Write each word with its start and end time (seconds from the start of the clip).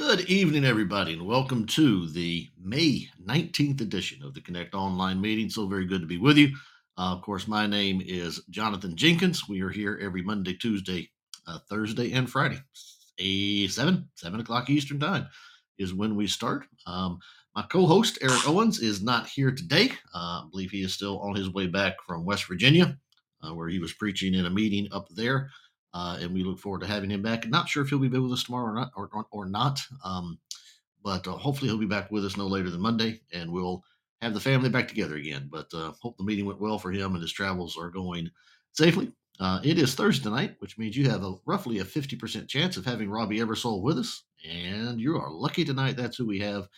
Good 0.00 0.30
evening, 0.30 0.64
everybody, 0.64 1.12
and 1.12 1.26
welcome 1.26 1.66
to 1.66 2.08
the 2.08 2.48
May 2.58 3.06
19th 3.22 3.82
edition 3.82 4.22
of 4.22 4.32
the 4.32 4.40
Connect 4.40 4.74
Online 4.74 5.20
meeting. 5.20 5.50
So 5.50 5.66
very 5.66 5.84
good 5.84 6.00
to 6.00 6.06
be 6.06 6.16
with 6.16 6.38
you. 6.38 6.56
Uh, 6.96 7.12
of 7.12 7.20
course, 7.20 7.46
my 7.46 7.66
name 7.66 8.00
is 8.04 8.40
Jonathan 8.48 8.96
Jenkins. 8.96 9.46
We 9.46 9.60
are 9.60 9.68
here 9.68 10.00
every 10.02 10.22
Monday, 10.22 10.54
Tuesday, 10.54 11.10
uh, 11.46 11.58
Thursday, 11.68 12.12
and 12.12 12.30
Friday. 12.30 12.60
A 13.18 13.68
seven, 13.68 14.08
seven 14.14 14.40
o'clock 14.40 14.70
Eastern 14.70 14.98
time 14.98 15.28
is 15.78 15.92
when 15.92 16.16
we 16.16 16.26
start. 16.26 16.64
Um, 16.86 17.18
my 17.54 17.62
co-host 17.70 18.18
Eric 18.22 18.48
Owens 18.48 18.80
is 18.80 19.02
not 19.02 19.28
here 19.28 19.52
today. 19.52 19.90
Uh, 20.14 20.40
I 20.40 20.44
believe 20.50 20.70
he 20.70 20.82
is 20.82 20.94
still 20.94 21.20
on 21.20 21.34
his 21.34 21.52
way 21.52 21.66
back 21.66 21.96
from 22.06 22.24
West 22.24 22.48
Virginia, 22.48 22.96
uh, 23.42 23.52
where 23.52 23.68
he 23.68 23.78
was 23.78 23.92
preaching 23.92 24.32
in 24.32 24.46
a 24.46 24.50
meeting 24.50 24.88
up 24.92 25.08
there. 25.10 25.50
Uh, 25.92 26.18
and 26.20 26.32
we 26.32 26.44
look 26.44 26.58
forward 26.58 26.80
to 26.80 26.86
having 26.86 27.10
him 27.10 27.22
back. 27.22 27.48
Not 27.48 27.68
sure 27.68 27.82
if 27.82 27.88
he'll 27.88 27.98
be 27.98 28.08
with 28.08 28.32
us 28.32 28.44
tomorrow 28.44 28.70
or 28.70 28.74
not, 28.74 28.92
or, 28.96 29.10
or, 29.12 29.26
or 29.32 29.46
not. 29.46 29.80
Um, 30.04 30.38
but 31.02 31.26
uh, 31.26 31.32
hopefully 31.32 31.68
he'll 31.68 31.78
be 31.78 31.86
back 31.86 32.10
with 32.10 32.24
us 32.24 32.36
no 32.36 32.46
later 32.46 32.70
than 32.70 32.80
Monday, 32.80 33.20
and 33.32 33.50
we'll 33.50 33.82
have 34.20 34.34
the 34.34 34.40
family 34.40 34.68
back 34.68 34.86
together 34.86 35.16
again. 35.16 35.48
But 35.50 35.72
uh, 35.74 35.92
hope 36.00 36.16
the 36.16 36.24
meeting 36.24 36.44
went 36.44 36.60
well 36.60 36.78
for 36.78 36.92
him 36.92 37.14
and 37.14 37.22
his 37.22 37.32
travels 37.32 37.76
are 37.78 37.90
going 37.90 38.30
safely. 38.72 39.12
Uh, 39.38 39.58
it 39.64 39.78
is 39.78 39.94
Thursday 39.94 40.28
night, 40.28 40.56
which 40.58 40.76
means 40.76 40.96
you 40.96 41.08
have 41.08 41.24
a 41.24 41.34
roughly 41.46 41.78
a 41.78 41.84
50% 41.84 42.46
chance 42.46 42.76
of 42.76 42.84
having 42.84 43.08
Robbie 43.08 43.38
Eversole 43.38 43.82
with 43.82 43.98
us, 43.98 44.24
and 44.46 45.00
you 45.00 45.16
are 45.16 45.30
lucky 45.30 45.64
tonight. 45.64 45.96
That's 45.96 46.18
who 46.18 46.26
we 46.26 46.38
have, 46.40 46.68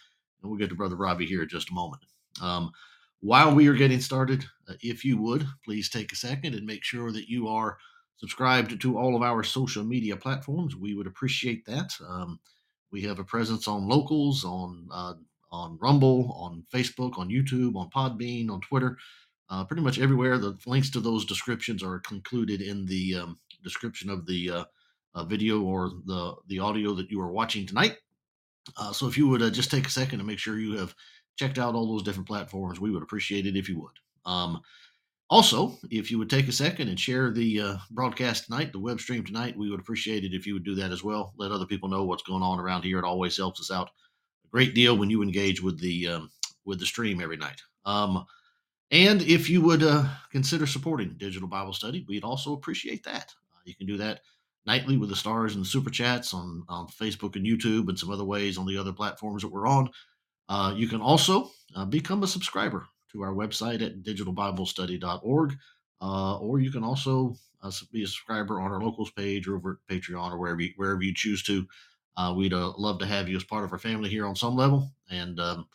and 0.41 0.51
we'll 0.51 0.59
get 0.59 0.69
to 0.69 0.77
Brother 0.77 0.95
Robbie 0.95 1.27
here 1.27 1.43
in 1.43 1.49
just 1.49 1.71
a 1.71 1.75
moment. 1.75 2.05
Um, 2.41 2.71
while 3.19 3.53
we 3.53 3.67
are 3.67 3.75
getting 3.75 4.01
started, 4.01 4.45
uh, 4.69 4.75
if 4.81 5.05
you 5.05 5.21
would, 5.21 5.45
please 5.65 5.91
take 5.91 6.13
a 6.13 6.17
second 6.17 6.55
and 6.55 6.65
make 6.65 6.85
sure 6.85 7.11
that 7.11 7.29
you 7.29 7.49
are 7.49 7.79
subscribed 8.23 8.81
to 8.81 8.97
all 8.97 9.17
of 9.17 9.23
our 9.23 9.43
social 9.43 9.83
media 9.83 10.17
platforms. 10.17 10.77
We 10.77 10.95
would 10.95 11.09
appreciate 11.09 11.67
that. 11.67 11.91
Um, 12.09 12.39
we 12.93 13.03
have 13.03 13.19
a 13.19 13.25
presence 13.25 13.67
on 13.67 13.89
locals, 13.89 14.45
on 14.45 14.87
uh, 14.93 15.15
on 15.51 15.77
Rumble, 15.83 16.33
on 16.39 16.65
Facebook, 16.73 17.19
on 17.19 17.29
YouTube, 17.29 17.75
on 17.75 17.91
Podbean, 17.91 18.49
on 18.49 18.61
Twitter, 18.61 18.97
uh, 19.51 19.65
pretty 19.65 19.83
much 19.83 19.99
everywhere. 19.99 20.39
The 20.39 20.57
links 20.67 20.89
to 20.91 21.01
those 21.01 21.27
descriptions 21.27 21.83
are 21.83 21.99
concluded 21.99 22.63
in 22.63 22.87
the 22.87 23.17
um, 23.17 23.39
description 23.65 24.09
of 24.09 24.25
the 24.25 24.51
uh, 24.51 24.65
uh 25.15 25.25
video 25.25 25.61
or 25.61 25.91
the 26.07 26.37
the 26.47 26.61
audio 26.61 26.95
that 26.95 27.11
you 27.11 27.21
are 27.21 27.33
watching 27.33 27.67
tonight. 27.67 27.97
Uh, 28.77 28.93
so 28.93 29.09
if 29.09 29.19
you 29.19 29.27
would 29.27 29.43
uh, 29.43 29.51
just 29.51 29.71
take 29.71 29.87
a 29.87 29.91
second 29.91 30.21
to 30.21 30.25
make 30.25 30.39
sure 30.39 30.59
you 30.59 30.79
have 30.79 30.95
checked 31.37 31.59
out 31.59 31.75
all 31.75 31.93
those 31.93 32.05
different 32.05 32.29
platforms, 32.29 32.79
we 32.79 32.93
would 32.93 33.03
appreciate 33.03 33.47
it 33.47 33.57
if 33.57 33.69
you 33.69 33.81
would. 33.81 33.99
Um, 34.25 34.61
also, 35.33 35.79
if 35.91 36.11
you 36.11 36.19
would 36.19 36.29
take 36.29 36.47
a 36.47 36.53
second 36.53 36.89
and 36.89 37.01
share 37.01 37.31
the 37.31 37.59
uh, 37.59 37.77
broadcast 37.91 38.45
tonight, 38.45 38.71
the 38.71 38.79
web 38.79 39.01
stream 39.01 39.25
tonight, 39.25 39.57
we 39.57 39.71
would 39.71 39.81
appreciate 39.81 40.25
it 40.25 40.35
if 40.35 40.47
you 40.47 40.53
would 40.53 40.63
do 40.63 40.75
that 40.75 40.91
as 40.91 41.03
well. 41.03 41.33
Let 41.39 41.51
other 41.51 41.65
people 41.65 41.89
know 41.89 42.05
what's 42.05 42.23
going 42.23 42.43
on 42.43 42.61
around 42.61 42.83
here. 42.83 42.99
It 42.99 43.07
always 43.07 43.35
helps 43.35 43.59
us 43.59 43.71
out 43.71 43.89
a 44.45 44.49
great 44.49 44.75
deal 44.75 44.95
when 44.95 45.09
you 45.09 45.23
engage 45.23 45.63
with 45.63 45.81
the 45.81 46.07
um, 46.07 46.31
with 46.67 46.81
the 46.81 46.85
stream 46.85 47.23
every 47.23 47.39
night. 47.39 47.63
Um, 47.87 48.27
and 48.91 49.23
if 49.23 49.49
you 49.49 49.63
would 49.63 49.83
uh, 49.83 50.05
consider 50.31 50.67
supporting 50.67 51.15
Digital 51.17 51.49
Bible 51.49 51.73
Study, 51.73 52.05
we'd 52.07 52.25
also 52.25 52.53
appreciate 52.53 53.03
that. 53.05 53.33
Uh, 53.55 53.61
you 53.65 53.75
can 53.75 53.87
do 53.87 53.97
that 53.97 54.21
nightly 54.67 54.99
with 54.99 55.09
the 55.09 55.17
stars 55.17 55.55
and 55.55 55.65
the 55.65 55.69
super 55.69 55.89
chats 55.89 56.35
on, 56.35 56.63
on 56.69 56.89
Facebook 56.89 57.37
and 57.37 57.47
YouTube 57.47 57.89
and 57.89 57.99
some 57.99 58.11
other 58.11 58.25
ways 58.25 58.59
on 58.59 58.67
the 58.67 58.77
other 58.77 58.93
platforms 58.93 59.41
that 59.41 59.49
we're 59.49 59.67
on. 59.67 59.89
Uh, 60.51 60.75
you 60.77 60.89
can 60.89 61.01
also 61.01 61.51
uh, 61.75 61.87
become 61.87 62.23
a 62.23 62.27
subscriber 62.27 62.87
to 63.13 63.23
our 63.23 63.35
website 63.35 63.83
at 63.83 64.03
digitalbiblestudy.org. 64.03 65.57
Uh, 66.01 66.39
or 66.39 66.59
you 66.59 66.71
can 66.71 66.83
also 66.83 67.37
uh, 67.63 67.71
be 67.93 68.03
a 68.03 68.07
subscriber 68.07 68.61
on 68.61 68.73
our 68.73 68.83
locals 68.83 69.11
page 69.13 69.47
or 69.47 69.57
over 69.57 69.79
at 69.89 69.95
Patreon 69.95 70.33
or 70.33 70.39
wherever 70.39 70.61
you, 70.61 70.73
wherever 70.77 71.03
you 71.03 71.15
choose 71.15 71.43
to. 71.45 71.67
Uh, 72.17 72.35
we'd 72.37 72.53
uh, 72.53 72.73
love 72.77 72.99
to 72.99 73.07
have 73.07 73.29
you 73.29 73.37
as 73.37 73.45
part 73.45 73.65
of 73.65 73.73
our 73.73 73.79
family 73.79 74.11
here 74.11 74.27
on 74.27 74.37
some 74.37 74.57
level. 74.57 74.91
And 75.11 75.39
um, 75.39 75.67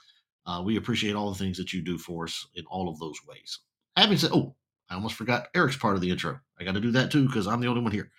uh, 0.45 0.61
we 0.63 0.77
appreciate 0.77 1.15
all 1.15 1.31
the 1.31 1.37
things 1.37 1.57
that 1.57 1.73
you 1.73 1.81
do 1.81 1.97
for 1.97 2.25
us 2.25 2.47
in 2.55 2.65
all 2.65 2.89
of 2.89 2.99
those 2.99 3.19
ways. 3.27 3.59
Having 3.95 4.17
said, 4.17 4.31
oh, 4.33 4.55
I 4.89 4.95
almost 4.95 5.15
forgot 5.15 5.47
Eric's 5.55 5.77
part 5.77 5.95
of 5.95 6.01
the 6.01 6.11
intro. 6.11 6.39
I 6.59 6.63
got 6.63 6.75
to 6.75 6.81
do 6.81 6.91
that 6.91 7.11
too 7.11 7.25
because 7.25 7.47
I'm 7.47 7.61
the 7.61 7.67
only 7.67 7.81
one 7.81 7.91
here. 7.91 8.11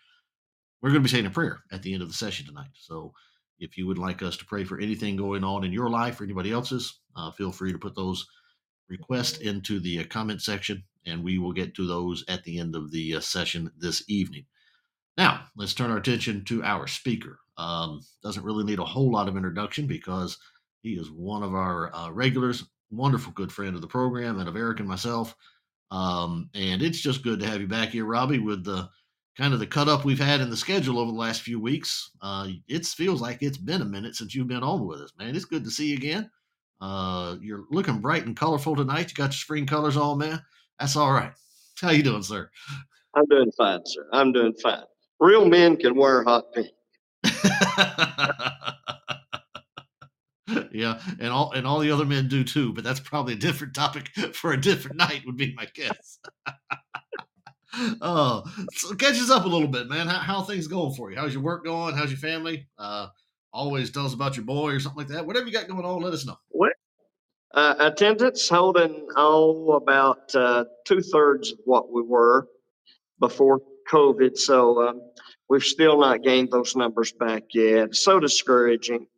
We're 0.80 0.90
going 0.90 1.02
to 1.02 1.08
be 1.08 1.10
saying 1.10 1.26
a 1.26 1.30
prayer 1.30 1.60
at 1.72 1.82
the 1.82 1.92
end 1.92 2.02
of 2.02 2.08
the 2.08 2.14
session 2.14 2.46
tonight. 2.46 2.70
So 2.74 3.12
if 3.58 3.76
you 3.76 3.86
would 3.86 3.98
like 3.98 4.22
us 4.22 4.36
to 4.38 4.44
pray 4.44 4.64
for 4.64 4.78
anything 4.78 5.16
going 5.16 5.44
on 5.44 5.64
in 5.64 5.72
your 5.72 5.90
life 5.90 6.20
or 6.20 6.24
anybody 6.24 6.52
else's, 6.52 7.00
uh, 7.16 7.30
feel 7.32 7.50
free 7.50 7.72
to 7.72 7.78
put 7.78 7.96
those 7.96 8.26
request 8.88 9.40
into 9.42 9.80
the 9.80 10.00
uh, 10.00 10.04
comment 10.04 10.42
section, 10.42 10.82
and 11.06 11.22
we 11.22 11.38
will 11.38 11.52
get 11.52 11.74
to 11.74 11.86
those 11.86 12.24
at 12.28 12.44
the 12.44 12.58
end 12.58 12.74
of 12.74 12.90
the 12.90 13.16
uh, 13.16 13.20
session 13.20 13.70
this 13.78 14.02
evening. 14.08 14.44
Now, 15.16 15.44
let's 15.56 15.74
turn 15.74 15.90
our 15.90 15.98
attention 15.98 16.44
to 16.46 16.62
our 16.62 16.86
speaker. 16.86 17.40
Um, 17.56 18.00
doesn't 18.22 18.44
really 18.44 18.64
need 18.64 18.78
a 18.78 18.84
whole 18.84 19.10
lot 19.10 19.28
of 19.28 19.36
introduction 19.36 19.86
because 19.86 20.38
he 20.82 20.92
is 20.92 21.10
one 21.10 21.42
of 21.42 21.54
our 21.54 21.94
uh, 21.94 22.10
regulars, 22.10 22.64
wonderful 22.90 23.32
good 23.32 23.50
friend 23.50 23.74
of 23.74 23.80
the 23.80 23.88
program, 23.88 24.38
and 24.38 24.48
of 24.48 24.56
Eric 24.56 24.78
and 24.80 24.88
myself. 24.88 25.34
Um, 25.90 26.50
and 26.54 26.82
it's 26.82 27.00
just 27.00 27.24
good 27.24 27.40
to 27.40 27.46
have 27.46 27.60
you 27.60 27.66
back 27.66 27.90
here, 27.90 28.04
Robbie, 28.04 28.38
with 28.38 28.64
the 28.64 28.88
kind 29.36 29.54
of 29.54 29.60
the 29.60 29.66
cut 29.66 29.88
up 29.88 30.04
we've 30.04 30.18
had 30.18 30.40
in 30.40 30.50
the 30.50 30.56
schedule 30.56 30.98
over 30.98 31.10
the 31.10 31.18
last 31.18 31.42
few 31.42 31.60
weeks. 31.60 32.10
Uh, 32.20 32.48
it 32.68 32.86
feels 32.86 33.20
like 33.20 33.38
it's 33.40 33.58
been 33.58 33.82
a 33.82 33.86
minute 33.86 34.14
since 34.14 34.34
you've 34.34 34.48
been 34.48 34.62
on 34.62 34.86
with 34.86 35.00
us, 35.00 35.12
man. 35.18 35.34
It's 35.34 35.44
good 35.44 35.64
to 35.64 35.70
see 35.70 35.88
you 35.88 35.96
again. 35.96 36.30
Uh, 36.80 37.36
you're 37.40 37.64
looking 37.70 38.00
bright 38.00 38.26
and 38.26 38.36
colorful 38.36 38.76
tonight. 38.76 39.10
You 39.10 39.14
got 39.14 39.26
your 39.26 39.32
spring 39.32 39.66
colors 39.66 39.96
on, 39.96 40.18
man. 40.18 40.42
That's 40.78 40.96
all 40.96 41.12
right. 41.12 41.32
How 41.80 41.90
you 41.90 42.02
doing, 42.02 42.22
sir? 42.22 42.50
I'm 43.14 43.26
doing 43.26 43.50
fine, 43.56 43.80
sir. 43.84 44.06
I'm 44.12 44.32
doing 44.32 44.54
fine. 44.62 44.84
Real 45.20 45.44
men 45.44 45.76
can 45.76 45.96
wear 45.96 46.22
hot 46.22 46.52
pink. 46.52 46.68
yeah, 50.72 51.00
and 51.18 51.28
all 51.28 51.52
and 51.52 51.66
all 51.66 51.80
the 51.80 51.90
other 51.90 52.04
men 52.04 52.28
do 52.28 52.44
too. 52.44 52.72
But 52.72 52.84
that's 52.84 53.00
probably 53.00 53.34
a 53.34 53.36
different 53.36 53.74
topic 53.74 54.08
for 54.34 54.52
a 54.52 54.60
different 54.60 54.96
night. 54.96 55.22
Would 55.26 55.36
be 55.36 55.54
my 55.54 55.66
guess. 55.74 56.20
oh, 58.00 58.44
so 58.72 58.94
catch 58.94 59.14
us 59.14 59.30
up 59.30 59.44
a 59.44 59.48
little 59.48 59.68
bit, 59.68 59.88
man. 59.88 60.06
How, 60.06 60.18
how 60.18 60.42
things 60.42 60.68
going 60.68 60.94
for 60.94 61.10
you? 61.10 61.16
How's 61.16 61.34
your 61.34 61.42
work 61.42 61.64
going? 61.64 61.96
How's 61.96 62.10
your 62.10 62.18
family? 62.18 62.68
Uh, 62.78 63.08
always 63.52 63.90
tell 63.90 64.06
us 64.06 64.14
about 64.14 64.36
your 64.36 64.44
boy 64.44 64.72
or 64.72 64.80
something 64.80 64.98
like 64.98 65.08
that. 65.08 65.26
Whatever 65.26 65.46
you 65.46 65.52
got 65.52 65.68
going 65.68 65.84
on, 65.84 66.02
let 66.02 66.12
us 66.12 66.26
know. 66.26 66.36
Uh, 67.58 67.74
attendance 67.80 68.48
holding 68.48 69.04
oh 69.16 69.72
about 69.72 70.32
uh, 70.36 70.64
two 70.84 71.00
thirds 71.00 71.50
of 71.50 71.58
what 71.64 71.92
we 71.92 72.00
were 72.00 72.46
before 73.18 73.60
COVID. 73.90 74.36
So 74.36 74.86
um, 74.86 75.00
we've 75.48 75.64
still 75.64 75.98
not 75.98 76.22
gained 76.22 76.52
those 76.52 76.76
numbers 76.76 77.10
back 77.10 77.42
yet. 77.52 77.96
So 77.96 78.20
discouraging 78.20 79.08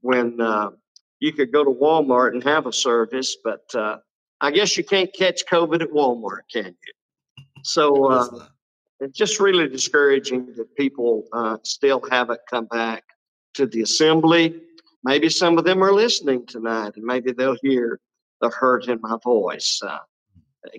when 0.00 0.40
uh, 0.40 0.70
you 1.20 1.34
could 1.34 1.52
go 1.52 1.62
to 1.62 1.70
Walmart 1.70 2.32
and 2.32 2.42
have 2.44 2.64
a 2.64 2.72
service, 2.72 3.36
but 3.44 3.66
uh, 3.74 3.98
I 4.40 4.50
guess 4.50 4.78
you 4.78 4.84
can't 4.84 5.12
catch 5.12 5.44
COVID 5.44 5.82
at 5.82 5.90
Walmart, 5.90 6.44
can 6.50 6.74
you? 6.86 7.44
So 7.64 8.10
uh, 8.10 8.46
it's 9.00 9.18
just 9.18 9.40
really 9.40 9.68
discouraging 9.68 10.54
that 10.56 10.74
people 10.74 11.24
uh, 11.34 11.58
still 11.64 12.00
haven't 12.10 12.40
come 12.48 12.64
back 12.64 13.04
to 13.56 13.66
the 13.66 13.82
assembly. 13.82 14.62
Maybe 15.04 15.28
some 15.28 15.58
of 15.58 15.64
them 15.64 15.84
are 15.84 15.92
listening 15.92 16.46
tonight, 16.46 16.92
and 16.96 17.04
maybe 17.04 17.32
they'll 17.32 17.58
hear 17.62 18.00
the 18.40 18.48
hurt 18.48 18.88
in 18.88 18.98
my 19.02 19.18
voice. 19.22 19.80
Uh, 19.86 19.98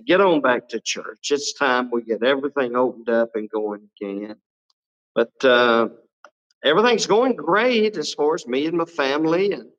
get 0.04 0.20
on 0.20 0.40
back 0.40 0.68
to 0.68 0.80
church. 0.80 1.28
It's 1.30 1.52
time 1.52 1.90
we 1.92 2.02
get 2.02 2.24
everything 2.24 2.74
opened 2.74 3.08
up 3.08 3.30
and 3.34 3.48
going 3.48 3.88
again. 4.00 4.36
But 5.14 5.44
uh, 5.44 5.88
everything's 6.64 7.06
going 7.06 7.36
great 7.36 7.96
as 7.96 8.12
far 8.14 8.34
as 8.34 8.46
me 8.46 8.66
and 8.66 8.78
my 8.78 8.84
family, 8.84 9.52
and 9.52 9.70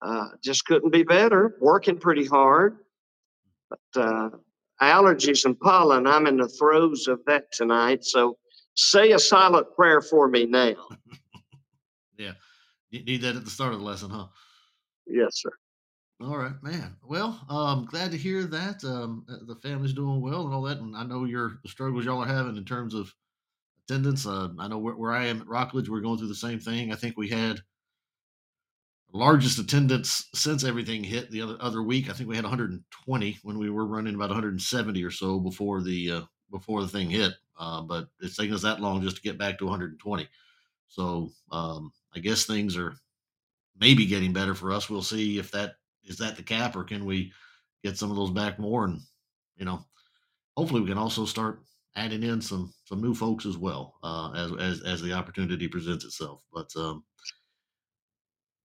uh, 0.00 0.28
just 0.42 0.64
couldn't 0.64 0.90
be 0.90 1.02
better. 1.02 1.56
Working 1.60 1.98
pretty 1.98 2.26
hard, 2.26 2.78
but 3.68 4.02
uh, 4.02 4.30
allergies 4.80 5.44
and 5.44 5.58
pollen. 5.60 6.06
I'm 6.06 6.26
in 6.26 6.38
the 6.38 6.48
throes 6.48 7.08
of 7.08 7.20
that 7.26 7.52
tonight. 7.52 8.04
So 8.04 8.38
say 8.74 9.12
a 9.12 9.18
silent 9.18 9.66
prayer 9.76 10.00
for 10.00 10.28
me 10.28 10.46
now. 10.46 10.74
Yeah. 12.18 12.34
You 12.92 13.02
need 13.04 13.22
that 13.22 13.36
at 13.36 13.44
the 13.44 13.50
start 13.50 13.72
of 13.72 13.80
the 13.80 13.84
lesson, 13.84 14.10
huh? 14.10 14.26
Yes, 15.06 15.40
sir. 15.40 15.50
All 16.20 16.36
right, 16.36 16.62
man. 16.62 16.94
Well, 17.02 17.40
um, 17.48 17.86
glad 17.86 18.10
to 18.12 18.18
hear 18.18 18.44
that 18.44 18.84
um, 18.84 19.24
the 19.26 19.56
family's 19.56 19.94
doing 19.94 20.20
well 20.20 20.44
and 20.44 20.54
all 20.54 20.62
that. 20.62 20.78
And 20.78 20.94
I 20.94 21.02
know 21.02 21.24
your 21.24 21.58
the 21.64 21.70
struggles 21.70 22.04
y'all 22.04 22.22
are 22.22 22.26
having 22.26 22.56
in 22.56 22.66
terms 22.66 22.94
of 22.94 23.12
attendance. 23.82 24.26
Uh, 24.26 24.50
I 24.58 24.68
know 24.68 24.78
where, 24.78 24.94
where 24.94 25.12
I 25.12 25.24
am 25.24 25.40
at 25.40 25.48
Rockledge, 25.48 25.88
we're 25.88 26.02
going 26.02 26.18
through 26.18 26.28
the 26.28 26.34
same 26.34 26.60
thing. 26.60 26.92
I 26.92 26.96
think 26.96 27.16
we 27.16 27.28
had 27.28 27.60
largest 29.10 29.58
attendance 29.58 30.28
since 30.34 30.62
everything 30.62 31.02
hit 31.02 31.30
the 31.30 31.40
other 31.40 31.56
other 31.60 31.82
week. 31.82 32.10
I 32.10 32.12
think 32.12 32.28
we 32.28 32.36
had 32.36 32.44
120 32.44 33.38
when 33.42 33.58
we 33.58 33.70
were 33.70 33.86
running 33.86 34.14
about 34.14 34.28
170 34.28 35.02
or 35.02 35.10
so 35.10 35.40
before 35.40 35.80
the 35.80 36.10
uh, 36.10 36.22
before 36.50 36.82
the 36.82 36.88
thing 36.88 37.08
hit. 37.08 37.32
Uh, 37.58 37.80
but 37.80 38.08
it's 38.20 38.36
taken 38.36 38.54
us 38.54 38.62
that 38.62 38.80
long 38.80 39.00
just 39.00 39.16
to 39.16 39.22
get 39.22 39.38
back 39.38 39.58
to 39.58 39.64
120. 39.64 40.28
So 40.88 41.32
um, 41.50 41.90
I 42.14 42.20
guess 42.20 42.44
things 42.44 42.76
are 42.76 42.94
maybe 43.78 44.06
getting 44.06 44.32
better 44.32 44.54
for 44.54 44.72
us. 44.72 44.90
We'll 44.90 45.02
see 45.02 45.38
if 45.38 45.50
that 45.52 45.74
is 46.04 46.18
that 46.18 46.36
the 46.36 46.42
cap 46.42 46.76
or 46.76 46.84
can 46.84 47.04
we 47.04 47.32
get 47.84 47.96
some 47.96 48.10
of 48.10 48.16
those 48.16 48.30
back 48.30 48.58
more 48.58 48.84
and 48.84 49.00
you 49.56 49.64
know 49.64 49.84
hopefully 50.56 50.80
we 50.80 50.88
can 50.88 50.98
also 50.98 51.24
start 51.24 51.62
adding 51.96 52.22
in 52.22 52.40
some 52.40 52.72
some 52.84 53.00
new 53.00 53.14
folks 53.14 53.46
as 53.46 53.56
well 53.56 53.94
uh, 54.02 54.32
as 54.32 54.52
as 54.60 54.82
as 54.82 55.02
the 55.02 55.12
opportunity 55.12 55.68
presents 55.68 56.04
itself. 56.04 56.42
But 56.52 56.68
um, 56.76 57.04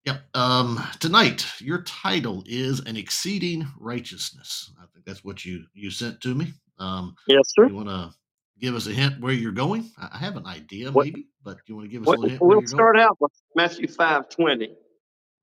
Yep. 0.05 0.21
Um, 0.35 0.81
tonight, 1.01 1.45
your 1.59 1.81
title 1.81 2.41
is 2.45 2.79
an 2.79 2.95
exceeding 2.95 3.67
righteousness. 3.77 4.71
I 4.81 4.85
think 4.93 5.05
that's 5.05 5.25
what 5.25 5.43
you 5.43 5.65
you 5.73 5.91
sent 5.91 6.21
to 6.21 6.33
me. 6.33 6.53
Um, 6.79 7.13
Yes, 7.27 7.51
sir. 7.53 7.67
you 7.67 7.75
want 7.75 7.89
to 7.89 8.13
give 8.59 8.75
us 8.75 8.87
a 8.87 8.91
hint 8.91 9.19
where 9.21 9.33
you're 9.33 9.51
going? 9.51 9.89
I 9.97 10.17
have 10.17 10.35
an 10.37 10.45
idea, 10.45 10.91
What, 10.91 11.05
maybe, 11.05 11.27
but 11.43 11.57
you 11.67 11.75
want 11.75 11.87
to 11.89 11.91
give 11.91 12.03
us 12.03 12.11
a 12.11 12.15
little 12.15 12.29
hint 12.29 12.41
we'll 12.41 12.59
you're 12.59 12.67
going? 12.67 12.67
start 12.67 12.99
out 12.99 13.17
with 13.19 13.31
Matthew 13.55 13.87
five 13.87 14.29
twenty, 14.29 14.75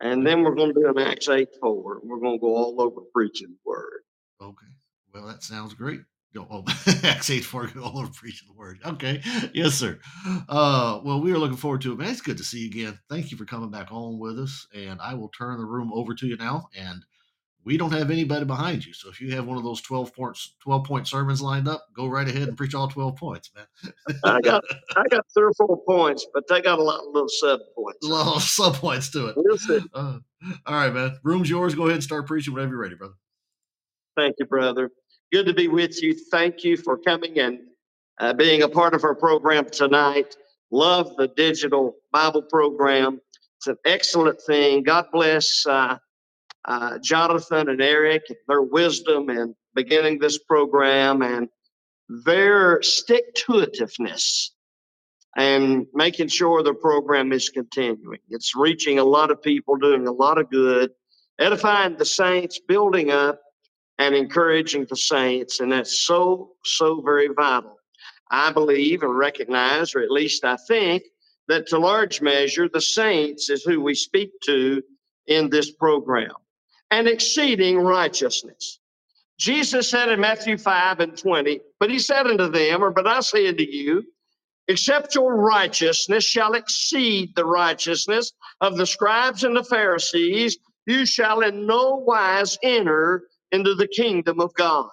and 0.01 0.27
then 0.27 0.43
we're 0.43 0.55
going 0.55 0.75
to 0.75 0.81
do 0.81 0.89
an 0.89 0.99
Acts 0.99 1.29
eight 1.29 1.51
four. 1.61 2.01
We're 2.03 2.21
going 2.21 2.39
to 2.39 2.41
go 2.41 2.55
all 2.57 2.81
over 2.81 3.01
preaching 3.13 3.49
the 3.49 3.59
word. 3.71 4.03
Okay. 4.41 4.67
Well, 5.13 5.27
that 5.27 5.43
sounds 5.43 5.75
great. 5.75 6.01
Go 6.35 6.47
oh, 6.51 6.65
Acts 7.05 7.31
eight 7.31 7.45
four. 7.45 7.67
Go 7.69 7.85
all 7.85 7.99
over 8.01 8.11
preaching 8.13 8.49
the 8.49 8.59
word. 8.59 8.81
Okay. 8.85 9.23
Yes, 9.55 9.75
sir. 9.75 9.99
Uh, 10.49 11.01
well, 11.05 11.21
we 11.21 11.33
are 11.33 11.39
looking 11.39 11.57
forward 11.57 11.81
to 11.83 11.93
it, 11.93 11.99
man. 11.99 12.11
It's 12.11 12.21
good 12.21 12.39
to 12.39 12.45
see 12.45 12.61
you 12.61 12.67
again. 12.67 12.99
Thank 13.09 13.31
you 13.31 13.37
for 13.37 13.45
coming 13.45 13.71
back 13.71 13.93
on 13.93 14.19
with 14.19 14.39
us, 14.41 14.67
and 14.75 15.01
I 15.01 15.15
will 15.15 15.29
turn 15.29 15.59
the 15.59 15.65
room 15.65 15.93
over 15.95 16.13
to 16.15 16.27
you 16.27 16.37
now. 16.37 16.69
And 16.77 17.05
we 17.65 17.77
don't 17.77 17.93
have 17.93 18.11
anybody 18.11 18.45
behind 18.45 18.85
you, 18.85 18.93
so 18.93 19.09
if 19.09 19.21
you 19.21 19.35
have 19.35 19.47
one 19.47 19.57
of 19.57 19.65
those 19.65 19.81
twelve 19.81 20.15
points, 20.15 20.55
twelve 20.63 20.85
point 20.85 21.09
sermons 21.09 21.41
lined 21.41 21.67
up, 21.67 21.87
go 21.97 22.07
right 22.07 22.29
ahead 22.29 22.49
and 22.49 22.57
preach 22.57 22.75
all 22.75 22.89
twelve 22.89 23.17
points, 23.17 23.51
man. 23.55 23.93
I 24.25 24.41
got 24.41 24.63
I 24.97 25.05
got 25.11 25.25
three 25.33 25.45
or 25.45 25.55
four 25.55 25.83
points, 25.89 26.27
but 26.35 26.47
they 26.49 26.61
got 26.61 26.79
a 26.79 26.83
lot 26.83 27.01
of 27.01 27.13
little 27.13 27.29
sub 27.29 27.61
points. 27.75 28.07
A 28.07 28.11
lot 28.11 28.37
of 28.37 28.43
sub 28.43 28.75
points 28.75 29.11
to 29.11 29.29
it. 29.29 29.35
We'll 29.37 29.59
see. 29.59 29.81
Uh, 29.95 30.19
all 30.67 30.75
right, 30.75 30.93
man. 30.93 31.19
Room's 31.23 31.49
yours. 31.49 31.75
Go 31.75 31.85
ahead 31.85 31.95
and 31.95 32.05
start 32.05 32.27
preaching 32.27 32.55
whenever 32.55 32.73
you're 32.73 32.81
ready, 32.83 32.97
brother. 32.97 33.15
Thank 34.17 34.37
you, 34.39 34.47
brother. 34.47 34.91
Good 35.33 35.47
to 35.47 35.55
be 35.55 35.69
with 35.69 36.03
you. 36.03 36.15
Thank 36.31 36.65
you 36.65 36.77
for 36.77 36.99
coming 36.99 37.39
and 37.39 37.61
uh, 38.19 38.33
being 38.35 38.63
a 38.63 38.69
part 38.69 38.95
of 38.95 39.05
our 39.05 39.15
program 39.15 39.69
tonight. 39.71 40.37
Love 40.71 41.17
the 41.17 41.29
digital 41.29 41.97
Bible 42.13 42.43
program. 42.43 43.21
It's 43.59 43.67
an 43.67 43.77
excellent 43.85 44.41
thing. 44.43 44.83
God 44.83 45.07
bless 45.13 45.67
uh, 45.67 45.97
uh, 46.65 46.99
Jonathan 46.99 47.69
and 47.69 47.83
Eric, 47.83 48.23
their 48.49 48.63
wisdom 48.63 49.31
in 49.31 49.55
beginning 49.75 50.19
this 50.19 50.39
program 50.39 51.23
and 51.23 51.49
their 52.09 52.81
stick 52.83 53.35
to 53.35 53.53
itiveness 53.53 54.51
and 55.37 55.87
making 55.95 56.29
sure 56.29 56.63
the 56.63 56.75
program 56.75 57.33
is 57.33 57.49
continuing. 57.49 58.21
It's 58.29 58.55
reaching 58.55 58.99
a 58.99 59.05
lot 59.05 59.31
of 59.31 59.43
people, 59.43 59.77
doing 59.77 60.07
a 60.07 60.13
lot 60.13 60.39
of 60.39 60.51
good, 60.51 60.91
edifying 61.39 61.97
the 61.97 62.05
saints, 62.05 62.61
building 62.61 63.11
up 63.11 63.41
and 63.99 64.15
encouraging 64.15 64.87
the 64.89 64.97
saints. 64.97 65.61
And 65.61 65.73
that's 65.73 66.07
so, 66.07 66.53
so 66.65 67.01
very 67.01 67.29
vital. 67.29 67.77
I 68.31 68.53
believe 68.53 69.03
and 69.03 69.17
recognize, 69.17 69.95
or 69.95 70.01
at 70.01 70.11
least 70.11 70.45
I 70.45 70.57
think, 70.69 71.03
that 71.49 71.67
to 71.69 71.79
large 71.79 72.21
measure, 72.23 72.69
the 72.69 72.81
saints 72.81 73.51
is 73.51 73.65
who 73.65 73.81
we 73.83 73.95
speak 73.95 74.31
to 74.45 74.83
in 75.27 75.51
this 75.51 75.73
program. 75.73 76.33
And 76.95 77.09
exceeding 77.09 77.77
righteousness. 77.79 78.79
Jesus 79.37 79.91
said 79.91 80.11
in 80.11 80.21
Matthew 80.21 80.57
5 80.57 81.01
and 81.01 81.19
20, 81.19 81.61
but 81.81 81.91
he 81.91 81.99
said 81.99 82.29
unto 82.29 82.49
them, 82.49 82.85
or 82.85 82.93
but 82.93 83.09
I 83.09 83.19
say 83.19 83.49
unto 83.49 83.65
you, 83.65 84.05
except 84.69 85.17
your 85.17 85.37
righteousness 85.37 86.23
shall 86.23 86.55
exceed 86.55 87.35
the 87.35 87.45
righteousness 87.45 88.33
of 88.61 88.77
the 88.77 88.87
scribes 88.87 89.43
and 89.43 89.57
the 89.57 89.65
Pharisees, 89.65 90.57
you 90.87 91.05
shall 91.05 91.41
in 91.41 91.67
no 91.67 91.97
wise 91.97 92.57
enter 92.63 93.25
into 93.51 93.75
the 93.75 93.89
kingdom 93.89 94.39
of 94.39 94.55
God. 94.55 94.89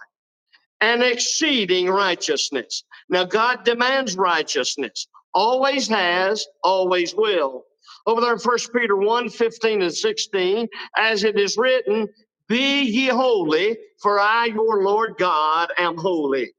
And 0.82 1.04
exceeding 1.04 1.88
righteousness. 1.88 2.84
Now, 3.10 3.26
God 3.26 3.64
demands 3.64 4.18
righteousness, 4.18 5.06
always 5.36 5.88
has, 5.90 6.48
always 6.64 7.14
will. 7.14 7.66
Over 8.08 8.22
there 8.22 8.34
in 8.34 8.40
1 8.40 8.58
Peter 8.76 8.96
1 8.96 9.30
15 9.30 9.82
and 9.84 9.94
16, 9.94 10.68
as 10.98 11.24
it 11.24 11.38
is 11.40 11.58
written, 11.58 12.08
Be 12.48 12.82
ye 12.84 13.08
holy, 13.08 13.78
for 14.02 14.20
I, 14.20 14.46
your 14.46 14.84
Lord 14.84 15.16
God, 15.18 15.70
am 15.78 15.98
holy. 15.98 16.52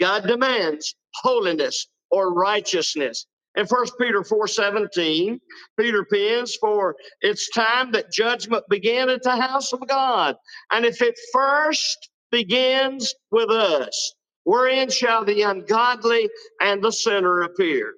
God 0.00 0.26
demands 0.26 0.94
holiness 1.14 1.88
or 2.10 2.32
righteousness. 2.32 3.26
In 3.56 3.66
1 3.66 3.86
Peter 3.98 4.24
4 4.24 4.46
17, 4.48 5.40
Peter 5.78 6.04
pens, 6.04 6.56
For 6.56 6.96
it's 7.20 7.50
time 7.50 7.92
that 7.92 8.12
judgment 8.12 8.64
begin 8.68 9.08
at 9.10 9.22
the 9.22 9.36
house 9.36 9.72
of 9.72 9.86
God. 9.88 10.36
And 10.72 10.84
if 10.84 11.02
it 11.02 11.18
first 11.32 12.10
begins 12.30 13.14
with 13.30 13.50
us, 13.50 14.14
wherein 14.44 14.90
shall 14.90 15.24
the 15.24 15.42
ungodly 15.42 16.28
and 16.60 16.82
the 16.82 16.92
sinner 16.92 17.42
appear? 17.42 17.94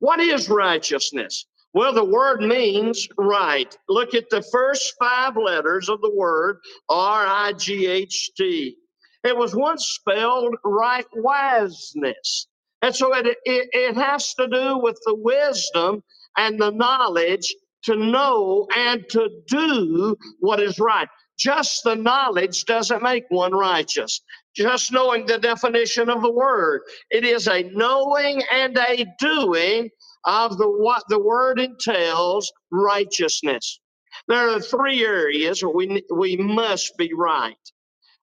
What 0.00 0.20
is 0.20 0.48
righteousness? 0.50 1.46
Well, 1.78 1.92
the 1.92 2.04
word 2.04 2.40
means 2.40 3.06
right. 3.16 3.72
Look 3.88 4.12
at 4.12 4.30
the 4.30 4.42
first 4.50 4.94
five 4.98 5.36
letters 5.36 5.88
of 5.88 6.00
the 6.00 6.10
word 6.12 6.58
R 6.88 7.24
I 7.24 7.52
G 7.52 7.86
H 7.86 8.32
T. 8.36 8.76
It 9.22 9.36
was 9.36 9.54
once 9.54 9.86
spelled 9.86 10.56
right 10.64 11.06
wiseness. 11.14 12.48
And 12.82 12.96
so 12.96 13.14
it, 13.14 13.28
it, 13.44 13.68
it 13.72 13.94
has 13.94 14.34
to 14.34 14.48
do 14.48 14.78
with 14.78 14.98
the 15.06 15.14
wisdom 15.14 16.02
and 16.36 16.60
the 16.60 16.72
knowledge 16.72 17.54
to 17.84 17.94
know 17.94 18.66
and 18.76 19.08
to 19.10 19.30
do 19.46 20.16
what 20.40 20.58
is 20.58 20.80
right. 20.80 21.06
Just 21.38 21.84
the 21.84 21.94
knowledge 21.94 22.64
doesn't 22.64 23.04
make 23.04 23.26
one 23.28 23.52
righteous. 23.54 24.20
Just 24.56 24.92
knowing 24.92 25.26
the 25.26 25.38
definition 25.38 26.10
of 26.10 26.22
the 26.22 26.32
word. 26.32 26.80
It 27.12 27.24
is 27.24 27.46
a 27.46 27.70
knowing 27.72 28.42
and 28.52 28.76
a 28.76 29.06
doing 29.20 29.90
of 30.24 30.58
the 30.58 30.68
what 30.68 31.04
the 31.08 31.20
word 31.20 31.60
entails 31.60 32.52
righteousness. 32.72 33.80
There 34.28 34.50
are 34.50 34.60
three 34.60 35.04
areas 35.04 35.62
where 35.62 35.74
we 35.74 36.04
we 36.14 36.36
must 36.36 36.96
be 36.98 37.12
right. 37.14 37.56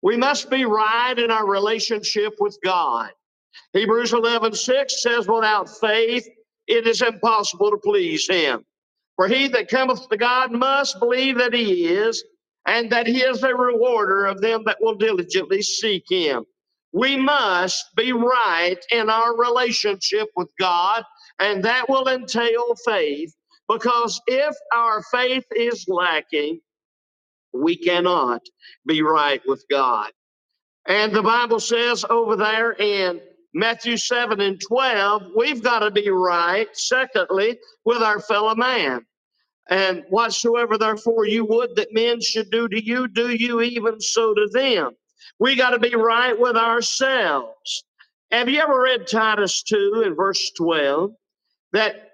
We 0.04 0.18
must 0.18 0.50
be 0.50 0.66
right 0.66 1.18
in 1.18 1.32
our 1.32 1.48
relationship 1.48 2.36
with 2.40 2.58
God. 2.64 3.12
Hebrews 3.74 4.14
11 4.14 4.54
6 4.56 5.04
says, 5.04 5.28
Without 5.30 5.70
faith, 5.70 6.28
it 6.68 6.88
is 6.88 7.02
impossible 7.04 7.72
to 7.72 7.78
please 7.78 8.28
him. 8.30 8.66
For 9.18 9.30
he 9.30 9.48
that 9.50 9.70
cometh 9.70 10.10
to 10.10 10.18
God 10.18 10.52
must 10.52 11.00
believe 11.00 11.40
that 11.40 11.54
he 11.54 11.88
is, 11.88 12.24
and 12.68 12.92
that 12.92 13.08
he 13.08 13.20
is 13.22 13.44
a 13.44 13.56
rewarder 13.56 14.26
of 14.28 14.42
them 14.42 14.64
that 14.68 14.80
will 14.82 14.96
diligently 14.96 15.64
seek 15.64 16.06
him. 16.10 16.46
We 16.94 17.18
must 17.18 17.96
be 17.96 18.14
right 18.14 18.78
in 18.92 19.10
our 19.10 19.38
relationship 19.38 20.30
with 20.36 20.50
God, 20.60 21.04
and 21.40 21.64
that 21.64 21.90
will 21.90 22.08
entail 22.08 22.76
faith, 22.86 23.34
because 23.68 24.22
if 24.28 24.56
our 24.74 25.02
faith 25.04 25.46
is 25.56 25.86
lacking, 25.88 26.60
we 27.54 27.76
cannot 27.76 28.42
be 28.86 29.02
right 29.02 29.42
with 29.48 29.64
God. 29.70 30.12
And 30.88 31.14
the 31.14 31.24
Bible 31.24 31.60
says 31.60 32.06
over 32.10 32.36
there 32.36 32.74
in 32.74 33.20
Matthew 33.54 33.98
7 33.98 34.40
and 34.42 34.62
12, 34.62 35.24
we've 35.36 35.64
got 35.64 35.80
to 35.80 35.92
be 35.92 36.10
right, 36.10 36.68
secondly, 36.74 37.58
with 37.86 38.02
our 38.02 38.20
fellow 38.20 38.54
man. 38.54 39.06
And 39.70 40.04
whatsoever 40.10 40.78
therefore 40.78 41.26
you 41.26 41.46
would 41.46 41.76
that 41.76 41.94
men 41.94 42.22
should 42.22 42.52
do 42.52 42.68
to 42.68 42.86
you, 42.86 43.08
do 43.08 43.32
you 43.32 43.62
even 43.62 44.00
so 44.00 44.34
to 44.34 44.48
them. 44.52 44.92
We 45.40 45.56
got 45.56 45.72
to 45.72 45.80
be 45.80 45.96
right 45.96 46.40
with 46.40 46.56
ourselves. 46.56 47.84
Have 48.32 48.50
you 48.50 48.60
ever 48.60 48.80
read 48.80 49.08
Titus 49.08 49.64
2 49.64 50.04
in 50.06 50.16
verse 50.16 50.52
12? 50.58 51.12
That 51.74 52.12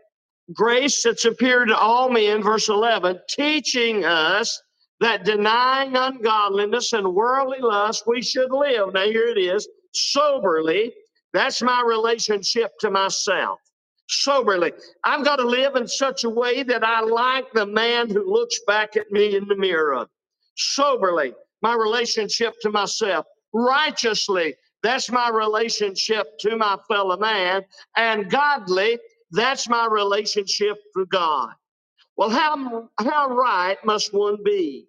grace 0.53 1.03
that's 1.03 1.25
appeared 1.25 1.69
to 1.69 1.77
all 1.77 2.09
men, 2.09 2.41
verse 2.41 2.69
11, 2.69 3.19
teaching 3.29 4.05
us 4.05 4.61
that 5.01 5.25
denying 5.25 5.95
ungodliness 5.95 6.93
and 6.93 7.15
worldly 7.15 7.59
lust, 7.59 8.03
we 8.05 8.21
should 8.21 8.51
live. 8.51 8.93
Now, 8.93 9.05
here 9.05 9.27
it 9.27 9.37
is 9.37 9.67
soberly. 9.93 10.93
That's 11.33 11.61
my 11.61 11.83
relationship 11.85 12.71
to 12.81 12.91
myself. 12.91 13.59
Soberly. 14.09 14.73
I've 15.03 15.23
got 15.23 15.37
to 15.37 15.47
live 15.47 15.75
in 15.75 15.87
such 15.87 16.23
a 16.23 16.29
way 16.29 16.63
that 16.63 16.83
I 16.83 17.01
like 17.01 17.51
the 17.53 17.65
man 17.65 18.09
who 18.09 18.31
looks 18.31 18.59
back 18.67 18.95
at 18.95 19.11
me 19.11 19.35
in 19.35 19.47
the 19.47 19.55
mirror. 19.55 20.05
Soberly. 20.57 21.33
My 21.61 21.73
relationship 21.73 22.53
to 22.61 22.69
myself. 22.69 23.25
Righteously. 23.53 24.55
That's 24.83 25.09
my 25.09 25.29
relationship 25.29 26.27
to 26.41 26.57
my 26.57 26.77
fellow 26.87 27.17
man. 27.17 27.63
And 27.95 28.29
godly. 28.29 28.99
That's 29.31 29.69
my 29.69 29.87
relationship 29.89 30.77
to 30.95 31.05
God. 31.05 31.49
Well, 32.17 32.29
how, 32.29 32.89
how 32.99 33.29
right 33.29 33.77
must 33.85 34.13
one 34.13 34.37
be? 34.43 34.87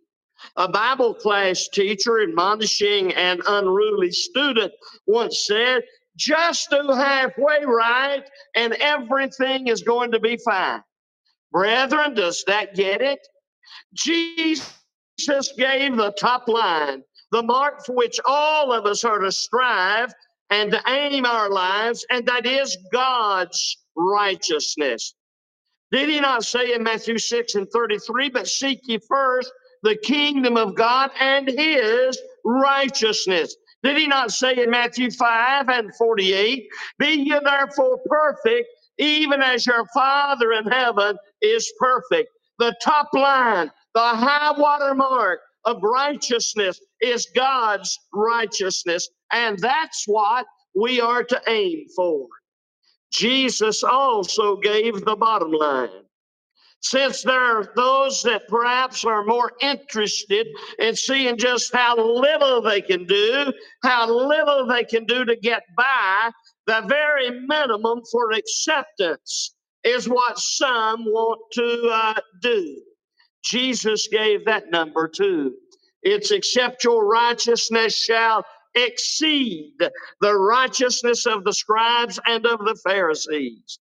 A 0.57 0.69
Bible 0.69 1.15
class 1.15 1.69
teacher 1.69 2.21
admonishing 2.23 3.13
an 3.15 3.41
unruly 3.47 4.11
student 4.11 4.73
once 5.07 5.45
said, 5.47 5.83
just 6.17 6.69
do 6.71 6.89
halfway 6.89 7.65
right 7.65 8.25
and 8.55 8.75
everything 8.75 9.69
is 9.69 9.83
going 9.83 10.11
to 10.13 10.21
be 10.21 10.37
fine. 10.37 10.83
Brethren, 11.53 12.15
does 12.15 12.45
that 12.47 12.75
get 12.75 13.01
it? 13.01 13.21
Jesus 13.95 14.67
gave 15.57 15.97
the 15.97 16.15
top 16.19 16.49
line, 16.49 17.03
the 17.31 17.43
mark 17.43 17.85
for 17.87 17.95
which 17.95 18.19
all 18.27 18.73
of 18.73 18.85
us 18.85 19.05
are 19.05 19.21
to 19.21 19.31
strive 19.31 20.13
and 20.53 20.73
to 20.73 20.83
aim 20.89 21.27
our 21.27 21.51
lives, 21.51 22.07
and 22.11 22.27
that 22.29 22.47
is 22.47 22.79
God's 22.93 23.79
righteousness. 23.97 25.15
Did 25.91 26.11
he 26.11 26.21
not 26.21 26.45
say 26.45 26.75
in 26.75 26.83
Matthew 26.83 27.19
6 27.19 27.55
and 27.55 27.69
33, 27.71 28.31
but 28.31 28.47
seek 28.47 28.81
ye 28.85 28.99
first 29.09 29.51
the 29.83 29.97
kingdom 29.97 30.57
of 30.57 30.75
God 30.75 31.11
and 31.19 31.49
his 31.49 32.19
righteousness? 32.45 33.57
Did 33.83 33.97
he 33.97 34.07
not 34.07 34.31
say 34.33 34.63
in 34.63 34.71
Matthew 34.71 35.11
5 35.11 35.69
and 35.69 35.95
48, 35.97 36.69
Be 36.99 37.07
ye 37.09 37.41
therefore 37.43 38.01
perfect, 38.07 38.69
even 38.99 39.41
as 39.41 39.67
your 39.67 39.87
Father 39.95 40.53
in 40.53 40.67
heaven 40.67 41.17
is 41.41 41.73
perfect? 41.79 42.29
The 42.59 42.77
top 42.83 43.09
line, 43.15 43.71
the 43.95 44.01
high 44.01 44.53
water 44.59 44.95
mark 44.95 45.41
of 45.65 45.83
righteousness 45.83 46.81
is 47.03 47.27
God's 47.35 47.99
righteousness. 48.15 49.09
And 49.33 49.59
that's 49.59 50.05
what 50.07 50.47
we 50.75 51.01
are 51.01 51.25
to 51.25 51.43
aim 51.49 51.87
for. 51.95 52.27
Jesus 53.13 53.85
also 53.85 54.57
gave 54.57 55.05
the 55.05 55.17
bottom 55.17 55.53
line. 55.53 55.91
Since 56.81 57.23
there 57.23 57.41
are 57.41 57.73
those 57.77 58.23
that 58.25 58.49
perhaps 58.49 59.05
are 59.05 59.25
more 59.25 59.53
interested 59.61 60.49
in 60.81 60.97
seeing 60.97 61.37
just 61.37 61.73
how 61.73 61.97
little 61.97 62.61
they 62.61 62.81
can 62.81 63.07
do, 63.07 63.53
how 63.85 64.11
little 64.11 64.67
they 64.67 64.83
can 64.83 65.05
do 65.05 65.25
to 65.25 65.37
get 65.37 65.63
by, 65.77 66.31
the 66.67 66.83
very 66.89 67.31
minimum 67.47 68.01
for 68.11 68.33
acceptance 68.33 69.55
is 69.85 70.09
what 70.09 70.39
some 70.39 71.05
want 71.05 71.41
to 71.53 71.89
uh, 71.93 72.21
do. 72.41 72.83
Jesus 73.45 74.09
gave 74.09 74.45
that 74.47 74.71
number 74.71 75.09
too. 75.09 75.55
It's 76.03 76.31
except 76.31 76.85
your 76.85 77.07
righteousness 77.07 77.97
shall 77.97 78.45
exceed 78.75 79.75
the 80.21 80.35
righteousness 80.35 81.27
of 81.27 81.45
the 81.45 81.53
scribes 81.53 82.19
and 82.27 82.47
of 82.47 82.61
the 82.61 82.77
Pharisees. 82.85 83.79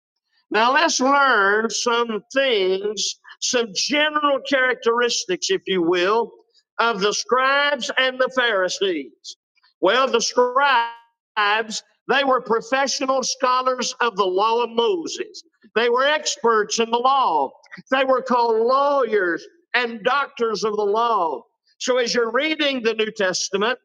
Now 0.51 0.73
let's 0.73 1.01
learn 1.01 1.71
some 1.71 2.25
things, 2.33 3.21
some 3.41 3.69
general 3.75 4.41
characteristics, 4.41 5.49
if 5.51 5.63
you 5.67 5.83
will, 5.83 6.33
of 6.79 7.01
the 7.01 7.13
scribes 7.13 7.91
and 7.99 8.19
the 8.19 8.31
Pharisees. 8.35 9.37
Well, 9.81 10.09
the 10.09 10.21
scribes, 10.21 11.83
they 12.09 12.25
were 12.25 12.41
professional 12.41 13.23
scholars 13.23 13.95
of 14.01 14.17
the 14.17 14.25
law 14.25 14.65
of 14.65 14.71
Moses. 14.71 15.43
They 15.77 15.89
were 15.89 16.05
experts 16.05 16.81
in 16.81 16.91
the 16.91 16.99
law. 16.99 17.51
They 17.91 18.05
were 18.05 18.23
called 18.23 18.67
lawyers 18.67 19.47
and 19.75 20.03
doctors 20.03 20.65
of 20.65 20.75
the 20.75 20.83
law. 20.83 21.45
So 21.81 21.97
as 21.97 22.15
you're 22.15 22.31
reading 22.31 22.83
the 22.83 22.95
New 22.95 23.11
Testament 23.11 23.79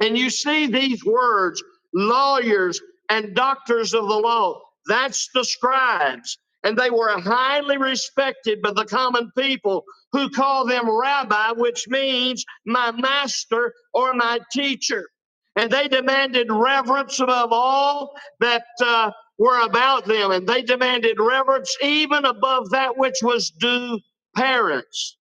and 0.00 0.16
you 0.16 0.30
see 0.30 0.66
these 0.66 1.04
words, 1.04 1.62
lawyers 1.92 2.80
and 3.08 3.34
doctors 3.34 3.94
of 3.94 4.08
the 4.08 4.14
law, 4.14 4.60
that's 4.86 5.28
the 5.34 5.44
scribes. 5.44 6.38
And 6.62 6.76
they 6.76 6.90
were 6.90 7.18
highly 7.20 7.78
respected 7.78 8.62
by 8.62 8.72
the 8.72 8.84
common 8.84 9.32
people 9.36 9.84
who 10.12 10.30
call 10.30 10.66
them 10.66 10.88
rabbi, 10.88 11.52
which 11.52 11.88
means 11.88 12.44
my 12.66 12.92
master 12.92 13.72
or 13.92 14.14
my 14.14 14.38
teacher. 14.52 15.08
And 15.56 15.70
they 15.70 15.88
demanded 15.88 16.48
reverence 16.50 17.18
above 17.18 17.50
all 17.52 18.14
that 18.38 18.64
uh, 18.84 19.10
were 19.38 19.60
about 19.64 20.06
them. 20.06 20.30
And 20.30 20.46
they 20.46 20.62
demanded 20.62 21.16
reverence 21.18 21.74
even 21.82 22.24
above 22.24 22.70
that 22.70 22.96
which 22.96 23.16
was 23.22 23.50
due 23.50 23.98
parents. 24.36 25.16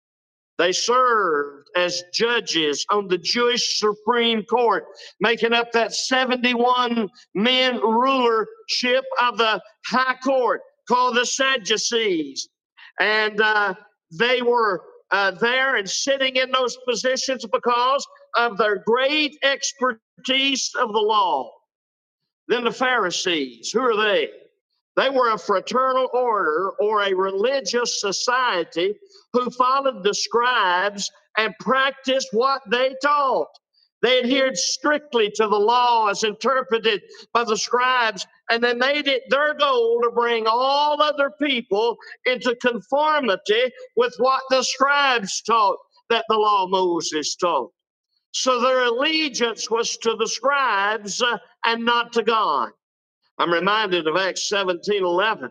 They 0.58 0.72
served 0.72 1.68
as 1.76 2.02
judges 2.14 2.86
on 2.90 3.08
the 3.08 3.18
Jewish 3.18 3.78
Supreme 3.78 4.42
Court, 4.44 4.84
making 5.20 5.52
up 5.52 5.72
that 5.72 5.94
71 5.94 7.08
men 7.34 7.80
rulership 7.80 9.04
of 9.20 9.36
the 9.36 9.60
High 9.86 10.16
Court 10.24 10.60
called 10.88 11.16
the 11.16 11.26
Sadducees. 11.26 12.48
And 12.98 13.40
uh, 13.40 13.74
they 14.18 14.40
were 14.40 14.82
uh, 15.10 15.32
there 15.32 15.76
and 15.76 15.88
sitting 15.88 16.36
in 16.36 16.50
those 16.50 16.76
positions 16.88 17.44
because 17.52 18.06
of 18.36 18.56
their 18.56 18.82
great 18.86 19.36
expertise 19.42 20.70
of 20.78 20.92
the 20.92 20.98
law. 20.98 21.50
Then 22.48 22.64
the 22.64 22.72
Pharisees, 22.72 23.70
who 23.72 23.80
are 23.80 23.96
they? 23.96 24.30
They 24.96 25.10
were 25.10 25.32
a 25.32 25.38
fraternal 25.38 26.08
order 26.12 26.72
or 26.80 27.02
a 27.02 27.14
religious 27.14 28.00
society 28.00 28.94
who 29.32 29.50
followed 29.50 30.02
the 30.02 30.14
scribes 30.14 31.10
and 31.36 31.54
practiced 31.60 32.28
what 32.32 32.62
they 32.70 32.96
taught. 33.02 33.48
They 34.02 34.20
adhered 34.20 34.56
strictly 34.56 35.30
to 35.32 35.48
the 35.48 35.58
law 35.58 36.08
as 36.08 36.24
interpreted 36.24 37.02
by 37.32 37.44
the 37.44 37.56
scribes, 37.56 38.26
and 38.50 38.62
they 38.62 38.74
made 38.74 39.08
it 39.08 39.24
their 39.30 39.54
goal 39.54 40.00
to 40.02 40.10
bring 40.10 40.46
all 40.46 41.02
other 41.02 41.30
people 41.42 41.96
into 42.24 42.54
conformity 42.56 43.72
with 43.96 44.14
what 44.18 44.42
the 44.50 44.62
scribes 44.62 45.42
taught 45.42 45.78
that 46.10 46.24
the 46.28 46.36
law 46.36 46.66
Moses 46.68 47.36
taught. 47.36 47.72
So 48.32 48.60
their 48.60 48.84
allegiance 48.84 49.70
was 49.70 49.96
to 49.98 50.14
the 50.16 50.28
scribes 50.28 51.22
uh, 51.22 51.38
and 51.64 51.84
not 51.84 52.12
to 52.14 52.22
God. 52.22 52.70
I'm 53.38 53.52
reminded 53.52 54.06
of 54.06 54.16
Acts 54.16 54.48
17 54.48 55.04
11. 55.04 55.50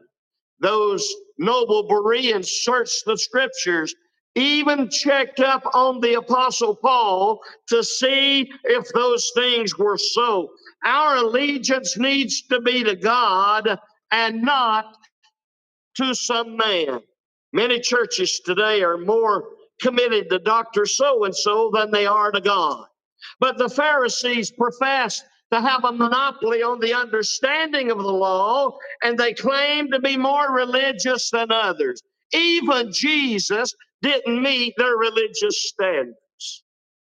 Those 0.60 1.14
noble 1.38 1.88
Bereans 1.88 2.50
searched 2.50 3.06
the 3.06 3.18
scriptures, 3.18 3.94
even 4.36 4.90
checked 4.90 5.40
up 5.40 5.64
on 5.74 6.00
the 6.00 6.16
Apostle 6.16 6.76
Paul 6.76 7.42
to 7.68 7.84
see 7.84 8.52
if 8.64 8.88
those 8.94 9.32
things 9.36 9.78
were 9.78 9.98
so. 9.98 10.50
Our 10.84 11.18
allegiance 11.18 11.98
needs 11.98 12.42
to 12.44 12.62
be 12.62 12.84
to 12.84 12.96
God 12.96 13.80
and 14.12 14.42
not 14.42 14.98
to 15.96 16.16
some 16.16 16.58
man. 16.58 17.02
Many 17.54 17.80
churches 17.80 18.42
today 18.46 18.82
are 18.84 18.98
more 18.98 19.46
committed 19.82 20.30
to 20.30 20.40
Dr. 20.40 20.86
So 20.86 21.26
and 21.26 21.36
so 21.36 21.72
than 21.74 21.92
they 21.92 22.06
are 22.06 22.32
to 22.32 22.42
God. 22.42 22.86
But 23.40 23.58
the 23.58 23.70
Pharisees 23.70 24.52
professed 24.52 25.24
to 25.56 25.62
have 25.62 25.86
a 25.86 25.92
monopoly 25.92 26.62
on 26.62 26.80
the 26.80 26.94
understanding 26.94 27.90
of 27.90 27.98
the 27.98 28.04
law, 28.04 28.78
and 29.04 29.18
they 29.18 29.34
claim 29.34 29.90
to 29.90 30.00
be 30.00 30.18
more 30.18 30.52
religious 30.54 31.30
than 31.30 31.52
others. 31.52 32.02
Even 32.34 32.92
Jesus 32.92 33.74
didn't 34.02 34.42
meet 34.42 34.74
their 34.78 34.98
religious 34.98 35.70
standards. 35.70 36.64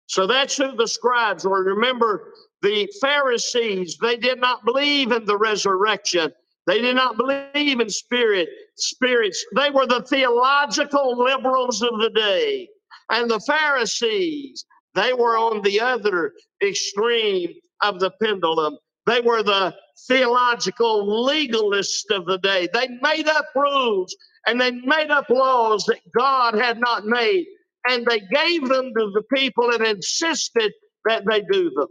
So 0.08 0.28
that's 0.28 0.58
who 0.58 0.76
the 0.76 0.88
scribes 0.88 1.46
were. 1.46 1.64
Remember, 1.64 2.34
the 2.62 2.90
Pharisees, 3.02 3.98
they 4.02 4.18
did 4.18 4.40
not 4.40 4.66
believe 4.66 5.12
in 5.12 5.26
the 5.26 5.38
resurrection. 5.38 6.32
They 6.68 6.82
did 6.82 6.96
not 6.96 7.18
believe 7.18 7.80
in 7.80 7.90
spirit, 7.90 8.50
spirits. 8.76 9.44
They 9.56 9.70
were 9.70 9.88
the 9.88 10.02
theological 10.02 11.24
liberals 11.24 11.82
of 11.82 12.00
the 12.00 12.10
day. 12.10 12.68
And 13.10 13.30
the 13.30 13.40
Pharisees, 13.40 14.66
they 14.94 15.14
were 15.14 15.38
on 15.38 15.62
the 15.62 15.80
other 15.80 16.34
extreme 16.62 17.54
of 17.82 18.00
the 18.00 18.12
pendulum. 18.22 18.78
They 19.06 19.22
were 19.22 19.44
the 19.44 19.76
theological 20.08 21.26
legalists 21.28 22.10
of 22.12 22.26
the 22.26 22.40
day. 22.40 22.68
They 22.74 22.88
made 23.02 23.28
up 23.28 23.46
rules 23.56 24.16
and 24.48 24.60
they 24.60 24.72
made 24.72 25.12
up 25.12 25.30
laws 25.30 25.86
that 25.86 26.00
God 26.18 26.56
had 26.56 26.80
not 26.80 27.06
made, 27.06 27.46
and 27.90 28.06
they 28.06 28.20
gave 28.20 28.68
them 28.68 28.94
to 28.98 29.12
the 29.14 29.24
people 29.34 29.72
and 29.72 29.86
insisted 29.86 30.72
that 31.06 31.24
they 31.28 31.42
do 31.52 31.72
them. 31.72 31.88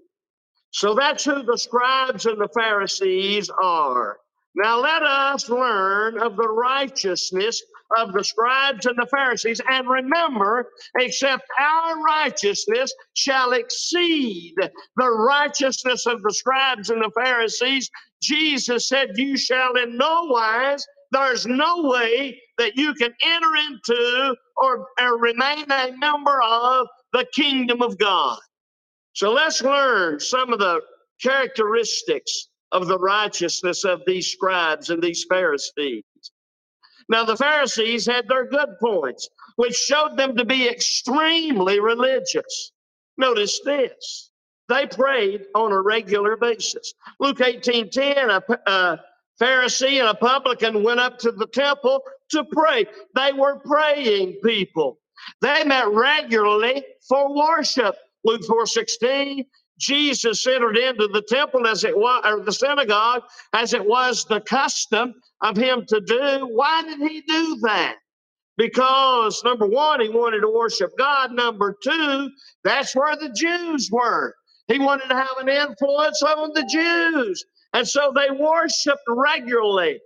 So 0.72 0.94
that's 0.94 1.24
who 1.24 1.42
the 1.42 1.58
scribes 1.58 2.26
and 2.26 2.40
the 2.40 2.48
Pharisees 2.54 3.50
are. 3.62 4.18
Now 4.56 4.80
let 4.80 5.02
us 5.02 5.48
learn 5.48 6.18
of 6.20 6.36
the 6.36 6.48
righteousness 6.48 7.62
of 7.98 8.12
the 8.12 8.24
scribes 8.24 8.86
and 8.86 8.96
the 8.98 9.06
Pharisees. 9.06 9.60
And 9.68 9.88
remember, 9.88 10.68
except 10.98 11.44
our 11.60 12.02
righteousness 12.02 12.94
shall 13.14 13.52
exceed 13.52 14.54
the 14.96 15.10
righteousness 15.10 16.06
of 16.06 16.22
the 16.22 16.34
scribes 16.34 16.90
and 16.90 17.02
the 17.02 17.10
Pharisees, 17.16 17.90
Jesus 18.22 18.88
said, 18.88 19.10
You 19.16 19.36
shall 19.36 19.74
in 19.76 19.96
no 19.96 20.24
wise, 20.24 20.84
there's 21.12 21.46
no 21.46 21.82
way 21.84 22.40
that 22.58 22.76
you 22.76 22.94
can 22.94 23.14
enter 23.24 23.50
into 23.68 24.36
or, 24.56 24.86
or 25.00 25.18
remain 25.18 25.70
a 25.70 25.92
member 25.98 26.42
of 26.42 26.86
the 27.12 27.26
kingdom 27.34 27.82
of 27.82 27.98
God. 27.98 28.38
So 29.14 29.32
let's 29.32 29.62
learn 29.62 30.20
some 30.20 30.52
of 30.52 30.60
the 30.60 30.80
characteristics 31.22 32.48
of 32.74 32.88
the 32.88 32.98
righteousness 32.98 33.84
of 33.84 34.02
these 34.06 34.26
scribes 34.26 34.90
and 34.90 35.02
these 35.02 35.24
Pharisees. 35.24 36.04
Now, 37.08 37.24
the 37.24 37.36
Pharisees 37.36 38.06
had 38.06 38.28
their 38.28 38.46
good 38.46 38.70
points, 38.80 39.28
which 39.56 39.74
showed 39.74 40.16
them 40.16 40.36
to 40.36 40.44
be 40.44 40.68
extremely 40.68 41.80
religious. 41.80 42.72
Notice 43.16 43.60
this 43.64 44.30
they 44.68 44.86
prayed 44.86 45.46
on 45.54 45.72
a 45.72 45.80
regular 45.80 46.36
basis. 46.36 46.94
Luke 47.20 47.40
18 47.40 47.90
10, 47.90 48.30
a, 48.30 48.42
a 48.66 49.00
Pharisee 49.40 50.00
and 50.00 50.08
a 50.08 50.14
publican 50.14 50.82
went 50.82 51.00
up 51.00 51.18
to 51.20 51.32
the 51.32 51.46
temple 51.46 52.02
to 52.30 52.44
pray. 52.44 52.86
They 53.14 53.32
were 53.32 53.60
praying 53.60 54.40
people. 54.42 54.98
They 55.40 55.64
met 55.64 55.88
regularly 55.88 56.84
for 57.08 57.34
worship. 57.36 57.96
Luke 58.24 58.44
4 58.44 58.66
16, 58.66 59.44
Jesus 59.78 60.46
entered 60.46 60.76
into 60.76 61.08
the 61.08 61.22
temple 61.28 61.66
as 61.66 61.84
it 61.84 61.96
was, 61.96 62.22
or 62.24 62.44
the 62.44 62.52
synagogue, 62.52 63.22
as 63.52 63.74
it 63.74 63.84
was 63.84 64.24
the 64.26 64.40
custom 64.40 65.14
of 65.42 65.56
him 65.56 65.84
to 65.88 66.00
do. 66.00 66.48
Why 66.52 66.82
did 66.82 67.00
he 67.00 67.22
do 67.22 67.58
that? 67.62 67.96
Because 68.56 69.42
number 69.44 69.66
one, 69.66 70.00
he 70.00 70.08
wanted 70.08 70.40
to 70.40 70.50
worship 70.50 70.92
God. 70.98 71.32
Number 71.32 71.76
two, 71.82 72.30
that's 72.62 72.94
where 72.94 73.16
the 73.16 73.30
Jews 73.30 73.90
were. 73.90 74.34
He 74.68 74.78
wanted 74.78 75.08
to 75.08 75.16
have 75.16 75.36
an 75.40 75.48
influence 75.48 76.22
on 76.22 76.52
the 76.54 76.68
Jews. 76.70 77.44
And 77.74 77.86
so 77.86 78.12
they 78.14 78.30
worshiped 78.30 79.02
regularly. 79.08 80.00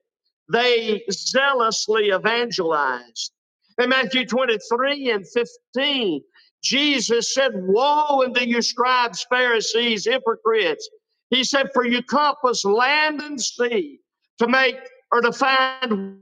They 0.50 1.02
zealously 1.12 2.10
evangelized. 2.10 3.32
In 3.78 3.90
Matthew 3.90 4.26
23 4.26 5.10
and 5.10 5.26
15, 5.28 6.22
Jesus 6.62 7.34
said, 7.34 7.52
Woe 7.54 8.22
unto 8.24 8.40
you, 8.40 8.62
scribes, 8.62 9.24
Pharisees, 9.30 10.04
hypocrites. 10.04 10.88
He 11.30 11.44
said, 11.44 11.70
For 11.72 11.86
you 11.86 12.02
compass 12.02 12.64
land 12.64 13.20
and 13.20 13.40
sea 13.40 14.00
to 14.38 14.48
make 14.48 14.78
or 15.12 15.20
to 15.20 15.32
find 15.32 16.18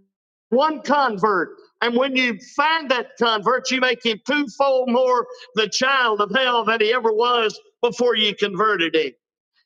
one 0.50 0.80
convert. 0.82 1.56
And 1.82 1.96
when 1.96 2.16
you 2.16 2.38
find 2.56 2.90
that 2.90 3.16
convert, 3.18 3.70
you 3.70 3.80
make 3.80 4.04
him 4.04 4.20
twofold 4.26 4.90
more 4.90 5.26
the 5.54 5.68
child 5.68 6.20
of 6.20 6.30
hell 6.34 6.64
than 6.64 6.80
he 6.80 6.92
ever 6.92 7.12
was 7.12 7.58
before 7.82 8.16
you 8.16 8.34
converted 8.34 8.94
him. 8.94 9.12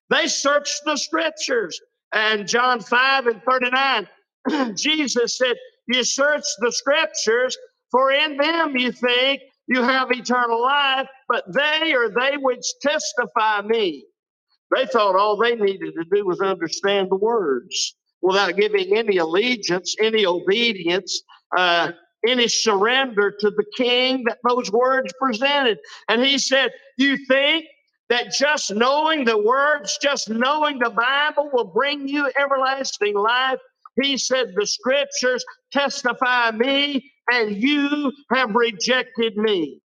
They 0.09 0.27
searched 0.27 0.83
the 0.85 0.97
scriptures. 0.97 1.81
And 2.13 2.49
John 2.49 2.81
5 2.81 3.27
and 3.27 3.43
39, 3.43 4.09
Jesus 4.77 5.39
said, 5.39 5.57
You 5.87 6.03
search 6.03 6.45
the 6.59 6.73
scriptures, 6.73 7.57
for 7.91 8.11
in 8.11 8.37
them 8.37 8.77
you 8.77 8.91
think 8.91 9.43
you 9.71 9.83
have 9.85 10.11
eternal 10.13 10.61
life, 10.61 11.09
but 11.29 11.45
they 11.55 11.95
are 11.95 12.11
they 12.11 12.37
which 12.37 12.67
testify 12.83 13.63
me. 13.63 14.05
They 14.75 14.87
thought 14.87 15.17
all 15.17 15.37
they 15.37 15.57
needed 15.57 15.95
to 15.95 16.05
do 16.13 16.27
was 16.27 16.41
understand 16.41 17.11
the 17.11 17.17
words 17.17 17.97
without 18.21 18.57
giving 18.57 18.97
any 18.97 19.19
allegiance, 19.19 19.97
any 20.01 20.27
obedience, 20.27 21.23
uh, 21.57 21.93
any 22.27 22.49
surrender 22.49 23.33
to 23.41 23.51
the 23.51 23.65
king 23.77 24.25
that 24.27 24.39
those 24.49 24.73
words 24.73 25.13
presented. 25.21 25.79
And 26.09 26.23
he 26.25 26.39
said, 26.39 26.73
You 26.99 27.17
think 27.29 27.67
that 28.11 28.33
just 28.33 28.75
knowing 28.75 29.25
the 29.25 29.39
words, 29.39 29.99
just 30.03 30.29
knowing 30.29 30.81
the 30.81 30.91
Bible 30.91 31.49
will 31.53 31.73
bring 31.73 32.09
you 32.09 32.31
everlasting 32.39 33.17
life? 33.17 33.61
He 34.03 34.19
said, 34.19 34.49
The 34.57 34.67
scriptures 34.67 35.45
testify 35.73 36.51
me, 36.53 37.10
and 37.31 37.57
you 37.57 38.13
have 38.33 38.55
rejected 38.55 39.37
me. 39.37 39.81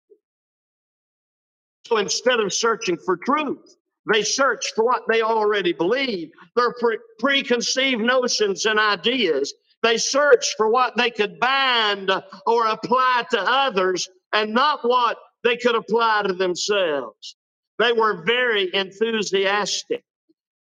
So 1.85 1.97
instead 1.97 2.39
of 2.39 2.53
searching 2.53 2.97
for 2.97 3.17
truth, 3.17 3.75
they 4.11 4.23
search 4.23 4.73
for 4.75 4.83
what 4.85 5.03
they 5.09 5.21
already 5.21 5.73
believe, 5.73 6.31
their 6.55 6.73
pre- 6.73 6.99
preconceived 7.19 8.01
notions 8.01 8.65
and 8.65 8.79
ideas. 8.79 9.53
They 9.81 9.97
search 9.97 10.55
for 10.57 10.69
what 10.69 10.95
they 10.97 11.09
could 11.09 11.39
bind 11.39 12.11
or 12.45 12.67
apply 12.67 13.25
to 13.31 13.39
others 13.39 14.09
and 14.33 14.53
not 14.53 14.79
what 14.83 15.17
they 15.43 15.57
could 15.57 15.75
apply 15.75 16.23
to 16.27 16.33
themselves. 16.33 17.35
They 17.79 17.91
were 17.91 18.23
very 18.23 18.73
enthusiastic. 18.73 20.03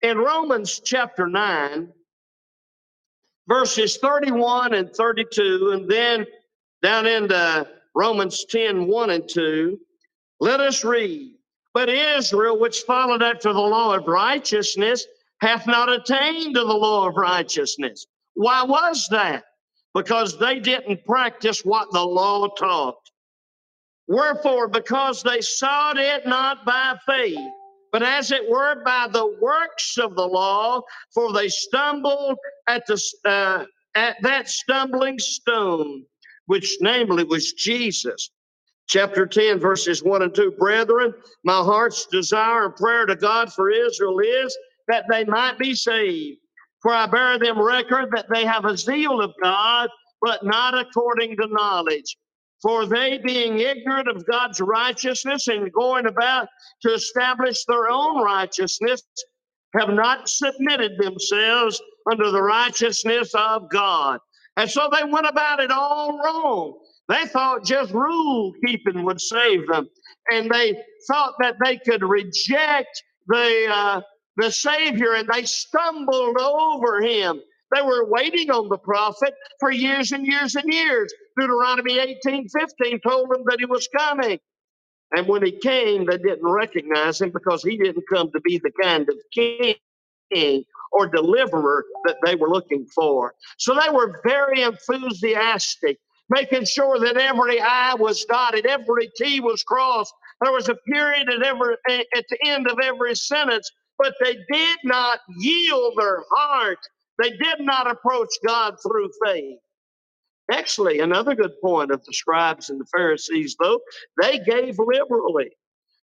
In 0.02 0.18
Romans 0.18 0.80
chapter 0.84 1.26
9, 1.26 1.92
verses 3.48 3.96
31 3.98 4.74
and 4.74 4.94
32, 4.94 5.70
and 5.72 5.90
then 5.90 6.26
down 6.86 7.04
into 7.04 7.66
Romans 7.96 8.44
10 8.44 8.86
1 8.86 9.10
and 9.10 9.28
2, 9.28 9.76
let 10.38 10.60
us 10.60 10.84
read. 10.84 11.32
But 11.74 11.88
Israel, 11.88 12.60
which 12.60 12.82
followed 12.82 13.24
after 13.24 13.52
the 13.52 13.58
law 13.58 13.96
of 13.96 14.06
righteousness, 14.06 15.04
hath 15.40 15.66
not 15.66 15.88
attained 15.88 16.54
to 16.54 16.60
the 16.60 16.72
law 16.72 17.08
of 17.08 17.16
righteousness. 17.16 18.06
Why 18.34 18.62
was 18.62 19.08
that? 19.10 19.42
Because 19.94 20.38
they 20.38 20.60
didn't 20.60 21.04
practice 21.04 21.64
what 21.64 21.90
the 21.90 22.04
law 22.04 22.46
taught. 22.54 23.00
Wherefore, 24.06 24.68
because 24.68 25.24
they 25.24 25.40
sought 25.40 25.98
it 25.98 26.24
not 26.24 26.64
by 26.64 26.94
faith, 27.04 27.50
but 27.90 28.04
as 28.04 28.30
it 28.30 28.48
were 28.48 28.84
by 28.84 29.08
the 29.10 29.36
works 29.40 29.98
of 29.98 30.14
the 30.14 30.26
law, 30.26 30.82
for 31.12 31.32
they 31.32 31.48
stumbled 31.48 32.38
at 32.68 32.86
the 32.86 33.02
uh, 33.24 33.64
at 33.96 34.16
that 34.22 34.48
stumbling 34.48 35.18
stone, 35.18 36.04
which 36.46 36.78
namely 36.80 37.24
was 37.24 37.52
Jesus. 37.52 38.30
Chapter 38.88 39.26
10, 39.26 39.58
verses 39.58 40.02
1 40.02 40.22
and 40.22 40.34
2. 40.34 40.52
Brethren, 40.52 41.12
my 41.44 41.58
heart's 41.58 42.06
desire 42.06 42.66
and 42.66 42.76
prayer 42.76 43.04
to 43.06 43.16
God 43.16 43.52
for 43.52 43.70
Israel 43.70 44.20
is 44.20 44.56
that 44.88 45.04
they 45.10 45.24
might 45.24 45.58
be 45.58 45.74
saved. 45.74 46.38
For 46.82 46.92
I 46.92 47.06
bear 47.06 47.38
them 47.38 47.60
record 47.60 48.10
that 48.14 48.26
they 48.32 48.44
have 48.44 48.64
a 48.64 48.76
zeal 48.76 49.20
of 49.20 49.32
God, 49.42 49.88
but 50.22 50.44
not 50.44 50.78
according 50.78 51.36
to 51.36 51.48
knowledge. 51.48 52.16
For 52.62 52.86
they, 52.86 53.18
being 53.18 53.58
ignorant 53.58 54.08
of 54.08 54.26
God's 54.26 54.60
righteousness 54.60 55.48
and 55.48 55.72
going 55.72 56.06
about 56.06 56.48
to 56.82 56.94
establish 56.94 57.64
their 57.64 57.88
own 57.88 58.22
righteousness, 58.22 59.02
have 59.76 59.90
not 59.90 60.28
submitted 60.28 60.92
themselves 60.98 61.80
under 62.10 62.30
the 62.30 62.42
righteousness 62.42 63.32
of 63.34 63.68
God. 63.68 64.20
And 64.56 64.70
so 64.70 64.88
they 64.90 65.04
went 65.04 65.26
about 65.26 65.60
it 65.60 65.70
all 65.70 66.18
wrong. 66.18 66.78
They 67.08 67.26
thought 67.26 67.64
just 67.64 67.92
rule 67.92 68.52
keeping 68.64 69.04
would 69.04 69.20
save 69.20 69.68
them. 69.68 69.88
And 70.32 70.50
they 70.50 70.82
thought 71.06 71.34
that 71.40 71.56
they 71.64 71.76
could 71.76 72.02
reject 72.02 73.02
the, 73.28 73.66
uh, 73.70 74.00
the 74.36 74.50
Savior 74.50 75.14
and 75.14 75.28
they 75.28 75.44
stumbled 75.44 76.40
over 76.40 77.00
him. 77.00 77.40
They 77.74 77.82
were 77.82 78.08
waiting 78.08 78.50
on 78.50 78.68
the 78.68 78.78
prophet 78.78 79.34
for 79.60 79.70
years 79.70 80.12
and 80.12 80.26
years 80.26 80.54
and 80.54 80.72
years. 80.72 81.12
Deuteronomy 81.38 81.98
18 81.98 82.48
15 82.48 83.00
told 83.00 83.30
them 83.30 83.44
that 83.46 83.58
he 83.58 83.66
was 83.66 83.88
coming. 83.96 84.38
And 85.14 85.26
when 85.26 85.44
he 85.44 85.52
came, 85.52 86.06
they 86.06 86.18
didn't 86.18 86.48
recognize 86.48 87.20
him 87.20 87.30
because 87.30 87.62
he 87.62 87.76
didn't 87.76 88.04
come 88.12 88.30
to 88.32 88.40
be 88.40 88.58
the 88.58 88.72
kind 88.82 89.08
of 89.08 89.16
king 89.32 89.74
or 90.96 91.08
deliverer 91.08 91.84
that 92.06 92.16
they 92.24 92.36
were 92.36 92.50
looking 92.50 92.86
for. 92.94 93.34
So 93.58 93.74
they 93.74 93.90
were 93.92 94.20
very 94.26 94.62
enthusiastic, 94.62 95.98
making 96.30 96.66
sure 96.66 96.98
that 97.00 97.18
every 97.18 97.60
I 97.60 97.94
was 97.94 98.24
dotted, 98.24 98.66
every 98.66 99.10
T 99.18 99.40
was 99.40 99.62
crossed. 99.64 100.14
There 100.42 100.52
was 100.52 100.68
a 100.70 100.76
period 100.92 101.30
at 101.30 101.42
every 101.44 101.76
at 101.90 102.24
the 102.30 102.38
end 102.46 102.68
of 102.68 102.78
every 102.82 103.14
sentence, 103.16 103.70
but 103.98 104.14
they 104.22 104.36
did 104.52 104.78
not 104.84 105.20
yield 105.38 105.94
their 105.98 106.24
heart. 106.34 106.78
They 107.22 107.30
did 107.30 107.60
not 107.60 107.90
approach 107.90 108.30
God 108.46 108.76
through 108.82 109.10
faith. 109.26 109.58
Actually, 110.52 111.00
another 111.00 111.34
good 111.34 111.60
point 111.62 111.90
of 111.90 112.04
the 112.04 112.14
scribes 112.14 112.70
and 112.70 112.80
the 112.80 112.86
Pharisees, 112.96 113.56
though, 113.60 113.80
they 114.22 114.38
gave 114.40 114.78
liberally. 114.78 115.50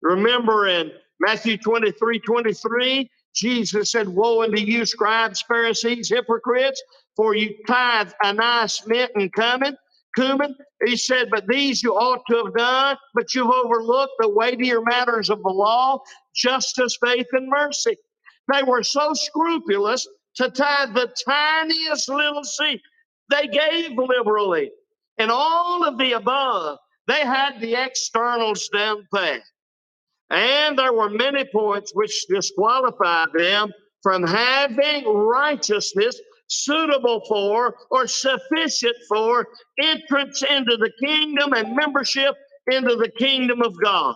Remember 0.02 0.68
in 0.68 0.92
Matthew 1.20 1.58
23 1.58 2.20
23, 2.20 3.10
Jesus 3.36 3.90
said, 3.92 4.08
Woe 4.08 4.42
unto 4.42 4.60
you, 4.60 4.86
scribes, 4.86 5.42
Pharisees, 5.42 6.08
hypocrites, 6.08 6.82
for 7.16 7.34
you 7.34 7.54
tithe 7.66 8.12
anise, 8.24 8.86
mint, 8.86 9.12
and 9.14 9.32
cumin. 9.32 9.76
cumin. 10.16 10.54
He 10.84 10.96
said, 10.96 11.28
But 11.30 11.46
these 11.46 11.82
you 11.82 11.94
ought 11.94 12.22
to 12.30 12.44
have 12.44 12.54
done, 12.54 12.96
but 13.14 13.34
you've 13.34 13.50
overlooked 13.50 14.14
the 14.20 14.28
weightier 14.28 14.80
matters 14.80 15.28
of 15.28 15.42
the 15.42 15.50
law, 15.50 16.00
justice, 16.34 16.98
faith, 17.04 17.26
and 17.32 17.48
mercy. 17.48 17.96
They 18.52 18.62
were 18.62 18.82
so 18.82 19.12
scrupulous 19.12 20.06
to 20.36 20.50
tithe 20.50 20.94
the 20.94 21.12
tiniest 21.28 22.08
little 22.08 22.44
seed. 22.44 22.80
They 23.30 23.48
gave 23.48 23.98
liberally. 23.98 24.70
And 25.18 25.30
all 25.30 25.84
of 25.84 25.98
the 25.98 26.12
above, 26.12 26.78
they 27.06 27.20
had 27.20 27.60
the 27.60 27.74
externals 27.74 28.68
down 28.68 29.06
pat. 29.14 29.42
And 30.30 30.78
there 30.78 30.92
were 30.92 31.10
many 31.10 31.44
points 31.44 31.92
which 31.94 32.26
disqualified 32.28 33.28
them 33.34 33.72
from 34.02 34.22
having 34.22 35.06
righteousness 35.06 36.20
suitable 36.48 37.24
for 37.28 37.76
or 37.90 38.06
sufficient 38.06 38.96
for 39.08 39.46
entrance 39.80 40.42
into 40.42 40.76
the 40.76 40.92
kingdom 41.04 41.52
and 41.52 41.74
membership 41.74 42.34
into 42.70 42.96
the 42.96 43.10
kingdom 43.18 43.62
of 43.62 43.80
God. 43.80 44.14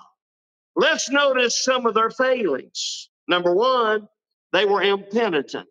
Let's 0.76 1.10
notice 1.10 1.64
some 1.64 1.86
of 1.86 1.94
their 1.94 2.10
failings. 2.10 3.10
Number 3.28 3.54
one, 3.54 4.08
they 4.52 4.64
were 4.64 4.82
impenitent. 4.82 5.68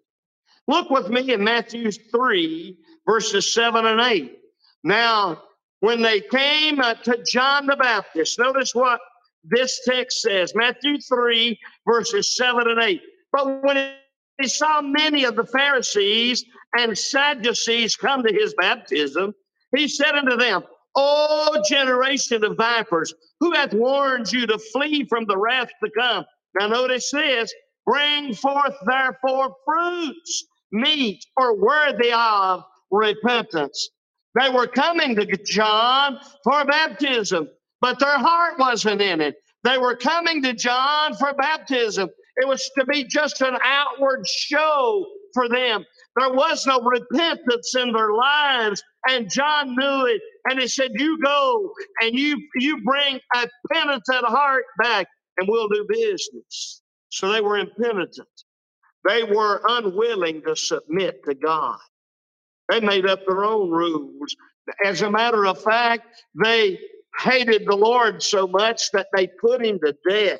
Look 0.67 0.89
with 0.89 1.09
me 1.09 1.33
in 1.33 1.43
Matthew 1.43 1.91
3, 1.91 2.77
verses 3.05 3.53
7 3.53 3.85
and 3.85 3.99
8. 3.99 4.37
Now, 4.83 5.41
when 5.79 6.01
they 6.01 6.21
came 6.21 6.77
to 6.77 7.23
John 7.25 7.65
the 7.65 7.75
Baptist, 7.75 8.37
notice 8.37 8.75
what 8.75 8.99
this 9.43 9.81
text 9.87 10.21
says 10.21 10.53
Matthew 10.55 10.99
3, 10.99 11.59
verses 11.87 12.35
7 12.35 12.67
and 12.67 12.81
8. 12.81 13.01
But 13.31 13.63
when 13.63 13.93
he 14.39 14.47
saw 14.47 14.81
many 14.81 15.23
of 15.23 15.35
the 15.35 15.45
Pharisees 15.45 16.43
and 16.77 16.97
Sadducees 16.97 17.95
come 17.95 18.23
to 18.23 18.33
his 18.33 18.53
baptism, 18.59 19.33
he 19.75 19.87
said 19.87 20.15
unto 20.15 20.37
them, 20.37 20.63
O 20.95 21.61
generation 21.67 22.43
of 22.43 22.57
vipers, 22.57 23.13
who 23.39 23.53
hath 23.53 23.73
warned 23.73 24.31
you 24.31 24.47
to 24.47 24.57
flee 24.57 25.05
from 25.05 25.25
the 25.25 25.37
wrath 25.37 25.69
to 25.83 25.91
come? 25.97 26.25
Now, 26.59 26.67
notice 26.67 27.11
this 27.11 27.53
bring 27.85 28.33
forth 28.33 28.75
therefore 28.85 29.55
fruits, 29.65 30.45
meet 30.71 31.23
or 31.37 31.59
worthy 31.59 32.11
of 32.11 32.63
repentance. 32.91 33.89
They 34.39 34.49
were 34.49 34.67
coming 34.67 35.15
to 35.15 35.25
John 35.25 36.19
for 36.43 36.65
baptism, 36.65 37.49
but 37.81 37.99
their 37.99 38.17
heart 38.17 38.59
wasn't 38.59 39.01
in 39.01 39.21
it. 39.21 39.35
They 39.63 39.77
were 39.77 39.95
coming 39.95 40.43
to 40.43 40.53
John 40.53 41.15
for 41.15 41.33
baptism. 41.33 42.09
It 42.37 42.47
was 42.47 42.69
to 42.79 42.85
be 42.85 43.03
just 43.05 43.41
an 43.41 43.57
outward 43.63 44.27
show 44.27 45.05
for 45.33 45.49
them. 45.49 45.85
There 46.17 46.31
was 46.33 46.65
no 46.65 46.81
repentance 46.81 47.75
in 47.75 47.93
their 47.93 48.13
lives, 48.13 48.83
and 49.09 49.29
John 49.31 49.75
knew 49.75 50.05
it. 50.07 50.21
And 50.49 50.59
he 50.59 50.67
said, 50.67 50.91
"You 50.95 51.19
go 51.23 51.73
and 52.01 52.17
you 52.17 52.37
you 52.55 52.81
bring 52.83 53.19
a 53.35 53.47
penitent 53.73 54.25
heart 54.25 54.65
back, 54.81 55.07
and 55.37 55.47
we'll 55.49 55.69
do 55.69 55.85
business." 55.89 56.81
So 57.09 57.31
they 57.31 57.41
were 57.41 57.57
impenitent. 57.57 58.27
They 59.07 59.23
were 59.23 59.61
unwilling 59.67 60.43
to 60.47 60.55
submit 60.55 61.23
to 61.25 61.35
God. 61.35 61.79
They 62.69 62.81
made 62.81 63.05
up 63.07 63.21
their 63.27 63.45
own 63.45 63.71
rules. 63.71 64.35
As 64.85 65.01
a 65.01 65.11
matter 65.11 65.45
of 65.47 65.61
fact, 65.63 66.23
they 66.43 66.79
hated 67.17 67.65
the 67.65 67.75
Lord 67.75 68.21
so 68.23 68.47
much 68.47 68.91
that 68.91 69.07
they 69.15 69.27
put 69.27 69.65
him 69.65 69.79
to 69.79 69.95
death. 70.07 70.39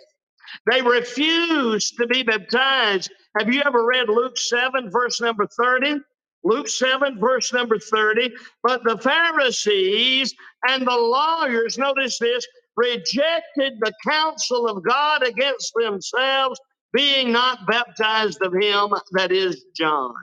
They 0.70 0.82
refused 0.82 1.98
to 1.98 2.08
be 2.08 2.24
baptized. 2.24 3.12
Have 3.38 3.54
you 3.54 3.62
ever 3.66 3.86
read 3.86 4.10
Luke 4.10 4.38
7, 4.38 4.90
verse 4.90 5.22
number 5.22 5.48
30? 5.48 6.00
Luke 6.44 6.70
7, 6.70 7.20
verse 7.20 7.54
number 7.54 7.78
30. 7.78 8.34
But 8.64 8.84
the 8.84 8.98
Pharisees 8.98 10.34
and 10.68 10.88
the 10.88 10.96
lawyers, 10.96 11.78
notice 11.78 12.18
this, 12.18 12.48
rejected 12.76 13.74
the 13.82 13.94
counsel 14.08 14.68
of 14.68 14.84
God 14.84 15.24
against 15.24 15.74
themselves, 15.76 16.60
being 16.94 17.32
not 17.32 17.68
baptized 17.68 18.42
of 18.42 18.54
him 18.54 18.94
that 19.12 19.32
is 19.32 19.66
John. 19.76 20.14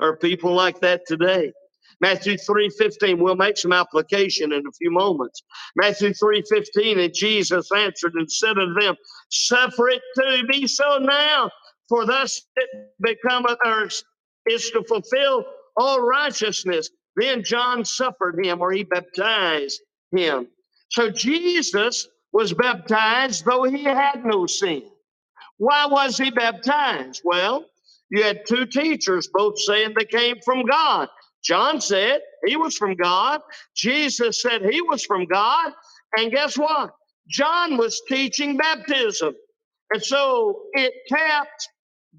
Are 0.00 0.16
people 0.16 0.54
like 0.54 0.80
that 0.80 1.02
today? 1.06 1.52
Matthew 2.02 2.36
3:15. 2.38 3.20
We'll 3.20 3.36
make 3.36 3.58
some 3.58 3.72
application 3.72 4.52
in 4.52 4.66
a 4.66 4.72
few 4.72 4.92
moments. 4.92 5.42
Matthew 5.76 6.14
3:15, 6.14 7.00
and 7.00 7.14
Jesus 7.14 7.70
answered 7.76 8.14
and 8.16 8.30
said 8.32 8.58
unto 8.58 8.80
them, 8.80 8.96
Suffer 9.30 9.90
it 9.90 10.02
to 10.16 10.44
be 10.50 10.68
so 10.68 10.98
now, 10.98 11.50
for 11.88 12.06
thus 12.06 12.42
it 12.56 12.70
becometh 13.00 13.58
or 13.64 13.88
is 14.48 14.70
to 14.72 14.84
fulfill 14.84 15.46
all 15.78 16.00
righteousness. 16.02 16.90
Then 17.16 17.44
John 17.44 17.86
suffered 17.86 18.44
him, 18.44 18.62
or 18.62 18.72
he 18.72 18.84
baptized 18.84 19.80
him. 20.16 20.48
So 20.90 21.10
Jesus 21.10 22.08
was 22.32 22.54
baptized 22.54 23.46
though 23.46 23.64
he 23.64 23.84
had 23.84 24.24
no 24.26 24.46
sin. 24.46 24.84
Why 25.58 25.86
was 25.86 26.18
he 26.18 26.30
baptized? 26.32 27.22
Well, 27.24 27.66
you 28.10 28.22
had 28.24 28.46
two 28.48 28.66
teachers 28.66 29.28
both 29.32 29.58
saying 29.60 29.94
they 29.98 30.06
came 30.06 30.38
from 30.44 30.64
God. 30.66 31.08
John 31.42 31.80
said 31.80 32.20
he 32.46 32.56
was 32.56 32.76
from 32.76 32.94
God. 32.94 33.40
Jesus 33.74 34.42
said 34.42 34.62
he 34.62 34.80
was 34.80 35.04
from 35.04 35.26
God. 35.26 35.72
And 36.16 36.30
guess 36.30 36.56
what? 36.56 36.90
John 37.28 37.76
was 37.76 38.00
teaching 38.08 38.56
baptism. 38.56 39.34
And 39.92 40.02
so 40.02 40.62
it 40.72 40.92
kept 41.08 41.68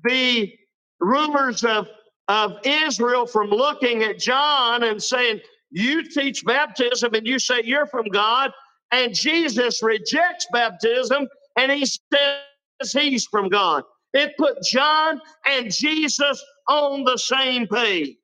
the 0.03 0.53
rulers 0.99 1.63
of, 1.63 1.87
of 2.27 2.57
Israel 2.63 3.25
from 3.25 3.49
looking 3.49 4.03
at 4.03 4.19
John 4.19 4.83
and 4.83 5.01
saying, 5.01 5.41
You 5.71 6.09
teach 6.09 6.43
baptism 6.45 7.13
and 7.13 7.25
you 7.25 7.39
say 7.39 7.61
you're 7.63 7.87
from 7.87 8.05
God. 8.05 8.51
And 8.91 9.15
Jesus 9.15 9.81
rejects 9.81 10.47
baptism 10.51 11.27
and 11.57 11.71
he 11.71 11.85
says 11.85 12.91
he's 12.91 13.25
from 13.25 13.49
God. 13.49 13.83
It 14.13 14.33
put 14.37 14.61
John 14.63 15.19
and 15.47 15.73
Jesus 15.73 16.43
on 16.67 17.03
the 17.03 17.17
same 17.17 17.67
page 17.67 18.17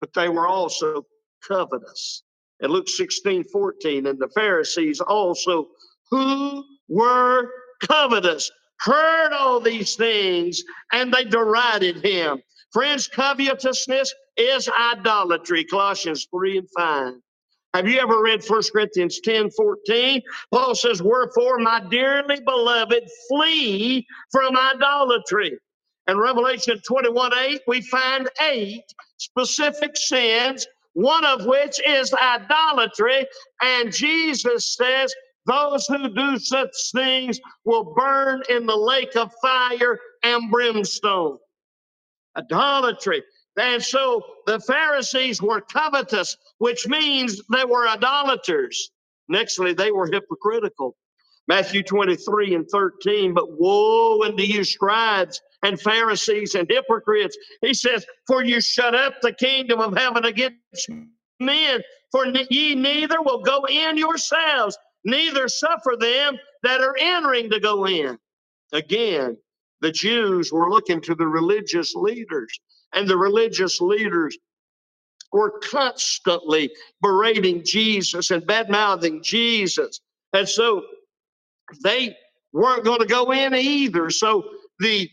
but 0.00 0.12
they 0.14 0.28
were 0.28 0.46
also 0.46 1.04
covetous. 1.46 2.22
In 2.60 2.70
Luke 2.70 2.88
16, 2.88 3.44
14, 3.44 4.06
and 4.06 4.18
the 4.18 4.28
Pharisees 4.28 5.00
also, 5.00 5.68
who 6.10 6.64
were 6.88 7.50
covetous, 7.82 8.50
heard 8.80 9.32
all 9.32 9.60
these 9.60 9.96
things 9.96 10.62
and 10.92 11.12
they 11.12 11.24
derided 11.24 12.04
him. 12.04 12.42
Friends, 12.72 13.08
covetousness 13.08 14.14
is 14.36 14.68
idolatry. 14.68 15.64
Colossians 15.64 16.26
3 16.30 16.58
and 16.58 16.68
5. 16.76 17.14
Have 17.74 17.88
you 17.88 18.00
ever 18.00 18.22
read 18.22 18.42
1 18.46 18.62
Corinthians 18.72 19.20
10 19.20 19.50
14? 19.50 20.22
Paul 20.52 20.74
says, 20.74 21.02
Wherefore, 21.02 21.58
my 21.58 21.80
dearly 21.90 22.40
beloved, 22.40 23.08
flee 23.28 24.06
from 24.32 24.56
idolatry. 24.56 25.58
In 26.08 26.18
Revelation 26.18 26.80
21 26.86 27.32
8, 27.38 27.60
we 27.66 27.82
find 27.82 28.28
eight 28.42 28.84
specific 29.18 29.94
sins, 29.94 30.66
one 30.94 31.24
of 31.26 31.44
which 31.44 31.80
is 31.86 32.14
idolatry. 32.14 33.26
And 33.60 33.92
Jesus 33.92 34.74
says, 34.74 35.14
those 35.44 35.86
who 35.86 36.08
do 36.14 36.38
such 36.38 36.74
things 36.94 37.40
will 37.64 37.94
burn 37.94 38.42
in 38.48 38.66
the 38.66 38.76
lake 38.76 39.16
of 39.16 39.32
fire 39.40 39.98
and 40.22 40.50
brimstone. 40.50 41.38
Idolatry. 42.36 43.22
And 43.58 43.82
so 43.82 44.22
the 44.46 44.60
Pharisees 44.60 45.42
were 45.42 45.60
covetous, 45.60 46.36
which 46.58 46.86
means 46.86 47.42
they 47.52 47.64
were 47.64 47.88
idolaters. 47.88 48.90
Nextly, 49.30 49.76
they 49.76 49.90
were 49.90 50.06
hypocritical. 50.06 50.96
Matthew 51.48 51.82
23 51.82 52.54
and 52.54 52.68
13, 52.68 53.32
but 53.34 53.58
woe 53.58 54.22
unto 54.22 54.42
you, 54.42 54.64
scribes 54.64 55.40
and 55.62 55.80
Pharisees 55.80 56.54
and 56.54 56.68
hypocrites. 56.68 57.36
He 57.62 57.74
says, 57.74 58.06
For 58.26 58.44
you 58.44 58.60
shut 58.60 58.94
up 58.94 59.14
the 59.22 59.32
kingdom 59.32 59.80
of 59.80 59.96
heaven 59.96 60.24
against 60.24 60.88
men, 61.40 61.82
for 62.12 62.26
ye 62.50 62.74
neither 62.74 63.22
will 63.22 63.42
go 63.42 63.64
in 63.68 63.96
yourselves, 63.96 64.78
neither 65.04 65.48
suffer 65.48 65.96
them 65.98 66.36
that 66.62 66.80
are 66.80 66.96
entering 66.98 67.50
to 67.50 67.60
go 67.60 67.86
in. 67.86 68.18
Again, 68.72 69.36
the 69.80 69.92
Jews 69.92 70.52
were 70.52 70.70
looking 70.70 71.00
to 71.02 71.14
the 71.14 71.26
religious 71.26 71.94
leaders, 71.94 72.58
and 72.94 73.08
the 73.08 73.16
religious 73.16 73.80
leaders 73.80 74.36
were 75.32 75.60
constantly 75.60 76.70
berating 77.02 77.62
Jesus 77.64 78.30
and 78.30 78.46
bad 78.46 78.70
mouthing 78.70 79.22
Jesus. 79.22 80.00
And 80.32 80.48
so 80.48 80.82
they 81.82 82.16
weren't 82.52 82.84
going 82.84 83.00
to 83.00 83.06
go 83.06 83.32
in 83.32 83.54
either. 83.54 84.10
So 84.10 84.44
the 84.80 85.08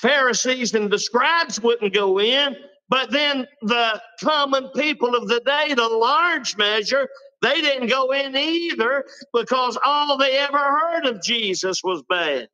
Pharisees 0.00 0.74
and 0.74 0.90
the 0.90 0.98
scribes 0.98 1.60
wouldn't 1.60 1.92
go 1.92 2.20
in, 2.20 2.56
but 2.88 3.10
then 3.10 3.46
the 3.62 4.00
common 4.22 4.68
people 4.68 5.14
of 5.14 5.28
the 5.28 5.40
day, 5.40 5.74
the 5.74 5.88
large 5.88 6.56
measure, 6.56 7.08
they 7.42 7.60
didn't 7.60 7.88
go 7.88 8.12
in 8.12 8.36
either 8.36 9.04
because 9.32 9.78
all 9.84 10.16
they 10.16 10.38
ever 10.38 10.58
heard 10.58 11.06
of 11.06 11.22
Jesus 11.22 11.82
was 11.82 12.02
bad. 12.08 12.48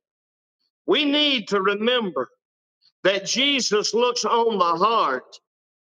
We 0.86 1.04
need 1.04 1.48
to 1.48 1.60
remember 1.60 2.28
that 3.02 3.26
Jesus 3.26 3.94
looks 3.94 4.24
on 4.24 4.58
the 4.58 4.84
heart 4.84 5.38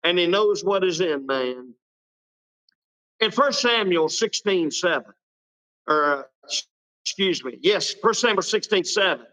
and 0.04 0.18
he 0.18 0.26
knows 0.26 0.64
what 0.64 0.84
is 0.84 1.00
in 1.00 1.26
man. 1.26 1.74
In 3.20 3.30
1 3.30 3.52
Samuel 3.52 4.08
16 4.08 4.70
7, 4.70 5.04
or 5.88 6.04
uh, 6.04 6.22
excuse 7.02 7.42
me, 7.44 7.58
yes, 7.62 7.94
1 8.00 8.14
Samuel 8.14 8.42
16 8.42 8.84
7, 8.84 9.24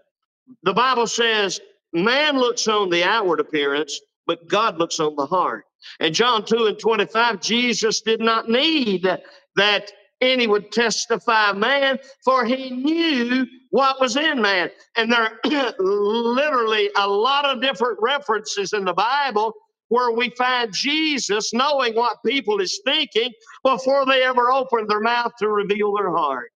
the 0.64 0.74
Bible 0.74 1.08
says, 1.08 1.60
Man 1.94 2.40
looks 2.40 2.68
on 2.68 2.90
the 2.90 3.04
outward 3.04 3.40
appearance, 3.40 4.00
but 4.26 4.48
God 4.48 4.78
looks 4.80 5.00
on 5.00 5.16
the 5.16 5.26
heart. 5.26 5.66
And 6.00 6.14
John 6.16 6.46
2 6.46 6.66
and 6.68 6.80
25, 6.80 7.42
Jesus 7.42 8.02
did 8.02 8.20
not 8.20 8.50
need 8.50 9.08
that 9.56 9.92
any 10.22 10.48
would 10.48 10.72
testify 10.72 11.52
man, 11.52 12.00
for 12.24 12.46
he 12.46 12.70
knew 12.70 13.46
what 13.72 14.00
was 14.00 14.16
in 14.16 14.42
man. 14.42 14.72
And 14.96 15.12
there 15.12 15.22
are 15.46 15.74
literally 15.80 16.90
a 16.96 17.08
lot 17.08 17.46
of 17.46 17.62
different 17.62 18.00
references 18.02 18.74
in 18.74 18.86
the 18.86 18.94
Bible 18.94 19.54
where 19.90 20.12
we 20.12 20.30
find 20.32 20.74
Jesus 20.74 21.54
knowing 21.54 21.94
what 21.94 22.18
people 22.26 22.62
is 22.62 22.82
thinking 22.86 23.32
before 23.64 24.06
they 24.06 24.24
ever 24.24 24.52
open 24.52 24.88
their 24.88 25.02
mouth 25.02 25.34
to 25.40 25.50
reveal 25.50 25.94
their 25.94 26.12
heart. 26.16 26.52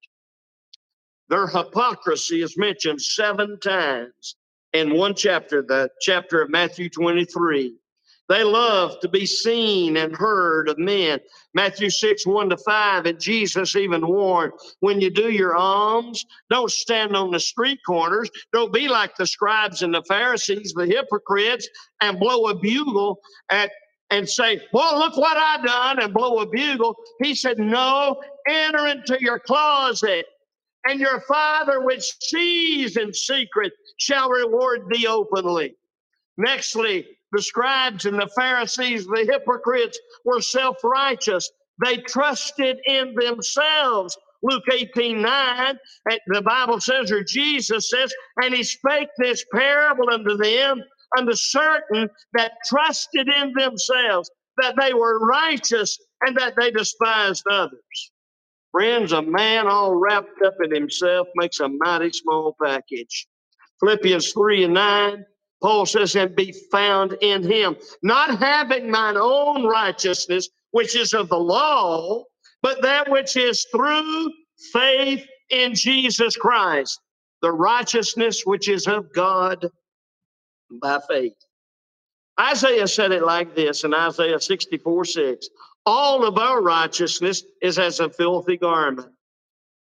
Their 1.29 1.47
hypocrisy 1.47 2.41
is 2.41 2.57
mentioned 2.57 3.01
seven 3.01 3.59
times 3.59 4.35
in 4.73 4.95
one 4.95 5.15
chapter, 5.15 5.61
the 5.61 5.89
chapter 6.01 6.41
of 6.41 6.49
Matthew 6.49 6.89
23. 6.89 7.75
They 8.29 8.43
love 8.43 8.99
to 8.99 9.07
be 9.07 9.25
seen 9.25 9.95
and 9.97 10.15
heard 10.15 10.67
of 10.67 10.77
men. 10.77 11.19
Matthew 11.53 11.89
6, 11.89 12.27
1 12.27 12.49
to 12.49 12.57
5, 12.57 13.05
and 13.05 13.19
Jesus 13.19 13.75
even 13.75 14.05
warned 14.05 14.51
when 14.81 14.99
you 14.99 15.09
do 15.09 15.31
your 15.31 15.55
alms, 15.55 16.25
don't 16.49 16.69
stand 16.69 17.15
on 17.15 17.31
the 17.31 17.39
street 17.39 17.79
corners. 17.85 18.29
Don't 18.51 18.73
be 18.73 18.89
like 18.89 19.15
the 19.15 19.25
scribes 19.25 19.81
and 19.81 19.93
the 19.93 20.03
Pharisees, 20.03 20.73
the 20.75 20.85
hypocrites, 20.85 21.69
and 22.01 22.19
blow 22.19 22.49
a 22.49 22.55
bugle 22.55 23.19
at 23.49 23.71
and 24.09 24.27
say, 24.27 24.61
Well, 24.73 24.97
look 24.99 25.17
what 25.17 25.37
I 25.37 25.61
done, 25.65 26.01
and 26.01 26.13
blow 26.13 26.39
a 26.39 26.45
bugle. 26.45 26.95
He 27.21 27.35
said, 27.35 27.59
No, 27.59 28.21
enter 28.47 28.87
into 28.87 29.17
your 29.21 29.39
closet 29.39 30.25
and 30.87 30.99
your 30.99 31.21
Father 31.21 31.81
which 31.81 32.13
sees 32.21 32.97
in 32.97 33.13
secret 33.13 33.73
shall 33.97 34.29
reward 34.29 34.83
thee 34.89 35.07
openly. 35.07 35.75
Nextly, 36.39 37.05
the 37.31 37.41
scribes 37.41 38.05
and 38.05 38.19
the 38.19 38.29
Pharisees, 38.35 39.05
the 39.05 39.27
hypocrites, 39.29 39.99
were 40.23 40.41
self 40.41 40.77
righteous. 40.83 41.49
They 41.83 41.97
trusted 41.97 42.77
in 42.85 43.15
themselves. 43.15 44.17
Luke 44.43 44.63
18 44.71 45.21
9, 45.21 45.79
the 46.27 46.41
Bible 46.43 46.79
says, 46.79 47.11
or 47.11 47.23
Jesus 47.23 47.89
says, 47.89 48.13
and 48.41 48.53
he 48.53 48.63
spake 48.63 49.09
this 49.17 49.43
parable 49.53 50.09
unto 50.11 50.37
them, 50.37 50.81
unto 51.17 51.33
certain 51.33 52.09
that 52.33 52.53
trusted 52.65 53.27
in 53.27 53.53
themselves, 53.57 54.29
that 54.61 54.75
they 54.79 54.93
were 54.93 55.19
righteous 55.19 55.97
and 56.21 56.37
that 56.37 56.53
they 56.57 56.71
despised 56.71 57.43
others. 57.51 58.11
Friends, 58.77 59.11
a 59.11 59.23
man 59.23 59.65
all 59.65 59.95
wrapped 59.95 60.39
up 60.45 60.53
in 60.63 60.71
himself 60.71 61.27
makes 61.33 61.59
a 61.61 61.67
mighty 61.67 62.11
small 62.11 62.55
package. 62.63 63.25
Philippians 63.79 64.31
3 64.33 64.65
and 64.65 64.73
9, 64.75 65.25
Paul 65.63 65.87
says, 65.87 66.15
and 66.15 66.35
be 66.35 66.53
found 66.71 67.17
in 67.21 67.41
him, 67.41 67.75
not 68.03 68.37
having 68.37 68.91
mine 68.91 69.17
own 69.17 69.65
righteousness, 69.65 70.47
which 70.69 70.95
is 70.95 71.15
of 71.15 71.27
the 71.29 71.39
law, 71.39 72.23
but 72.61 72.83
that 72.83 73.09
which 73.09 73.35
is 73.35 73.65
through 73.75 74.31
faith 74.71 75.25
in 75.49 75.73
Jesus 75.73 76.35
Christ, 76.35 76.99
the 77.41 77.51
righteousness 77.51 78.43
which 78.45 78.69
is 78.69 78.85
of 78.85 79.11
God 79.11 79.71
by 80.83 80.99
faith. 81.09 81.33
Isaiah 82.39 82.87
said 82.87 83.11
it 83.11 83.23
like 83.23 83.55
this 83.55 83.83
in 83.83 83.95
Isaiah 83.95 84.39
64 84.39 85.05
6 85.05 85.49
All 85.89 86.25
of 86.25 86.37
our 86.37 86.61
righteousness 86.61 87.43
is 87.61 87.79
as 87.79 88.01
a 88.01 88.09
filthy 88.09 88.57
garment. 88.57 89.07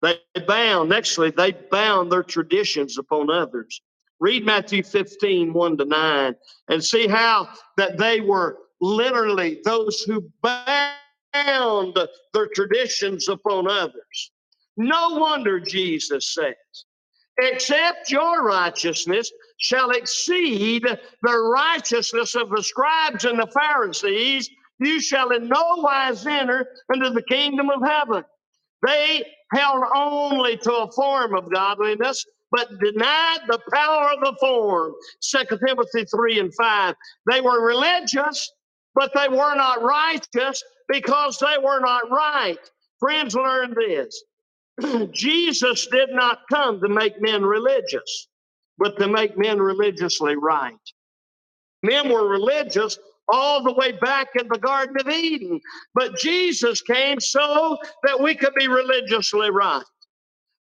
They 0.00 0.18
bound, 0.46 0.94
actually, 0.94 1.30
they 1.30 1.52
bound 1.52 2.10
their 2.10 2.22
traditions 2.22 2.96
upon 2.96 3.30
others. 3.30 3.82
Read 4.18 4.46
Matthew 4.46 4.82
15, 4.82 5.52
1 5.52 5.76
to 5.76 5.84
9, 5.84 6.34
and 6.70 6.82
see 6.82 7.06
how 7.06 7.50
that 7.76 7.98
they 7.98 8.22
were 8.22 8.56
literally 8.80 9.60
those 9.62 10.00
who 10.00 10.26
bound 10.42 11.98
their 12.32 12.48
traditions 12.54 13.28
upon 13.28 13.70
others. 13.70 14.32
No 14.78 15.16
wonder 15.18 15.60
Jesus 15.60 16.32
says, 16.32 16.54
except 17.38 18.10
your 18.10 18.42
righteousness 18.42 19.30
shall 19.58 19.90
exceed 19.90 20.86
the 21.22 21.38
righteousness 21.38 22.34
of 22.34 22.48
the 22.48 22.62
scribes 22.62 23.26
and 23.26 23.38
the 23.38 23.48
Pharisees, 23.48 24.48
you 24.80 25.00
shall 25.00 25.30
in 25.30 25.48
no 25.48 25.76
wise 25.76 26.26
enter 26.26 26.66
into 26.92 27.10
the 27.10 27.22
kingdom 27.22 27.68
of 27.70 27.82
heaven. 27.86 28.24
They 28.86 29.24
held 29.52 29.84
only 29.94 30.56
to 30.58 30.74
a 30.74 30.92
form 30.92 31.34
of 31.34 31.52
godliness, 31.52 32.24
but 32.50 32.68
denied 32.80 33.40
the 33.48 33.60
power 33.72 34.10
of 34.12 34.20
the 34.20 34.36
form. 34.40 34.94
Second 35.20 35.60
Timothy 35.66 36.04
3 36.04 36.40
and 36.40 36.54
5. 36.54 36.94
They 37.30 37.40
were 37.40 37.64
religious, 37.64 38.50
but 38.94 39.12
they 39.14 39.28
were 39.28 39.54
not 39.54 39.82
righteous 39.82 40.62
because 40.88 41.38
they 41.38 41.58
were 41.62 41.80
not 41.80 42.10
right. 42.10 42.58
Friends, 42.98 43.34
learn 43.34 43.74
this. 43.78 44.24
Jesus 45.12 45.86
did 45.88 46.10
not 46.12 46.40
come 46.50 46.80
to 46.80 46.88
make 46.88 47.20
men 47.20 47.44
religious, 47.44 48.28
but 48.78 48.98
to 48.98 49.08
make 49.08 49.36
men 49.36 49.60
religiously 49.60 50.36
right. 50.36 50.74
Men 51.82 52.10
were 52.10 52.28
religious 52.28 52.98
all 53.32 53.62
the 53.62 53.72
way 53.72 53.92
back 53.92 54.28
in 54.38 54.48
the 54.48 54.58
Garden 54.58 54.96
of 55.00 55.08
Eden, 55.08 55.60
but 55.94 56.16
Jesus 56.18 56.82
came 56.82 57.20
so 57.20 57.78
that 58.04 58.20
we 58.20 58.34
could 58.34 58.54
be 58.54 58.68
religiously 58.68 59.50
right. 59.50 59.84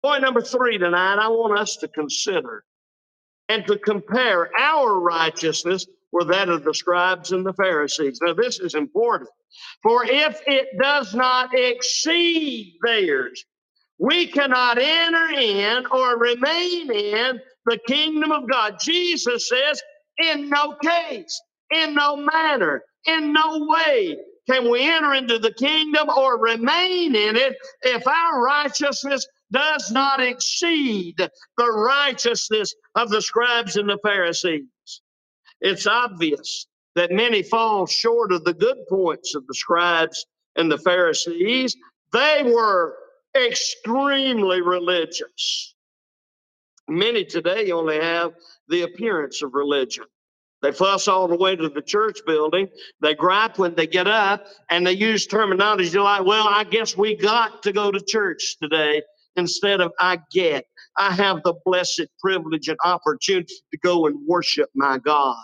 Point 0.03 0.21
number 0.21 0.41
three 0.41 0.77
tonight, 0.77 1.17
I 1.19 1.27
want 1.27 1.59
us 1.59 1.75
to 1.77 1.87
consider 1.87 2.63
and 3.49 3.65
to 3.67 3.77
compare 3.77 4.49
our 4.57 4.99
righteousness 4.99 5.85
with 6.11 6.29
that 6.29 6.49
of 6.49 6.63
the 6.63 6.73
scribes 6.73 7.31
and 7.31 7.45
the 7.45 7.53
Pharisees. 7.53 8.19
Now, 8.21 8.33
this 8.33 8.59
is 8.59 8.75
important. 8.75 9.29
For 9.83 10.05
if 10.05 10.41
it 10.47 10.67
does 10.81 11.13
not 11.13 11.53
exceed 11.53 12.77
theirs, 12.83 13.43
we 13.97 14.27
cannot 14.27 14.77
enter 14.77 15.29
in 15.31 15.85
or 15.87 16.17
remain 16.17 16.91
in 16.91 17.39
the 17.65 17.79
kingdom 17.85 18.31
of 18.31 18.49
God. 18.49 18.77
Jesus 18.81 19.49
says, 19.49 19.81
in 20.17 20.49
no 20.49 20.75
case, 20.81 21.39
in 21.71 21.93
no 21.93 22.15
manner, 22.15 22.83
in 23.05 23.33
no 23.33 23.65
way 23.67 24.17
can 24.49 24.69
we 24.69 24.89
enter 24.89 25.13
into 25.13 25.37
the 25.37 25.53
kingdom 25.53 26.09
or 26.09 26.39
remain 26.39 27.15
in 27.15 27.35
it 27.35 27.55
if 27.83 28.07
our 28.07 28.43
righteousness 28.43 29.27
does 29.51 29.91
not 29.91 30.19
exceed 30.21 31.15
the 31.17 31.71
righteousness 31.71 32.73
of 32.95 33.09
the 33.09 33.21
scribes 33.21 33.75
and 33.75 33.89
the 33.89 33.99
Pharisees. 34.03 34.63
It's 35.61 35.87
obvious 35.87 36.67
that 36.95 37.11
many 37.11 37.43
fall 37.43 37.85
short 37.85 38.31
of 38.31 38.43
the 38.43 38.53
good 38.53 38.77
points 38.89 39.35
of 39.35 39.45
the 39.47 39.53
scribes 39.53 40.25
and 40.55 40.71
the 40.71 40.77
Pharisees. 40.77 41.75
They 42.11 42.43
were 42.43 42.95
extremely 43.35 44.61
religious. 44.61 45.75
Many 46.87 47.23
today 47.23 47.71
only 47.71 47.99
have 47.99 48.33
the 48.67 48.81
appearance 48.81 49.43
of 49.43 49.53
religion. 49.53 50.05
They 50.61 50.71
fuss 50.71 51.07
all 51.07 51.27
the 51.27 51.37
way 51.37 51.55
to 51.55 51.69
the 51.69 51.81
church 51.81 52.19
building. 52.25 52.67
They 53.01 53.15
gripe 53.15 53.57
when 53.57 53.75
they 53.75 53.87
get 53.87 54.07
up 54.07 54.45
and 54.69 54.85
they 54.85 54.91
use 54.93 55.25
terminology 55.25 55.97
like, 55.97 56.25
well, 56.25 56.47
I 56.47 56.65
guess 56.65 56.97
we 56.97 57.15
got 57.15 57.63
to 57.63 57.71
go 57.71 57.91
to 57.91 58.01
church 58.01 58.57
today 58.61 59.01
instead 59.35 59.79
of 59.79 59.93
I 59.99 60.19
get. 60.31 60.65
I 60.97 61.11
have 61.13 61.43
the 61.43 61.53
blessed 61.65 62.07
privilege 62.19 62.67
and 62.67 62.77
opportunity 62.83 63.53
to 63.71 63.79
go 63.79 64.07
and 64.07 64.17
worship 64.27 64.69
my 64.75 64.97
God. 64.97 65.37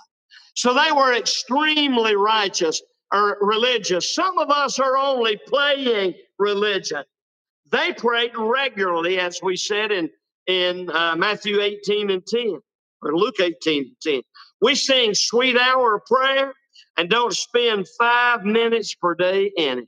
So 0.56 0.74
they 0.74 0.92
were 0.92 1.14
extremely 1.14 2.16
righteous 2.16 2.82
or 3.14 3.38
religious. 3.42 4.14
Some 4.14 4.38
of 4.38 4.50
us 4.50 4.80
are 4.80 4.98
only 4.98 5.40
playing 5.48 6.16
religion. 6.40 7.04
They 7.72 7.94
prayed 7.94 8.32
regularly, 8.38 9.20
as 9.20 9.40
we 9.42 9.56
said 9.56 9.92
in, 9.92 10.10
in 10.48 10.90
uh, 10.90 11.16
Matthew 11.16 11.62
18 11.62 12.10
and 12.10 12.26
10, 12.26 12.60
or 13.02 13.16
Luke 13.16 13.40
18 13.42 13.84
and 13.84 13.92
10. 14.02 14.22
We 14.62 14.76
sing 14.76 15.14
sweet 15.14 15.58
hour 15.58 15.96
of 15.96 16.06
prayer 16.06 16.54
and 16.98 17.10
don't 17.10 17.34
spend 17.34 17.88
five 18.00 18.44
minutes 18.44 18.96
per 18.96 19.16
day 19.16 19.52
in 19.56 19.80
it. 19.80 19.88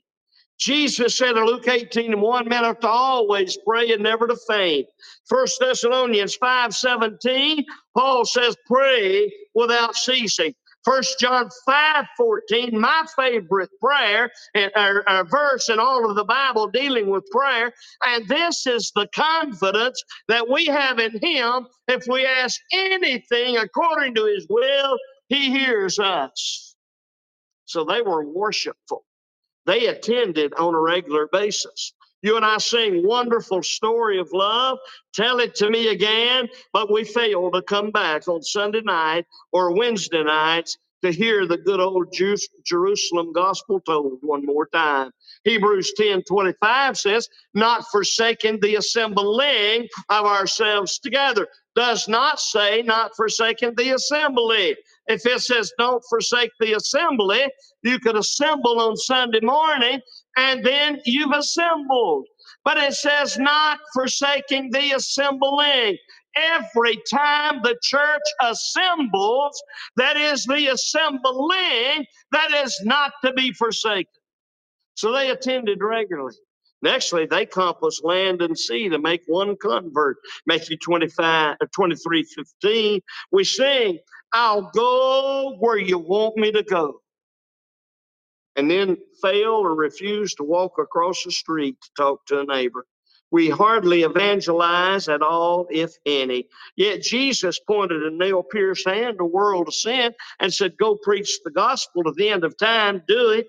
Jesus 0.60 1.16
said 1.16 1.38
in 1.38 1.46
Luke 1.46 1.68
18 1.68 2.14
and 2.14 2.22
1, 2.22 2.50
men 2.50 2.66
are 2.66 2.74
to 2.76 2.88
always 2.88 3.58
pray 3.66 3.92
and 3.92 4.02
never 4.02 4.28
to 4.28 4.36
faint. 4.48 4.88
First 5.28 5.60
Thessalonians 5.60 6.36
5 6.36 6.74
17, 6.74 7.64
Paul 7.96 8.26
says, 8.26 8.56
pray 8.66 9.32
without 9.54 9.96
ceasing. 9.96 10.54
First 10.88 11.20
John 11.20 11.50
5 11.66 12.06
14, 12.18 12.80
my 12.80 13.06
favorite 13.18 13.70
prayer 13.84 14.32
and 14.56 14.72
uh, 14.74 15.26
verse 15.26 15.70
in 15.70 15.80
all 15.80 16.10
of 16.10 16.16
the 16.16 16.24
Bible 16.24 16.70
dealing 16.70 17.10
with 17.10 17.26
prayer. 17.30 17.74
And 18.06 18.26
this 18.30 18.66
is 18.66 18.94
the 18.96 19.10
confidence 19.14 20.02
that 20.30 20.50
we 20.50 20.68
have 20.68 21.00
in 21.00 21.20
Him. 21.22 21.68
If 21.90 22.06
we 22.08 22.26
ask 22.26 22.62
anything 22.74 23.58
according 23.58 24.16
to 24.16 24.26
His 24.28 24.48
will, 24.50 24.98
He 25.28 25.52
hears 25.52 26.00
us. 26.00 26.76
So 27.66 27.84
they 27.84 28.02
were 28.02 28.26
worshipful. 28.26 29.04
They 29.66 29.88
attended 29.88 30.54
on 30.54 30.74
a 30.74 30.80
regular 30.80 31.28
basis. 31.32 31.94
You 32.22 32.36
and 32.36 32.46
I 32.46 32.58
sing 32.58 33.06
wonderful 33.08 33.64
story 33.64 34.20
of 34.20 34.30
love. 34.34 34.80
Tell 35.14 35.40
it 35.40 35.56
to 35.56 35.70
me 35.70 35.90
again, 35.90 36.50
but 36.74 36.92
we 36.92 37.04
fail 37.04 37.52
to 37.52 37.62
come 37.62 37.92
back 37.92 38.28
on 38.28 38.44
Sunday 38.44 38.82
night 38.82 39.26
or 39.52 39.76
Wednesday 39.76 40.24
nights 40.24 40.78
to 41.04 41.12
hear 41.12 41.48
the 41.48 41.58
good 41.58 41.80
old 41.80 42.14
Jerusalem 42.66 43.32
gospel 43.34 43.80
told 43.82 44.20
one 44.22 44.46
more 44.46 44.68
time. 44.68 45.12
Hebrews 45.44 45.94
10 45.96 46.24
25 46.24 46.98
says, 46.98 47.30
Not 47.54 47.86
forsaking 47.92 48.60
the 48.62 48.76
assembling 48.76 49.88
of 50.10 50.26
ourselves 50.26 51.00
together. 51.00 51.48
Does 51.76 52.08
not 52.08 52.40
say, 52.40 52.82
Not 52.82 53.12
forsaking 53.16 53.76
the 53.78 53.92
assembly. 53.92 54.76
If 55.08 55.26
it 55.26 55.42
says, 55.42 55.72
Don't 55.78 56.04
forsake 56.10 56.52
the 56.60 56.74
assembly, 56.74 57.46
you 57.84 58.00
could 58.00 58.18
assemble 58.18 58.82
on 58.82 58.98
Sunday 58.98 59.42
morning 59.42 60.02
and 60.38 60.66
then 60.66 61.02
you've 61.06 61.34
assembled. 61.34 62.28
But 62.66 62.78
it 62.78 62.96
says, 62.96 63.40
Not 63.40 63.80
forsaking 63.96 64.72
the 64.72 64.94
assembling 64.94 65.98
every 66.36 66.98
time 67.12 67.62
the 67.64 67.78
church 67.84 68.22
assembles, 68.44 69.62
that 69.98 70.18
is 70.18 70.46
the 70.46 70.68
assembling 70.70 72.06
that 72.34 72.52
is 72.66 72.80
not 72.86 73.14
to 73.26 73.34
be 73.34 73.54
forsaken. 73.54 74.08
So 74.96 75.14
they 75.14 75.32
attended 75.32 75.80
regularly. 75.84 76.36
Nextly, 76.86 77.30
they 77.30 77.46
compassed 77.46 78.04
land 78.06 78.42
and 78.42 78.60
sea 78.60 78.90
to 78.90 79.00
make 79.00 79.22
one 79.28 79.56
convert. 79.58 80.18
Matthew 80.48 80.78
25, 80.78 81.58
uh, 81.62 81.66
23, 81.76 82.24
15. 82.24 83.02
We 83.32 83.44
sing, 83.46 84.00
I'll 84.34 84.72
go 84.76 85.56
where 85.60 85.78
you 85.78 86.00
want 86.00 86.38
me 86.38 86.52
to 86.52 86.64
go. 86.64 87.02
And 88.58 88.72
then 88.72 88.98
fail 89.24 89.52
or 89.54 89.76
refuse 89.76 90.36
to 90.36 90.44
walk 90.46 90.74
across 90.80 91.24
the 91.24 91.32
street 91.32 91.78
to 91.82 91.90
talk 91.98 92.28
to 92.28 92.42
a 92.42 92.46
neighbor. 92.46 92.86
We 93.32 93.50
hardly 93.50 94.04
evangelize 94.04 95.10
at 95.10 95.24
all, 95.24 95.68
if 95.72 95.94
any. 96.06 96.48
Yet 96.78 97.04
Jesus 97.04 97.60
pointed 97.60 98.04
a 98.04 98.12
nail 98.12 98.44
pierced 98.44 98.88
hand 98.88 99.20
to 99.20 99.26
world 99.26 99.70
of 99.70 99.76
sin 99.76 100.14
and 100.40 100.54
said, 100.54 100.78
Go 100.80 100.98
preach 101.04 101.40
the 101.46 101.52
gospel 101.52 102.04
to 102.06 102.14
the 102.18 102.30
end 102.30 102.46
of 102.46 102.58
time, 102.58 103.04
do 103.08 103.32
it, 103.32 103.48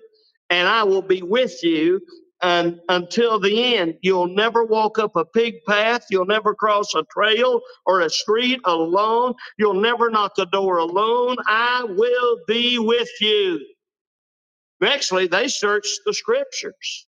and 0.49 0.67
I 0.67 0.83
will 0.83 1.03
be 1.03 1.23
with 1.23 1.63
you 1.63 2.01
and 2.41 2.79
until 2.89 3.39
the 3.39 3.75
end. 3.77 3.95
You'll 4.01 4.27
never 4.27 4.63
walk 4.65 4.99
up 4.99 5.15
a 5.15 5.25
pig 5.25 5.55
path. 5.67 6.05
You'll 6.11 6.25
never 6.27 6.55
cross 6.55 6.93
a 6.95 7.03
trail 7.11 7.61
or 7.85 8.01
a 8.01 8.09
street 8.09 8.61
alone. 8.65 9.33
You'll 9.57 9.73
never 9.81 10.09
knock 10.09 10.33
a 10.39 10.45
door 10.47 10.77
alone. 10.77 11.37
I 11.47 11.85
will 11.87 12.39
be 12.47 12.79
with 12.79 13.09
you. 13.21 13.59
Actually, 14.83 15.27
they 15.27 15.47
searched 15.47 16.01
the 16.05 16.13
scriptures. 16.13 17.07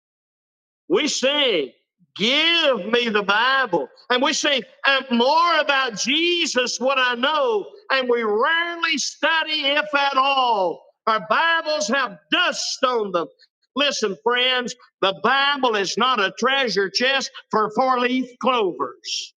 We 0.89 1.07
sing, 1.07 1.71
Give 2.17 2.85
me 2.85 3.09
the 3.09 3.23
Bible. 3.23 3.89
And 4.09 4.21
we 4.23 4.33
sing 4.33 4.63
more 5.11 5.59
about 5.59 5.97
Jesus, 5.97 6.79
what 6.79 6.97
I 6.97 7.15
know, 7.15 7.65
and 7.91 8.09
we 8.09 8.23
rarely 8.23 8.97
study, 8.97 9.65
if 9.67 9.93
at 9.93 10.15
all. 10.17 10.85
Our 11.07 11.25
Bibles 11.29 11.87
have 11.89 12.17
dust 12.31 12.83
on 12.83 13.11
them. 13.11 13.27
Listen, 13.75 14.17
friends, 14.23 14.73
the 15.01 15.19
Bible 15.23 15.75
is 15.75 15.97
not 15.97 16.21
a 16.21 16.33
treasure 16.39 16.89
chest 16.89 17.31
for 17.51 17.69
four 17.71 17.99
leaf 17.99 18.29
clovers 18.41 19.33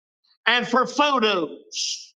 and 0.46 0.66
for 0.66 0.86
photos. 0.86 2.14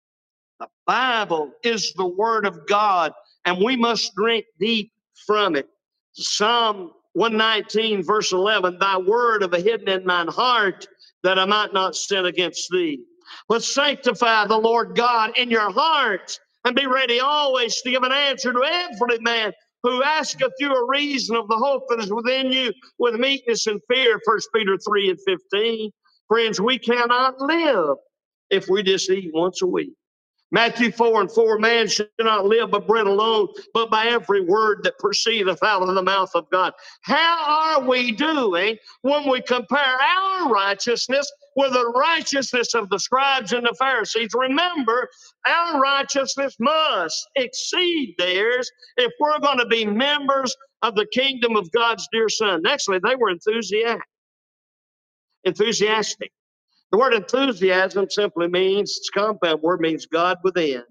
The 0.59 0.67
Bible 0.85 1.51
is 1.63 1.93
the 1.93 2.07
Word 2.07 2.45
of 2.45 2.67
God, 2.67 3.13
and 3.45 3.63
we 3.63 3.77
must 3.77 4.13
drink 4.15 4.45
deep 4.59 4.91
from 5.25 5.55
it. 5.55 5.69
Psalm 6.19 6.91
119, 7.13 8.03
verse 8.03 8.31
11 8.31 8.77
Thy 8.79 8.97
word 8.97 9.41
have 9.41 9.53
I 9.53 9.61
hidden 9.61 9.89
in 9.89 10.05
mine 10.05 10.27
heart 10.27 10.87
that 11.23 11.39
I 11.39 11.45
might 11.45 11.73
not 11.73 11.95
sin 11.95 12.25
against 12.25 12.69
thee. 12.71 13.01
But 13.47 13.63
sanctify 13.63 14.47
the 14.47 14.57
Lord 14.57 14.95
God 14.95 15.37
in 15.37 15.49
your 15.51 15.71
hearts 15.71 16.39
and 16.65 16.75
be 16.75 16.87
ready 16.87 17.19
always 17.19 17.81
to 17.81 17.91
give 17.91 18.03
an 18.03 18.11
answer 18.11 18.53
to 18.53 18.63
every 18.63 19.19
man 19.19 19.53
who 19.83 20.03
asketh 20.03 20.53
you 20.59 20.73
a 20.73 20.87
reason 20.89 21.35
of 21.35 21.47
the 21.47 21.57
hope 21.57 21.83
that 21.89 21.99
is 21.99 22.11
within 22.11 22.51
you 22.51 22.73
with 22.99 23.15
meekness 23.15 23.67
and 23.67 23.81
fear, 23.91 24.19
First 24.25 24.49
Peter 24.53 24.77
3 24.77 25.11
and 25.11 25.19
15. 25.25 25.91
Friends, 26.27 26.59
we 26.59 26.79
cannot 26.79 27.39
live 27.39 27.97
if 28.49 28.67
we 28.69 28.83
just 28.83 29.09
eat 29.09 29.31
once 29.33 29.61
a 29.61 29.67
week. 29.67 29.93
Matthew 30.51 30.91
4 30.91 31.21
and 31.21 31.31
4 31.31 31.59
Man 31.59 31.87
should 31.87 32.09
not 32.19 32.45
live 32.45 32.71
by 32.71 32.79
bread 32.79 33.07
alone, 33.07 33.49
but 33.73 33.91
by 33.91 34.07
every 34.07 34.41
word 34.41 34.81
that 34.83 34.99
proceedeth 34.99 35.63
out 35.63 35.83
of 35.87 35.95
the 35.95 36.03
mouth 36.03 36.31
of 36.35 36.49
God. 36.51 36.73
How 37.03 37.77
are 37.79 37.87
we 37.87 38.13
doing 38.13 38.77
when 39.03 39.29
we 39.29 39.41
compare 39.43 39.79
our 39.79 40.49
righteousness 40.49 41.31
with 41.55 41.73
the 41.73 41.87
righteousness 41.95 42.75
of 42.75 42.89
the 42.89 42.99
scribes 42.99 43.53
and 43.53 43.65
the 43.67 43.75
Pharisees? 43.79 44.31
Remember, 44.35 45.09
our 45.47 45.81
righteousness 45.81 46.55
must 46.59 47.27
exceed 47.35 48.15
theirs 48.19 48.71
if 48.97 49.11
we're 49.19 49.39
going 49.39 49.59
to 49.59 49.67
be 49.67 49.85
members 49.85 50.55
of 50.83 50.95
the 50.95 51.07
kingdom 51.13 51.57
of 51.57 51.71
God's 51.73 52.07
dear 52.11 52.29
Son. 52.29 52.65
Actually, 52.67 52.99
they 53.03 53.15
were 53.15 53.29
enthusiastic. 53.31 54.01
Enthusiastic. 55.45 56.31
The 56.91 56.97
word 56.97 57.13
enthusiasm 57.13 58.09
simply 58.09 58.47
means, 58.47 58.97
it's 58.97 59.09
compound 59.09 59.61
word 59.61 59.81
means 59.81 60.05
God 60.05 60.37
within. 60.43 60.83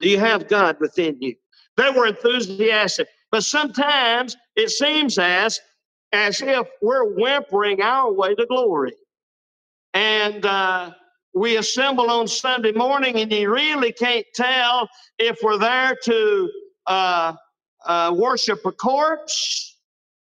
Do 0.00 0.08
you 0.08 0.18
have 0.18 0.48
God 0.48 0.76
within 0.80 1.20
you? 1.20 1.34
They 1.76 1.90
were 1.90 2.06
enthusiastic. 2.06 3.08
But 3.30 3.44
sometimes 3.44 4.36
it 4.56 4.70
seems 4.70 5.18
as 5.18 5.60
as 6.12 6.40
if 6.40 6.66
we're 6.80 7.14
whimpering 7.14 7.82
our 7.82 8.10
way 8.10 8.34
to 8.34 8.46
glory. 8.46 8.94
And 9.92 10.44
uh, 10.46 10.92
we 11.34 11.56
assemble 11.58 12.10
on 12.10 12.26
Sunday 12.26 12.72
morning, 12.72 13.16
and 13.20 13.30
you 13.30 13.52
really 13.52 13.92
can't 13.92 14.24
tell 14.34 14.88
if 15.18 15.38
we're 15.42 15.58
there 15.58 15.96
to 16.04 16.50
uh, 16.86 17.34
uh, 17.84 18.14
worship 18.16 18.64
a 18.64 18.72
corpse 18.72 19.78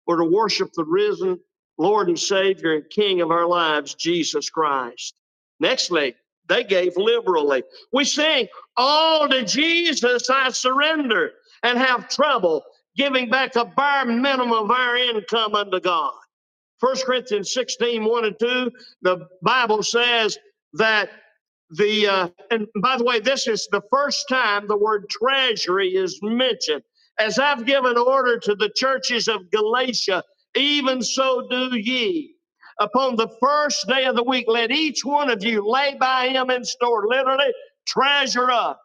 or 0.06 0.16
to 0.16 0.24
worship 0.24 0.70
the 0.74 0.84
risen 0.84 1.38
Lord 1.78 2.08
and 2.08 2.18
Savior 2.18 2.74
and 2.74 2.88
King 2.90 3.20
of 3.20 3.30
our 3.30 3.46
lives, 3.46 3.94
Jesus 3.94 4.50
Christ. 4.50 5.14
Nextly, 5.62 6.14
they 6.48 6.64
gave 6.64 6.96
liberally. 6.96 7.62
We 7.92 8.04
sing, 8.04 8.48
All 8.76 9.28
to 9.28 9.44
Jesus 9.44 10.30
I 10.30 10.50
surrender, 10.50 11.32
and 11.62 11.78
have 11.78 12.08
trouble 12.08 12.64
giving 12.96 13.28
back 13.28 13.56
a 13.56 13.64
bare 13.64 14.06
minimum 14.06 14.52
of 14.52 14.70
our 14.70 14.96
income 14.96 15.54
unto 15.54 15.80
God. 15.80 16.12
1 16.80 16.96
Corinthians 17.04 17.52
16, 17.52 18.04
1 18.04 18.24
and 18.24 18.38
2, 18.38 18.70
the 19.02 19.28
Bible 19.42 19.82
says 19.82 20.38
that 20.74 21.10
the, 21.70 22.06
uh, 22.06 22.28
and 22.50 22.66
by 22.82 22.96
the 22.96 23.04
way, 23.04 23.20
this 23.20 23.48
is 23.48 23.66
the 23.72 23.82
first 23.90 24.28
time 24.28 24.66
the 24.66 24.76
word 24.76 25.06
treasury 25.08 25.88
is 25.88 26.18
mentioned. 26.22 26.82
As 27.18 27.38
I've 27.38 27.64
given 27.64 27.96
order 27.96 28.38
to 28.40 28.54
the 28.54 28.70
churches 28.76 29.26
of 29.26 29.50
Galatia, 29.50 30.22
even 30.56 31.02
so 31.02 31.46
do 31.50 31.76
ye. 31.78 32.34
Upon 32.80 33.16
the 33.16 33.28
first 33.40 33.86
day 33.88 34.06
of 34.06 34.16
the 34.16 34.24
week, 34.24 34.46
let 34.48 34.70
each 34.72 35.04
one 35.04 35.30
of 35.30 35.44
you 35.44 35.68
lay 35.68 35.96
by 36.00 36.28
him 36.28 36.50
in 36.50 36.64
store, 36.64 37.06
literally 37.08 37.52
treasure 37.86 38.50
up. 38.50 38.80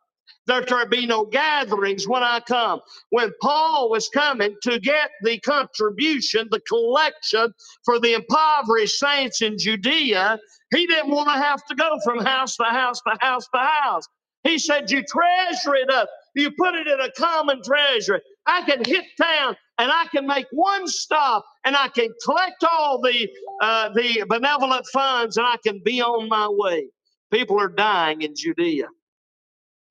that 0.48 0.68
There 0.70 0.88
be 0.88 1.08
no 1.08 1.26
gatherings 1.26 2.08
when 2.08 2.24
I 2.24 2.42
come. 2.42 2.82
When 3.12 3.32
Paul 3.42 3.90
was 3.90 4.10
coming 4.10 4.56
to 4.64 4.80
get 4.80 5.12
the 5.24 5.40
contribution, 5.40 6.50
the 6.52 6.62
collection 6.62 7.54
for 7.86 8.00
the 8.00 8.14
impoverished 8.16 9.00
saints 9.00 9.42
in 9.42 9.58
Judea, 9.60 10.40
he 10.76 10.88
didn't 10.88 11.12
want 11.12 11.30
to 11.30 11.42
have 11.42 11.66
to 11.68 11.76
go 11.76 12.00
from 12.04 12.20
house 12.20 12.58
to 12.58 12.66
house 12.66 13.02
to 13.08 13.18
house 13.22 13.48
to 13.54 13.60
house. 13.62 14.08
He 14.44 14.60
said, 14.60 14.92
You 14.92 15.04
treasure 15.04 15.76
it 15.76 15.92
up. 15.92 16.10
You 16.36 16.52
put 16.52 16.76
it 16.76 16.88
in 16.88 17.00
a 17.02 17.12
common 17.14 17.62
treasury. 17.64 18.22
I 18.48 18.64
can 18.64 18.84
hit 18.86 19.06
town 19.22 19.58
and 19.82 19.92
I 19.92 20.06
can 20.12 20.28
make 20.28 20.46
one 20.52 20.88
stop 20.88 21.44
and 21.66 21.76
I 21.76 21.88
can 21.88 22.10
collect 22.24 22.64
all 22.72 23.02
the 23.02 23.28
uh, 23.64 23.90
the 23.90 24.24
benevolent 24.30 24.86
funds 24.94 25.38
and 25.38 25.48
I 25.48 25.56
can 25.66 25.82
be 25.84 26.02
on 26.02 26.30
my 26.30 26.48
way. 26.48 26.88
People 27.32 27.60
are 27.60 27.68
dying 27.68 28.22
in 28.22 28.36
Judea. 28.36 28.88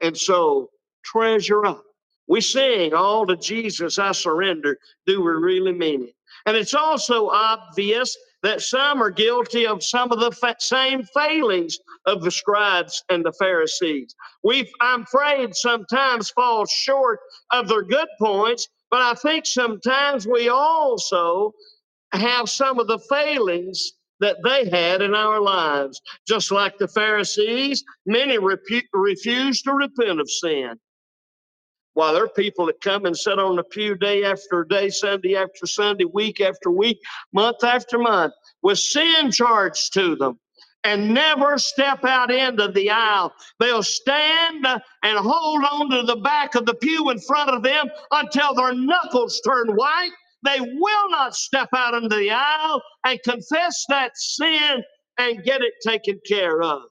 And 0.00 0.16
so 0.16 0.70
treasure 1.04 1.66
up. 1.66 1.82
We 2.28 2.40
sing 2.40 2.94
all 2.94 3.26
to 3.26 3.36
Jesus 3.36 3.98
I 3.98 4.12
surrender. 4.12 4.78
Do 5.06 5.22
we 5.22 5.32
really 5.32 5.72
mean 5.72 6.04
it? 6.04 6.14
And 6.46 6.56
it's 6.56 6.74
also 6.74 7.28
obvious 7.28 8.16
that 8.44 8.62
some 8.62 9.02
are 9.02 9.10
guilty 9.10 9.66
of 9.66 9.82
some 9.82 10.12
of 10.12 10.20
the 10.20 10.30
fa- 10.30 10.56
same 10.60 11.02
failings 11.02 11.78
of 12.06 12.22
the 12.22 12.30
scribes 12.30 13.02
and 13.10 13.24
the 13.24 13.32
Pharisees. 13.32 14.14
We, 14.44 14.70
I'm 14.80 15.02
afraid, 15.02 15.54
sometimes 15.54 16.30
fall 16.30 16.64
short 16.66 17.18
of 17.50 17.68
their 17.68 17.82
good 17.82 18.08
points, 18.20 18.68
but 18.90 19.02
I 19.02 19.14
think 19.14 19.46
sometimes 19.46 20.26
we 20.26 20.48
also 20.48 21.52
have 22.12 22.48
some 22.48 22.78
of 22.78 22.88
the 22.88 22.98
failings 22.98 23.92
that 24.20 24.36
they 24.44 24.68
had 24.68 25.02
in 25.02 25.14
our 25.14 25.40
lives. 25.40 26.00
Just 26.26 26.52
like 26.52 26.76
the 26.78 26.88
Pharisees, 26.88 27.84
many 28.06 28.38
repu- 28.38 28.82
refuse 28.92 29.62
to 29.62 29.72
repent 29.72 30.20
of 30.20 30.30
sin. 30.30 30.74
While 31.94 32.14
there 32.14 32.24
are 32.24 32.28
people 32.28 32.66
that 32.66 32.80
come 32.80 33.04
and 33.06 33.16
sit 33.16 33.38
on 33.38 33.56
the 33.56 33.64
pew 33.64 33.96
day 33.96 34.24
after 34.24 34.64
day, 34.64 34.90
Sunday 34.90 35.36
after 35.36 35.66
Sunday, 35.66 36.04
week 36.04 36.40
after 36.40 36.70
week, 36.70 36.98
month 37.32 37.64
after 37.64 37.98
month, 37.98 38.32
with 38.62 38.78
sin 38.78 39.30
charged 39.30 39.92
to 39.94 40.16
them 40.16 40.38
and 40.84 41.14
never 41.14 41.58
step 41.58 42.04
out 42.04 42.30
into 42.30 42.68
the 42.68 42.90
aisle. 42.90 43.32
They'll 43.60 43.82
stand 43.82 44.66
and 44.66 45.18
hold 45.18 45.64
on 45.64 45.90
to 45.90 46.02
the 46.04 46.16
back 46.16 46.54
of 46.54 46.66
the 46.66 46.74
pew 46.74 47.10
in 47.10 47.20
front 47.20 47.50
of 47.50 47.62
them 47.62 47.86
until 48.12 48.54
their 48.54 48.74
knuckles 48.74 49.40
turn 49.46 49.74
white. 49.76 50.12
They 50.44 50.60
will 50.60 51.10
not 51.10 51.36
step 51.36 51.68
out 51.76 51.94
into 51.94 52.16
the 52.16 52.30
aisle 52.32 52.82
and 53.04 53.20
confess 53.24 53.84
that 53.90 54.12
sin 54.16 54.82
and 55.18 55.44
get 55.44 55.62
it 55.62 55.74
taken 55.86 56.20
care 56.26 56.62
of. 56.62 56.82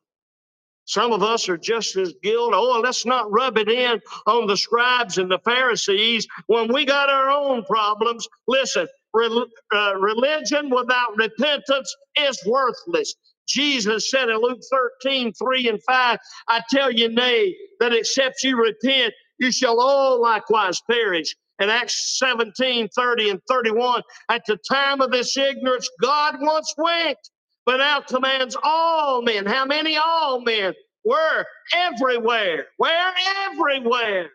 Some 0.85 1.13
of 1.13 1.23
us 1.23 1.49
are 1.49 1.57
just 1.57 1.97
as 1.97 2.13
guilty. 2.23 2.55
Oh, 2.57 2.81
let's 2.83 3.07
not 3.07 3.31
rub 3.31 3.57
it 3.57 3.69
in 3.69 4.01
on 4.27 4.47
the 4.47 4.57
scribes 4.57 5.17
and 5.17 5.31
the 5.31 5.39
Pharisees 5.39 6.27
when 6.47 6.73
we 6.73 6.85
got 6.85 7.09
our 7.09 7.31
own 7.31 7.63
problems. 7.65 8.27
Listen, 8.47 8.87
re- 9.13 9.47
uh, 9.73 9.95
religion 9.97 10.69
without 10.71 11.17
repentance 11.17 11.95
is 12.19 12.39
worthless. 12.45 13.15
Jesus 13.49 14.09
said 14.09 14.29
in 14.29 14.37
Luke 14.37 14.61
13, 15.03 15.33
3 15.33 15.69
and 15.69 15.83
5, 15.83 16.19
I 16.47 16.61
tell 16.69 16.91
you, 16.91 17.09
nay, 17.09 17.55
that 17.79 17.93
except 17.93 18.43
you 18.43 18.57
repent, 18.57 19.13
you 19.39 19.51
shall 19.51 19.79
all 19.79 20.21
likewise 20.21 20.81
perish. 20.89 21.35
In 21.59 21.69
Acts 21.69 22.17
17, 22.19 22.87
30 22.95 23.29
and 23.31 23.41
31, 23.49 24.01
at 24.29 24.45
the 24.45 24.57
time 24.69 25.01
of 25.01 25.11
this 25.11 25.35
ignorance, 25.35 25.89
God 26.01 26.37
once 26.39 26.73
winked 26.77 27.29
but 27.69 27.77
now 27.77 28.01
commands 28.01 28.57
all 28.63 29.21
men. 29.21 29.45
How 29.45 29.63
many? 29.63 29.95
All 29.95 30.41
men. 30.41 30.73
Where? 31.03 31.45
Everywhere. 31.75 32.65
Where? 32.77 33.13
Everywhere. 33.45 34.31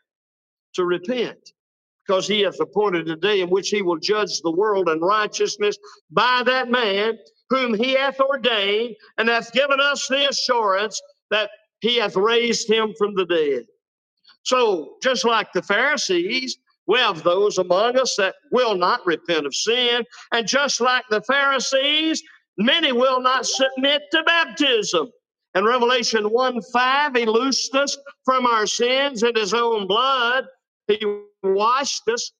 To 0.74 0.84
repent. 0.84 1.38
Because 2.06 2.28
he 2.28 2.42
hath 2.42 2.60
appointed 2.60 3.10
a 3.10 3.16
day 3.16 3.40
in 3.40 3.50
which 3.50 3.70
he 3.70 3.82
will 3.82 3.98
judge 3.98 4.40
the 4.40 4.52
world 4.52 4.88
in 4.88 5.00
righteousness 5.00 5.76
by 6.12 6.44
that 6.46 6.70
man 6.70 7.18
whom 7.50 7.74
he 7.74 7.94
hath 7.94 8.20
ordained 8.20 8.96
and 9.18 9.28
hath 9.28 9.52
given 9.52 9.80
us 9.80 10.06
the 10.08 10.28
assurance 10.28 11.00
that 11.30 11.50
he 11.80 11.96
hath 11.96 12.16
raised 12.16 12.68
him 12.68 12.94
from 12.96 13.14
the 13.14 13.26
dead. 13.26 13.64
So, 14.42 14.96
just 15.02 15.24
like 15.24 15.52
the 15.52 15.62
Pharisees, 15.62 16.58
we 16.86 16.98
have 16.98 17.22
those 17.22 17.58
among 17.58 17.98
us 17.98 18.14
that 18.16 18.34
will 18.52 18.74
not 18.74 19.06
repent 19.06 19.46
of 19.46 19.54
sin. 19.54 20.04
And 20.32 20.46
just 20.46 20.80
like 20.80 21.04
the 21.10 21.22
Pharisees, 21.22 22.22
many 22.58 22.92
will 22.92 23.20
not 23.20 23.46
submit 23.46 24.02
to 24.12 24.22
baptism. 24.24 25.10
In 25.54 25.64
Revelation 25.64 26.30
1 26.30 26.60
5, 26.72 27.16
he 27.16 27.26
loosed 27.26 27.74
us 27.74 27.96
from 28.24 28.44
our 28.44 28.66
sins 28.66 29.22
in 29.22 29.34
his 29.34 29.54
own 29.54 29.86
blood. 29.86 30.46
He 30.88 31.00
washed 31.42 32.08
us. 32.08 32.32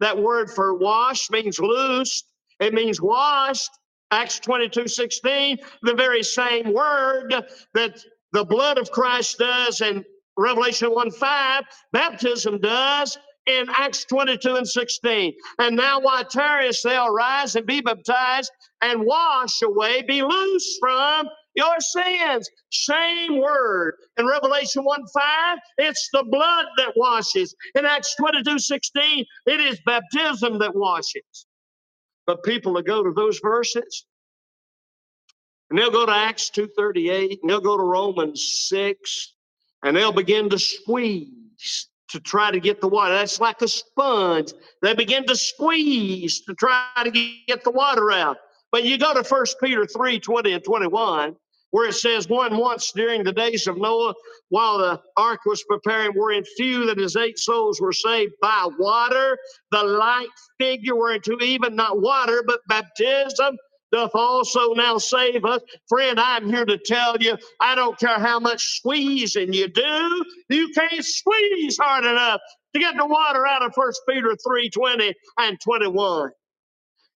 That 0.00 0.18
word 0.18 0.50
for 0.50 0.74
wash 0.74 1.30
means 1.30 1.58
loosed, 1.58 2.26
it 2.60 2.72
means 2.74 3.00
washed. 3.00 3.70
Acts 4.12 4.38
22 4.40 4.88
16, 4.88 5.58
the 5.82 5.94
very 5.94 6.22
same 6.22 6.72
word 6.72 7.34
that 7.74 8.04
the 8.32 8.44
blood 8.44 8.76
of 8.78 8.90
Christ 8.90 9.38
does 9.38 9.80
in 9.80 10.04
Revelation 10.36 10.90
1 10.94 11.10
5, 11.10 11.64
baptism 11.92 12.60
does 12.60 13.16
in 13.46 13.66
Acts 13.70 14.04
22 14.04 14.56
and 14.56 14.68
16. 14.68 15.32
And 15.58 15.76
now, 15.76 16.00
why 16.00 16.24
tarriest 16.24 16.84
thou? 16.84 17.08
Rise 17.08 17.56
and 17.56 17.66
be 17.66 17.80
baptized 17.80 18.52
and 18.82 19.04
wash 19.04 19.62
away, 19.62 20.02
be 20.02 20.22
loose 20.22 20.78
from 20.78 21.28
your 21.54 21.80
sins. 21.80 22.48
Same 22.70 23.40
word. 23.40 23.94
In 24.18 24.26
Revelation 24.26 24.84
1 24.84 25.06
5, 25.06 25.58
it's 25.78 26.08
the 26.12 26.24
blood 26.30 26.66
that 26.76 26.92
washes. 26.96 27.54
In 27.74 27.86
Acts 27.86 28.14
22 28.16 28.58
16, 28.58 29.24
it 29.46 29.60
is 29.60 29.80
baptism 29.86 30.58
that 30.58 30.74
washes. 30.74 31.46
But 32.26 32.42
people 32.44 32.74
will 32.74 32.82
go 32.82 33.02
to 33.02 33.12
those 33.12 33.40
verses 33.40 34.06
and 35.70 35.78
they'll 35.78 35.90
go 35.90 36.06
to 36.06 36.12
Acts 36.12 36.50
2.38 36.50 37.38
and 37.40 37.50
they'll 37.50 37.60
go 37.60 37.76
to 37.76 37.82
Romans 37.82 38.66
6 38.68 39.34
and 39.82 39.96
they'll 39.96 40.12
begin 40.12 40.48
to 40.50 40.58
squeeze 40.58 41.88
to 42.10 42.20
try 42.20 42.50
to 42.50 42.60
get 42.60 42.80
the 42.80 42.88
water. 42.88 43.14
That's 43.14 43.40
like 43.40 43.62
a 43.62 43.68
sponge. 43.68 44.52
They 44.82 44.94
begin 44.94 45.24
to 45.26 45.34
squeeze 45.34 46.42
to 46.42 46.54
try 46.54 46.86
to 47.02 47.10
get 47.10 47.64
the 47.64 47.70
water 47.70 48.12
out. 48.12 48.36
But 48.70 48.84
you 48.84 48.98
go 48.98 49.14
to 49.14 49.26
1 49.26 49.44
Peter 49.62 49.86
3 49.86 50.20
20 50.20 50.52
and 50.52 50.64
21, 50.64 51.36
where 51.72 51.88
it 51.88 51.94
says, 51.94 52.28
One 52.28 52.56
once 52.56 52.92
during 52.94 53.24
the 53.24 53.32
days 53.32 53.66
of 53.66 53.76
Noah, 53.76 54.14
while 54.50 54.78
the 54.78 55.00
ark 55.16 55.40
was 55.44 55.64
preparing, 55.64 56.12
wherein 56.12 56.44
few 56.56 56.86
that 56.86 56.98
his 56.98 57.16
eight 57.16 57.38
souls 57.38 57.80
were 57.80 57.92
saved 57.92 58.34
by 58.40 58.68
water, 58.78 59.36
the 59.72 59.82
like 59.82 60.28
figure 60.60 60.94
whereunto 60.94 61.40
even 61.42 61.74
not 61.74 62.00
water, 62.00 62.44
but 62.46 62.60
baptism 62.68 63.56
doth 63.92 64.12
also 64.14 64.72
now 64.72 64.98
save 64.98 65.44
us. 65.44 65.60
Friend, 65.88 66.18
I'm 66.18 66.48
here 66.48 66.64
to 66.64 66.78
tell 66.78 67.16
you, 67.18 67.36
I 67.60 67.74
don't 67.74 67.98
care 67.98 68.18
how 68.18 68.40
much 68.40 68.78
squeezing 68.78 69.52
you 69.52 69.68
do, 69.68 70.24
you 70.48 70.70
can't 70.70 71.04
squeeze 71.04 71.78
hard 71.78 72.04
enough 72.04 72.40
to 72.74 72.80
get 72.80 72.96
the 72.96 73.06
water 73.06 73.46
out 73.46 73.62
of 73.62 73.72
1 73.74 73.92
Peter 74.08 74.34
3 74.42 74.70
20 74.70 75.14
and 75.38 75.60
21. 75.60 76.30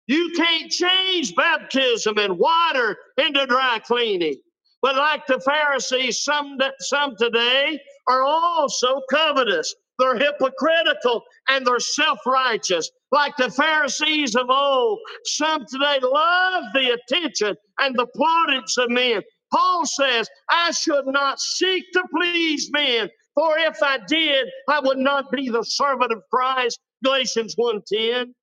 You 0.07 0.33
can't 0.37 0.71
change 0.71 1.35
baptism 1.35 2.19
and 2.19 2.39
water 2.39 2.97
into 3.17 3.47
dry 3.47 3.79
cleaning. 3.79 4.37
But 4.83 4.97
like 4.97 5.27
the 5.27 5.41
Pharisees, 5.41 6.23
some, 6.23 6.59
some 6.81 7.17
today 7.17 7.81
are 8.09 8.23
also 8.23 9.01
covetous. 9.11 9.75
They're 9.99 10.19
hypocritical 10.19 11.23
and 11.49 11.67
they're 11.67 11.81
self 11.81 12.19
righteous. 12.27 12.91
Like 13.13 13.37
the 13.37 13.51
Pharisees 13.51 14.35
of 14.35 14.51
old, 14.51 14.99
some 15.25 15.65
today 15.67 16.01
love 16.03 16.65
the 16.75 16.99
attention 16.99 17.57
and 17.79 17.97
the 17.97 18.07
plaudits 18.07 18.77
of 18.77 18.91
men. 18.91 19.23
Paul 19.53 19.87
says, 19.87 20.29
I 20.51 20.73
should 20.73 21.07
not 21.07 21.41
seek 21.41 21.85
to 21.93 22.03
please 22.15 22.71
men, 22.73 23.09
for 23.35 23.57
if 23.59 23.83
I 23.83 23.99
did, 24.07 24.49
I 24.69 24.81
would 24.81 24.99
not 24.99 25.31
be 25.31 25.49
the 25.49 25.63
servant 25.63 26.13
of 26.13 26.23
Christ. 26.31 26.81
Galatians 27.05 27.55
1:10. 27.57 28.35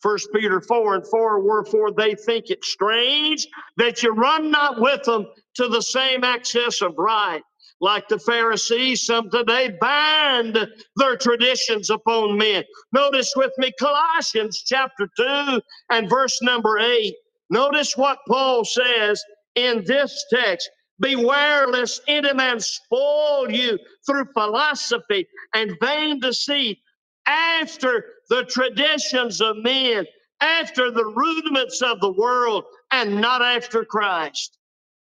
First 0.00 0.28
Peter 0.34 0.60
4 0.60 0.94
and 0.96 1.06
4, 1.06 1.40
wherefore 1.40 1.92
they 1.92 2.14
think 2.14 2.50
it 2.50 2.64
strange 2.64 3.46
that 3.76 4.02
you 4.02 4.12
run 4.12 4.50
not 4.50 4.80
with 4.80 5.02
them 5.04 5.26
to 5.56 5.68
the 5.68 5.82
same 5.82 6.24
access 6.24 6.80
of 6.80 6.94
right. 6.96 7.42
Like 7.82 8.08
the 8.08 8.18
Pharisees, 8.18 9.06
some 9.06 9.30
today 9.30 9.76
bind 9.80 10.58
their 10.96 11.16
traditions 11.16 11.90
upon 11.90 12.36
men. 12.36 12.64
Notice 12.92 13.32
with 13.36 13.52
me 13.58 13.72
Colossians 13.78 14.62
chapter 14.66 15.08
2 15.16 15.60
and 15.90 16.10
verse 16.10 16.40
number 16.42 16.78
8. 16.78 17.14
Notice 17.50 17.96
what 17.96 18.18
Paul 18.28 18.64
says 18.64 19.22
in 19.54 19.82
this 19.86 20.24
text. 20.32 20.70
Beware 21.00 21.66
lest 21.66 22.02
any 22.08 22.32
man 22.34 22.60
spoil 22.60 23.50
you 23.50 23.78
through 24.06 24.26
philosophy 24.34 25.26
and 25.54 25.76
vain 25.80 26.20
deceit 26.20 26.78
after 27.26 28.04
the 28.30 28.44
traditions 28.44 29.40
of 29.40 29.56
men, 29.58 30.06
after 30.40 30.90
the 30.90 31.04
rudiments 31.04 31.82
of 31.82 32.00
the 32.00 32.12
world, 32.12 32.64
and 32.92 33.20
not 33.20 33.42
after 33.42 33.84
Christ. 33.84 34.56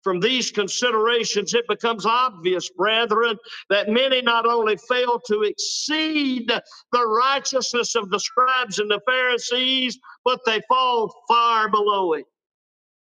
From 0.03 0.19
these 0.19 0.51
considerations, 0.51 1.53
it 1.53 1.69
becomes 1.69 2.07
obvious, 2.07 2.71
brethren, 2.71 3.37
that 3.69 3.91
many 3.91 4.23
not 4.23 4.47
only 4.47 4.79
fail 4.89 5.21
to 5.27 5.43
exceed 5.43 6.49
the 6.49 7.07
righteousness 7.07 7.95
of 7.95 8.09
the 8.09 8.19
scribes 8.19 8.79
and 8.79 8.91
the 8.91 9.01
Pharisees, 9.07 9.99
but 10.25 10.41
they 10.47 10.63
fall 10.69 11.15
far 11.29 11.69
below 11.69 12.15
it. 12.15 12.25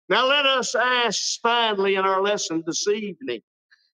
Now, 0.08 0.26
let 0.26 0.44
us 0.44 0.74
ask 0.74 1.40
finally 1.40 1.94
in 1.94 2.04
our 2.04 2.20
lesson 2.20 2.64
this 2.66 2.88
evening 2.88 3.42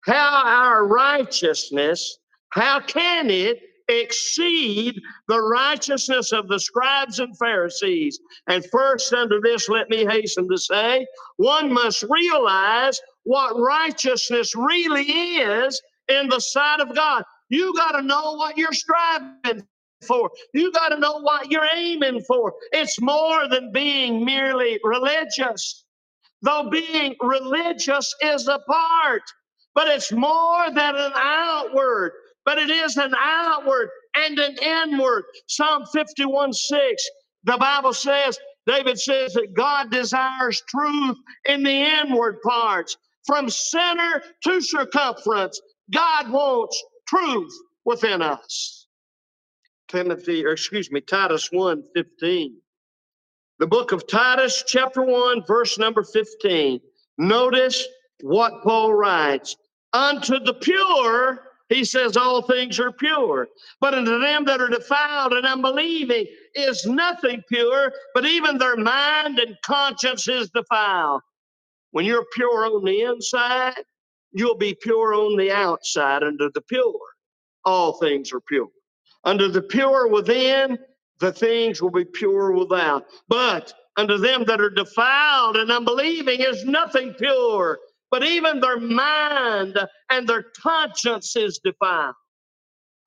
how 0.04 0.42
our 0.44 0.86
righteousness, 0.86 2.18
how 2.50 2.80
can 2.80 3.30
it 3.30 3.60
exceed 3.88 5.00
the 5.28 5.40
righteousness 5.40 6.32
of 6.32 6.48
the 6.48 6.58
scribes 6.58 7.18
and 7.18 7.36
Pharisees. 7.38 8.18
And 8.48 8.64
first, 8.66 9.12
under 9.12 9.40
this, 9.42 9.68
let 9.68 9.88
me 9.88 10.04
hasten 10.04 10.48
to 10.48 10.58
say, 10.58 11.06
one 11.36 11.72
must 11.72 12.04
realize 12.08 13.00
what 13.24 13.58
righteousness 13.58 14.54
really 14.54 15.04
is 15.04 15.80
in 16.08 16.28
the 16.28 16.40
sight 16.40 16.80
of 16.80 16.94
God. 16.94 17.24
You 17.48 17.74
got 17.74 17.92
to 17.92 18.02
know 18.02 18.34
what 18.34 18.56
you're 18.56 18.72
striving 18.72 19.66
for. 20.06 20.30
You 20.52 20.72
got 20.72 20.90
to 20.90 20.98
know 20.98 21.20
what 21.20 21.50
you're 21.50 21.68
aiming 21.74 22.22
for. 22.22 22.52
It's 22.72 23.00
more 23.00 23.48
than 23.48 23.72
being 23.72 24.24
merely 24.24 24.78
religious. 24.84 25.84
Though 26.42 26.68
being 26.70 27.14
religious 27.22 28.14
is 28.20 28.48
a 28.48 28.58
part, 28.66 29.22
but 29.74 29.88
it's 29.88 30.12
more 30.12 30.70
than 30.70 30.94
an 30.94 31.12
outward 31.14 32.12
but 32.44 32.58
it 32.58 32.70
is 32.70 32.96
an 32.96 33.14
outward 33.18 33.88
and 34.16 34.38
an 34.38 34.56
inward. 34.58 35.24
Psalm 35.48 35.84
51 35.92 36.52
6, 36.52 37.10
the 37.44 37.56
Bible 37.58 37.92
says, 37.92 38.38
David 38.66 38.98
says 38.98 39.34
that 39.34 39.54
God 39.54 39.90
desires 39.90 40.62
truth 40.68 41.16
in 41.46 41.62
the 41.62 41.70
inward 41.70 42.40
parts. 42.42 42.96
From 43.26 43.48
center 43.48 44.22
to 44.44 44.60
circumference, 44.60 45.60
God 45.92 46.30
wants 46.30 46.82
truth 47.06 47.52
within 47.84 48.20
us. 48.20 48.86
Timothy, 49.88 50.44
or 50.44 50.52
excuse 50.52 50.90
me, 50.90 51.00
Titus 51.00 51.50
1 51.50 51.82
15. 51.94 52.56
The 53.60 53.66
book 53.66 53.92
of 53.92 54.06
Titus, 54.06 54.64
chapter 54.66 55.02
1, 55.02 55.44
verse 55.46 55.78
number 55.78 56.02
15. 56.02 56.80
Notice 57.18 57.86
what 58.22 58.62
Paul 58.62 58.94
writes 58.94 59.56
Unto 59.92 60.40
the 60.40 60.54
pure, 60.54 61.40
he 61.68 61.84
says 61.84 62.16
all 62.16 62.42
things 62.42 62.80
are 62.80 62.92
pure. 62.92 63.48
But 63.80 63.94
unto 63.94 64.20
them 64.20 64.44
that 64.46 64.60
are 64.60 64.68
defiled 64.68 65.32
and 65.34 65.46
unbelieving 65.46 66.26
is 66.54 66.86
nothing 66.86 67.42
pure, 67.48 67.92
but 68.14 68.26
even 68.26 68.58
their 68.58 68.76
mind 68.76 69.38
and 69.40 69.56
conscience 69.64 70.28
is 70.28 70.50
defiled. 70.50 71.22
When 71.92 72.04
you're 72.04 72.26
pure 72.34 72.66
on 72.66 72.84
the 72.84 73.02
inside, 73.02 73.82
you'll 74.32 74.56
be 74.58 74.74
pure 74.74 75.14
on 75.14 75.36
the 75.36 75.52
outside 75.52 76.22
under 76.22 76.50
the 76.54 76.62
pure. 76.62 77.00
All 77.64 77.94
things 77.94 78.32
are 78.32 78.40
pure. 78.40 78.68
Under 79.24 79.48
the 79.48 79.62
pure 79.62 80.08
within, 80.08 80.78
the 81.20 81.32
things 81.32 81.82
will 81.82 81.90
be 81.90 82.04
pure 82.04 82.52
without. 82.52 83.06
But 83.28 83.74
unto 83.96 84.18
them 84.18 84.44
that 84.46 84.60
are 84.60 84.70
defiled 84.70 85.56
and 85.56 85.70
unbelieving 85.72 86.40
is 86.40 86.64
nothing 86.64 87.14
pure, 87.14 87.78
but 88.14 88.22
even 88.22 88.60
their 88.60 88.78
mind 88.78 89.76
and 90.08 90.28
their 90.28 90.44
conscience 90.62 91.34
is 91.34 91.58
defiled. 91.64 92.14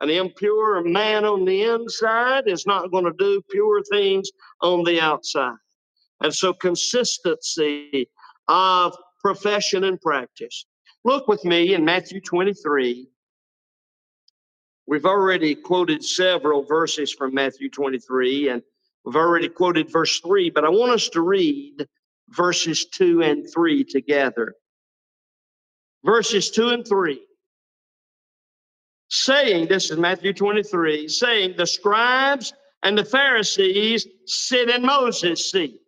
An 0.01 0.09
impure 0.09 0.83
man 0.83 1.23
on 1.23 1.45
the 1.45 1.63
inside 1.63 2.43
is 2.45 2.67
not 2.67 2.91
going 2.91 3.05
to 3.05 3.13
do 3.17 3.41
pure 3.49 3.81
things 3.89 4.29
on 4.61 4.83
the 4.83 4.99
outside. 4.99 5.55
And 6.19 6.33
so, 6.33 6.51
consistency 6.51 8.09
of 8.49 8.97
profession 9.21 9.85
and 9.85 10.01
practice. 10.01 10.65
Look 11.05 11.29
with 11.29 11.45
me 11.45 11.73
in 11.73 11.85
Matthew 11.85 12.19
23. 12.19 13.07
We've 14.87 15.05
already 15.05 15.55
quoted 15.55 16.03
several 16.03 16.63
verses 16.63 17.13
from 17.13 17.33
Matthew 17.33 17.69
23, 17.69 18.49
and 18.49 18.61
we've 19.05 19.15
already 19.15 19.47
quoted 19.47 19.89
verse 19.89 20.19
3, 20.19 20.49
but 20.49 20.65
I 20.65 20.69
want 20.69 20.91
us 20.91 21.07
to 21.11 21.21
read 21.21 21.87
verses 22.31 22.87
2 22.87 23.21
and 23.21 23.49
3 23.49 23.85
together. 23.85 24.53
Verses 26.03 26.51
2 26.51 26.69
and 26.69 26.87
3 26.87 27.19
saying, 29.09 29.67
this 29.67 29.89
is 29.89 29.97
Matthew 29.97 30.33
23, 30.33 31.07
saying, 31.07 31.55
the 31.57 31.65
scribes 31.65 32.53
and 32.83 32.97
the 32.97 33.05
Pharisees 33.05 34.07
sit 34.25 34.69
in 34.69 34.85
Moses' 34.85 35.49
seat. 35.49 35.79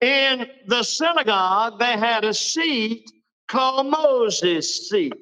In 0.00 0.46
the 0.66 0.82
synagogue, 0.82 1.78
they 1.78 1.96
had 1.96 2.24
a 2.24 2.34
seat 2.34 3.10
called 3.48 3.86
Moses' 3.86 4.88
seat. 4.88 5.14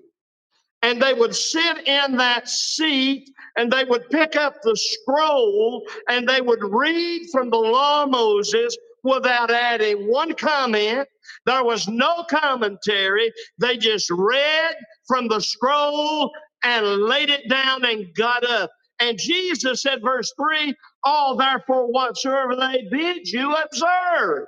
And 0.82 1.00
they 1.00 1.12
would 1.12 1.34
sit 1.34 1.86
in 1.86 2.16
that 2.16 2.48
seat 2.48 3.28
and 3.56 3.70
they 3.70 3.84
would 3.84 4.08
pick 4.08 4.34
up 4.36 4.62
the 4.62 4.74
scroll 4.74 5.86
and 6.08 6.26
they 6.26 6.40
would 6.40 6.62
read 6.62 7.28
from 7.30 7.50
the 7.50 7.58
law 7.58 8.04
of 8.04 8.10
Moses 8.10 8.76
without 9.04 9.50
adding 9.50 10.10
one 10.10 10.34
comment. 10.34 11.08
There 11.46 11.64
was 11.64 11.88
no 11.88 12.24
commentary. 12.30 13.32
They 13.58 13.76
just 13.78 14.10
read 14.10 14.74
from 15.08 15.28
the 15.28 15.40
scroll 15.40 16.30
and 16.64 16.86
laid 17.04 17.30
it 17.30 17.48
down 17.48 17.84
and 17.84 18.06
got 18.16 18.44
up. 18.48 18.70
And 19.00 19.18
Jesus 19.18 19.82
said, 19.82 20.02
verse 20.02 20.32
3 20.38 20.74
All 21.04 21.36
therefore 21.36 21.92
whatsoever 21.92 22.56
they 22.56 22.86
bid 22.90 23.28
you 23.28 23.54
observe. 23.54 24.46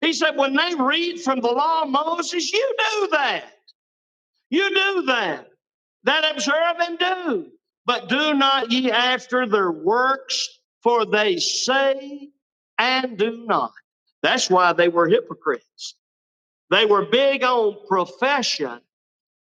He 0.00 0.12
said, 0.12 0.36
when 0.36 0.54
they 0.56 0.74
read 0.76 1.20
from 1.20 1.40
the 1.40 1.50
law 1.50 1.82
of 1.82 1.90
Moses, 1.90 2.52
you 2.52 2.74
do 2.92 3.08
that. 3.12 3.44
You 4.50 4.68
do 4.70 5.02
that. 5.06 5.46
That 6.04 6.32
observe 6.34 6.76
and 6.80 6.98
do. 6.98 7.46
But 7.86 8.08
do 8.08 8.34
not 8.34 8.70
ye 8.72 8.90
after 8.90 9.46
their 9.46 9.72
works, 9.72 10.48
for 10.82 11.06
they 11.06 11.38
say 11.38 12.30
and 12.80 13.18
do 13.18 13.44
not. 13.46 13.72
That's 14.22 14.50
why 14.50 14.72
they 14.72 14.88
were 14.88 15.06
hypocrites. 15.06 15.94
They 16.70 16.86
were 16.86 17.04
big 17.04 17.44
on 17.44 17.76
profession, 17.86 18.80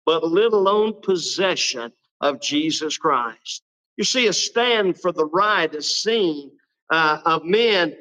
but 0.05 0.23
little 0.23 0.67
on 0.67 1.01
possession 1.01 1.91
of 2.21 2.41
Jesus 2.41 2.97
Christ. 2.97 3.63
You 3.97 4.03
see, 4.03 4.27
a 4.27 4.33
stand 4.33 4.99
for 4.99 5.11
the 5.11 5.25
right 5.25 5.73
is 5.73 5.93
seen 6.03 6.51
uh, 6.91 7.19
of 7.25 7.45
men. 7.45 7.95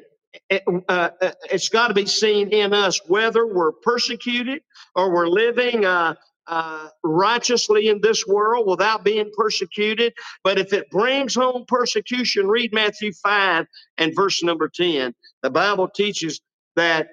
It, 0.49 0.63
uh, 0.67 1.09
uh 1.21 1.31
it's 1.51 1.69
got 1.69 1.87
to 1.87 1.93
be 1.93 2.05
seen 2.05 2.49
in 2.49 2.73
us 2.73 2.99
whether 3.07 3.47
we're 3.47 3.71
persecuted 3.71 4.61
or 4.95 5.11
we're 5.11 5.27
living 5.27 5.85
uh, 5.85 6.15
uh, 6.49 6.89
righteously 7.03 7.89
in 7.89 8.01
this 8.01 8.25
world 8.25 8.67
without 8.67 9.03
being 9.03 9.31
persecuted. 9.37 10.13
But 10.43 10.57
if 10.57 10.73
it 10.73 10.89
brings 10.89 11.35
home 11.35 11.63
persecution, 11.67 12.47
read 12.47 12.73
Matthew 12.73 13.13
5 13.13 13.67
and 13.99 14.15
verse 14.15 14.43
number 14.43 14.67
10. 14.67 15.13
The 15.43 15.49
Bible 15.49 15.87
teaches 15.87 16.41
that 16.75 17.09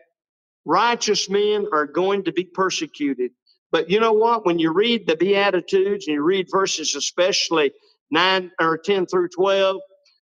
righteous 0.64 1.28
men 1.28 1.66
are 1.72 1.86
going 1.86 2.24
to 2.24 2.32
be 2.32 2.44
persecuted. 2.44 3.30
But 3.70 3.90
you 3.90 4.00
know 4.00 4.12
what? 4.12 4.46
When 4.46 4.58
you 4.58 4.72
read 4.72 5.06
the 5.06 5.16
Beatitudes 5.16 6.06
and 6.06 6.14
you 6.14 6.22
read 6.22 6.48
verses, 6.50 6.94
especially 6.94 7.72
9 8.10 8.50
or 8.58 8.78
10 8.78 9.06
through 9.06 9.28
12, 9.28 9.76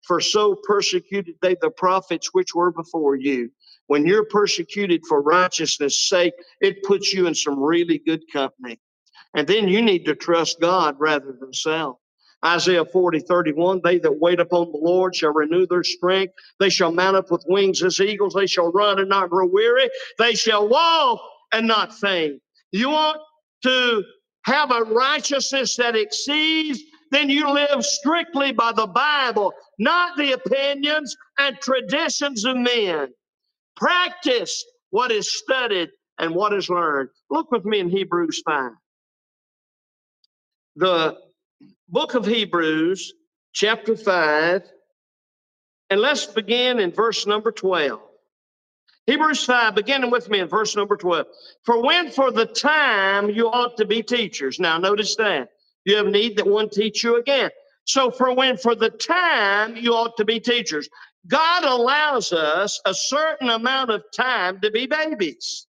for 0.02 0.20
so 0.20 0.54
persecuted 0.64 1.34
they 1.40 1.56
the 1.60 1.70
prophets 1.70 2.30
which 2.32 2.54
were 2.54 2.72
before 2.72 3.16
you. 3.16 3.50
When 3.86 4.06
you're 4.06 4.26
persecuted 4.26 5.02
for 5.08 5.22
righteousness' 5.22 6.08
sake, 6.08 6.34
it 6.60 6.82
puts 6.82 7.12
you 7.12 7.26
in 7.26 7.34
some 7.34 7.58
really 7.58 7.98
good 7.98 8.22
company. 8.30 8.78
And 9.34 9.46
then 9.46 9.68
you 9.68 9.82
need 9.82 10.04
to 10.06 10.14
trust 10.14 10.60
God 10.60 10.96
rather 10.98 11.36
than 11.38 11.52
self. 11.52 11.98
Isaiah 12.44 12.84
40, 12.84 13.20
31, 13.20 13.80
they 13.82 13.98
that 13.98 14.20
wait 14.20 14.38
upon 14.40 14.70
the 14.70 14.78
Lord 14.78 15.14
shall 15.14 15.32
renew 15.32 15.66
their 15.66 15.82
strength. 15.82 16.34
They 16.60 16.70
shall 16.70 16.92
mount 16.92 17.16
up 17.16 17.30
with 17.30 17.44
wings 17.48 17.82
as 17.82 18.00
eagles. 18.00 18.34
They 18.34 18.46
shall 18.46 18.70
run 18.72 19.00
and 19.00 19.08
not 19.08 19.30
grow 19.30 19.46
weary. 19.46 19.90
They 20.18 20.34
shall 20.34 20.68
walk 20.68 21.20
and 21.52 21.66
not 21.66 21.94
faint. 21.94 22.40
You 22.70 22.90
want 22.90 23.18
to 23.64 24.04
have 24.44 24.70
a 24.70 24.82
righteousness 24.84 25.76
that 25.76 25.96
exceeds, 25.96 26.80
then 27.10 27.28
you 27.28 27.50
live 27.50 27.84
strictly 27.84 28.52
by 28.52 28.72
the 28.72 28.86
Bible, 28.86 29.52
not 29.78 30.16
the 30.16 30.32
opinions 30.32 31.16
and 31.38 31.60
traditions 31.60 32.44
of 32.44 32.56
men. 32.56 33.08
Practice 33.76 34.64
what 34.90 35.10
is 35.10 35.30
studied 35.38 35.90
and 36.18 36.34
what 36.34 36.52
is 36.52 36.70
learned. 36.70 37.10
Look 37.30 37.50
with 37.50 37.64
me 37.64 37.80
in 37.80 37.88
Hebrews 37.88 38.42
5 38.46 38.72
the 40.78 41.16
book 41.88 42.14
of 42.14 42.24
Hebrews, 42.24 43.12
chapter 43.52 43.96
5, 43.96 44.62
and 45.90 46.00
let's 46.00 46.26
begin 46.26 46.78
in 46.78 46.92
verse 46.92 47.26
number 47.26 47.50
12. 47.50 48.00
Hebrews 49.06 49.44
5, 49.44 49.74
beginning 49.74 50.10
with 50.10 50.30
me 50.30 50.38
in 50.38 50.48
verse 50.48 50.76
number 50.76 50.96
12. 50.96 51.26
For 51.64 51.82
when 51.82 52.10
for 52.12 52.30
the 52.30 52.46
time 52.46 53.28
you 53.30 53.48
ought 53.48 53.76
to 53.78 53.86
be 53.86 54.02
teachers. 54.02 54.60
Now, 54.60 54.78
notice 54.78 55.16
that. 55.16 55.48
You 55.84 55.96
have 55.96 56.06
need 56.06 56.36
that 56.36 56.46
one 56.46 56.68
teach 56.68 57.02
you 57.02 57.16
again. 57.16 57.50
So, 57.84 58.10
for 58.10 58.34
when 58.34 58.56
for 58.56 58.74
the 58.74 58.90
time 58.90 59.76
you 59.76 59.94
ought 59.94 60.16
to 60.18 60.24
be 60.24 60.38
teachers. 60.38 60.88
God 61.26 61.64
allows 61.64 62.32
us 62.32 62.80
a 62.84 62.94
certain 62.94 63.48
amount 63.48 63.90
of 63.90 64.02
time 64.14 64.60
to 64.60 64.70
be 64.70 64.86
babies. 64.86 65.66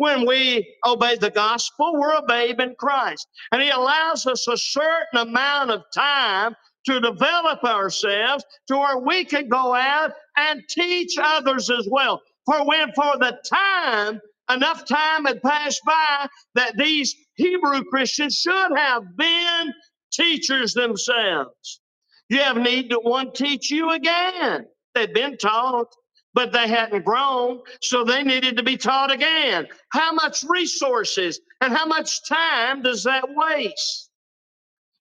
When 0.00 0.26
we 0.26 0.66
obey 0.86 1.16
the 1.16 1.28
gospel, 1.28 1.92
we're 1.92 2.16
a 2.16 2.22
babe 2.26 2.58
in 2.58 2.74
Christ. 2.78 3.28
And 3.52 3.60
He 3.60 3.68
allows 3.68 4.26
us 4.26 4.48
a 4.48 4.56
certain 4.56 5.28
amount 5.28 5.72
of 5.72 5.82
time 5.94 6.56
to 6.86 7.00
develop 7.00 7.62
ourselves 7.64 8.42
to 8.68 8.78
where 8.78 8.96
we 8.96 9.26
can 9.26 9.50
go 9.50 9.74
out 9.74 10.12
and 10.38 10.62
teach 10.70 11.16
others 11.22 11.68
as 11.68 11.86
well. 11.90 12.22
For 12.46 12.66
when 12.66 12.90
for 12.94 13.18
the 13.18 13.36
time, 13.52 14.22
enough 14.50 14.86
time 14.86 15.26
had 15.26 15.42
passed 15.42 15.82
by 15.84 16.28
that 16.54 16.78
these 16.78 17.14
Hebrew 17.34 17.84
Christians 17.84 18.36
should 18.36 18.74
have 18.74 19.02
been 19.18 19.74
teachers 20.14 20.72
themselves. 20.72 21.82
You 22.30 22.38
have 22.38 22.56
need 22.56 22.90
that 22.90 23.04
one 23.04 23.34
teach 23.34 23.70
you 23.70 23.90
again. 23.90 24.64
They've 24.94 25.12
been 25.12 25.36
taught 25.36 25.94
but 26.34 26.52
they 26.52 26.68
hadn't 26.68 27.04
grown, 27.04 27.60
so 27.80 28.04
they 28.04 28.22
needed 28.22 28.56
to 28.56 28.62
be 28.62 28.76
taught 28.76 29.10
again. 29.10 29.66
How 29.90 30.12
much 30.12 30.44
resources 30.48 31.40
and 31.60 31.72
how 31.72 31.86
much 31.86 32.26
time 32.28 32.82
does 32.82 33.04
that 33.04 33.24
waste? 33.28 34.10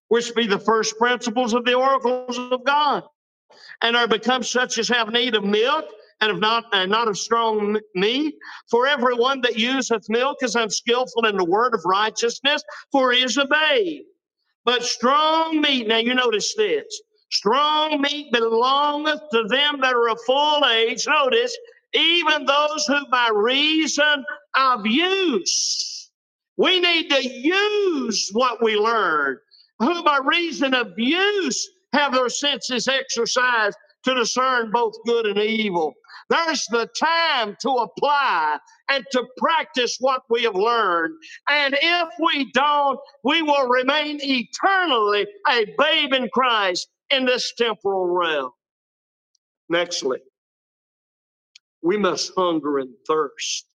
Which 0.08 0.34
be 0.34 0.48
the 0.48 0.60
first 0.60 0.98
principles 0.98 1.54
of 1.54 1.66
the 1.66 1.76
oracles 1.76 2.38
of 2.38 2.64
God, 2.64 3.04
and 3.82 3.96
are 3.96 4.08
become 4.08 4.44
such 4.44 4.78
as 4.80 4.88
have 4.90 5.12
need 5.12 5.36
of 5.36 5.44
milk 5.44 5.86
and 6.22 6.32
of 6.32 6.40
not 6.40 6.66
and 6.74 6.92
not 6.92 7.08
of 7.08 7.18
strong 7.18 7.80
meat. 7.96 8.36
For 8.70 8.88
everyone 8.88 9.42
that 9.42 9.58
useth 9.58 10.10
milk 10.10 10.38
is 10.42 10.56
unskillful 10.56 11.26
in 11.26 11.38
the 11.38 11.46
word 11.46 11.74
of 11.74 11.82
righteousness, 11.86 12.64
for 12.92 13.12
he 13.12 13.24
is 13.24 13.38
a 13.38 13.46
babe. 13.46 14.04
But 14.66 14.84
strong 14.84 15.62
meat, 15.62 15.88
now 15.88 15.98
you 15.98 16.14
notice 16.14 16.54
this, 16.56 17.02
Strong 17.32 18.02
meat 18.02 18.32
belongeth 18.32 19.22
to 19.32 19.44
them 19.44 19.80
that 19.82 19.94
are 19.94 20.10
of 20.10 20.20
full 20.26 20.66
age. 20.66 21.06
Notice, 21.08 21.56
even 21.94 22.46
those 22.46 22.86
who 22.88 23.06
by 23.08 23.30
reason 23.34 24.26
of 24.56 24.86
use, 24.86 26.12
we 26.58 26.80
need 26.80 27.10
to 27.10 27.28
use 27.28 28.30
what 28.34 28.64
we 28.64 28.76
learn, 28.76 29.38
who 29.80 30.04
by 30.04 30.20
reason 30.24 30.74
of 30.74 30.98
use 30.98 31.70
have 31.94 32.14
their 32.14 32.30
senses 32.30 32.88
exercised 32.88 33.78
to 34.04 34.16
discern 34.16 34.72
both 34.72 34.96
good 35.06 35.26
and 35.26 35.40
evil. 35.40 35.94
There's 36.30 36.66
the 36.68 36.88
time 37.00 37.58
to 37.62 37.70
apply 37.70 38.60
and 38.90 39.06
to 39.12 39.26
practice 39.38 39.98
what 40.00 40.24
we 40.30 40.44
have 40.44 40.56
learned. 40.56 41.16
And 41.50 41.76
if 41.80 42.10
we 42.20 42.52
don't, 42.52 43.00
we 43.24 43.42
will 43.42 43.68
remain 43.68 44.20
eternally 44.22 45.28
a 45.50 45.66
babe 45.78 46.14
in 46.14 46.30
Christ 46.34 46.88
in 47.12 47.26
this 47.26 47.54
temporal 47.58 48.08
realm. 48.08 48.52
Nextly, 49.72 50.20
we 51.82 51.98
must 51.98 52.32
hunger 52.36 52.80
and 52.80 52.94
thirst 53.08 53.66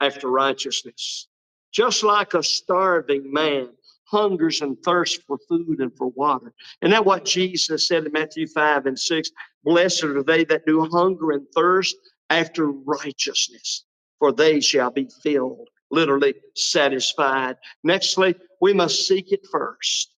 after 0.00 0.28
righteousness. 0.28 1.28
Just 1.72 2.02
like 2.02 2.34
a 2.34 2.42
starving 2.42 3.32
man 3.32 3.70
hungers 4.06 4.60
and 4.60 4.76
thirsts 4.84 5.22
for 5.26 5.38
food 5.48 5.80
and 5.80 5.96
for 5.96 6.08
water. 6.08 6.52
And 6.82 6.92
that's 6.92 7.04
what 7.04 7.24
Jesus 7.24 7.88
said 7.88 8.04
in 8.04 8.12
Matthew 8.12 8.46
5 8.46 8.86
and 8.86 8.98
6 8.98 9.30
Blessed 9.64 10.04
are 10.04 10.22
they 10.22 10.44
that 10.44 10.66
do 10.66 10.84
hunger 10.92 11.32
and 11.32 11.46
thirst 11.54 11.96
after 12.30 12.70
righteousness, 12.70 13.84
for 14.18 14.32
they 14.32 14.60
shall 14.60 14.90
be 14.90 15.08
filled, 15.22 15.68
literally 15.90 16.34
satisfied. 16.54 17.56
Nextly, 17.86 18.34
we 18.60 18.72
must 18.72 19.06
seek 19.06 19.32
it 19.32 19.46
first. 19.50 20.13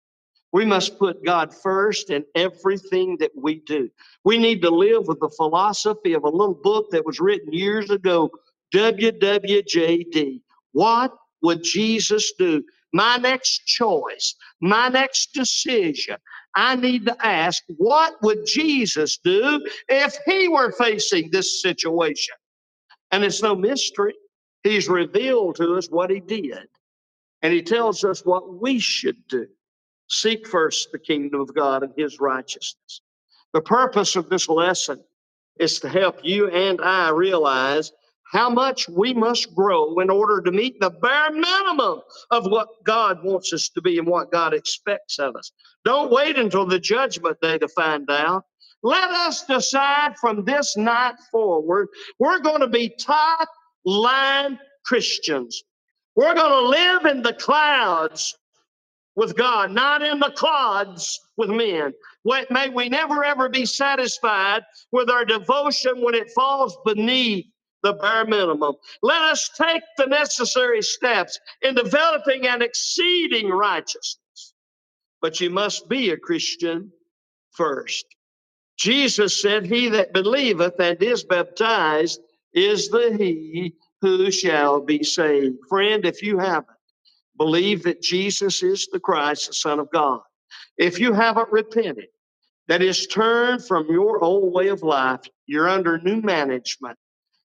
We 0.55 0.65
must 0.65 1.01
put 1.01 1.25
God 1.25 1.53
first 1.53 2.11
in 2.11 2.25
everything 2.37 3.17
that 3.19 3.33
we 3.35 3.57
do. 3.67 3.91
We 4.25 4.39
need 4.39 4.63
to 4.63 4.71
live 4.71 5.09
with 5.09 5.19
the 5.19 5.35
philosophy 5.37 6.13
of 6.13 6.23
a 6.23 6.29
little 6.29 6.55
book 6.55 6.93
that 6.93 7.05
was 7.05 7.19
written 7.19 7.53
years 7.53 7.91
ago, 7.91 8.31
WWJD. 8.73 10.41
What 10.71 11.13
would 11.43 11.65
Jesus 11.65 12.33
do? 12.39 12.63
My 12.93 13.17
next 13.17 13.67
choice, 13.67 14.37
my 14.61 14.89
next 14.91 15.35
decision, 15.35 16.19
I 16.55 16.77
need 16.77 17.07
to 17.07 17.27
ask, 17.27 17.61
what 17.77 18.15
would 18.23 18.47
Jesus 18.47 19.19
do 19.19 19.61
if 19.89 20.17
he 20.25 20.47
were 20.47 20.71
facing 20.71 21.31
this 21.33 21.63
situation? 21.63 22.37
And 23.11 23.25
it's 23.25 23.43
no 23.43 23.57
mystery. 23.57 24.15
He's 24.63 24.89
revealed 24.89 25.57
to 25.57 25.75
us 25.75 25.89
what 25.89 26.11
he 26.11 26.21
did, 26.21 26.69
and 27.43 27.53
he 27.53 27.61
tells 27.61 28.05
us 28.05 28.25
what 28.25 28.61
we 28.63 28.79
should 28.79 29.17
do. 29.27 29.49
Seek 30.15 30.47
first 30.47 30.93
the 30.93 30.99
kingdom 30.99 31.41
of 31.41 31.55
God 31.55 31.83
and 31.83 31.93
his 31.97 32.21
righteousness. 32.21 33.01
The 33.53 33.61
purpose 33.61 34.15
of 34.15 34.29
this 34.29 34.49
lesson 34.49 35.03
is 35.59 35.81
to 35.81 35.89
help 35.89 36.21
you 36.23 36.49
and 36.51 36.81
I 36.81 37.11
realize 37.11 37.93
how 38.33 38.49
much 38.49 38.89
we 38.89 39.13
must 39.13 39.55
grow 39.55 39.99
in 39.99 40.11
order 40.11 40.41
to 40.41 40.53
meet 40.53 40.81
the 40.81 40.91
bare 40.91 41.31
minimum 41.31 42.01
of 42.31 42.47
what 42.47 42.69
God 42.85 43.25
wants 43.25 43.53
us 43.53 43.69
to 43.71 43.83
be 43.83 43.99
and 43.99 44.07
what 44.07 44.33
God 44.33 44.55
expects 44.55 45.19
of 45.19 45.37
us. 45.37 45.51
Don't 45.85 46.11
wait 46.11 46.39
until 46.39 46.65
the 46.65 46.79
judgment 46.79 47.41
day 47.41 47.59
to 47.59 47.69
find 47.69 48.09
out. 48.11 48.45
Let 48.83 49.11
us 49.11 49.45
decide 49.45 50.17
from 50.21 50.45
this 50.45 50.77
night 50.77 51.17
forward, 51.31 51.89
we're 52.19 52.41
going 52.41 52.61
to 52.61 52.69
be 52.69 52.89
top 52.89 53.49
line 53.85 54.59
Christians. 54.85 55.63
We're 56.17 56.35
going 56.35 56.51
to 56.51 56.69
live 56.69 57.05
in 57.07 57.23
the 57.23 57.33
clouds 57.33 58.37
with 59.17 59.37
God, 59.37 59.71
not 59.71 60.03
in 60.03 60.19
the 60.19 60.33
clods 60.37 61.21
with 61.37 61.51
men. 61.51 61.93
May 62.51 62.69
we 62.69 62.89
never 62.89 63.25
ever 63.25 63.49
be 63.49 63.67
satisfied 63.67 64.63
with 64.93 65.11
our 65.11 65.25
devotion 65.25 66.03
when 66.03 66.15
it 66.15 66.31
falls 66.33 66.77
beneath 66.85 67.47
the 67.83 67.93
bare 67.93 68.25
minimum. 68.25 68.75
Let 69.03 69.23
us 69.23 69.51
take 69.57 69.83
the 69.99 70.07
necessary 70.07 70.83
steps 70.83 71.39
in 71.63 71.75
developing 71.75 72.47
and 72.47 72.63
exceeding 72.63 73.51
righteousness. 73.51 74.55
But 75.21 75.41
you 75.41 75.51
must 75.51 75.89
be 75.89 76.11
a 76.11 76.17
Christian 76.17 76.91
first. 77.53 78.07
Jesus 78.77 79.41
said, 79.41 79.67
He 79.67 79.89
that 79.91 80.13
believeth 80.13 80.81
and 80.81 81.01
is 81.03 81.25
baptized 81.25 82.21
is 82.53 82.89
the 82.89 83.17
he 83.19 83.75
who 84.01 84.31
shall 84.31 84.81
be 84.81 85.03
saved. 85.05 85.57
Friend, 85.69 86.05
if 86.05 86.23
you 86.23 86.39
haven't 86.39 86.74
believed 87.37 87.85
that 87.85 88.03
Jesus 88.03 88.63
is 88.63 88.89
the 88.93 89.01
Christ, 89.01 89.49
the 89.49 89.55
Son 89.55 89.79
of 89.79 89.91
God, 89.91 90.21
if 90.79 90.99
you 90.99 91.13
haven't 91.13 91.51
repented, 91.51 92.09
that 92.69 92.83
is 92.83 93.07
turned 93.07 93.65
from 93.65 93.87
your 93.89 94.23
old 94.25 94.53
way 94.53 94.69
of 94.69 94.83
life, 94.83 95.21
you're 95.47 95.69
under 95.69 95.99
new 95.99 96.21
management, 96.23 96.97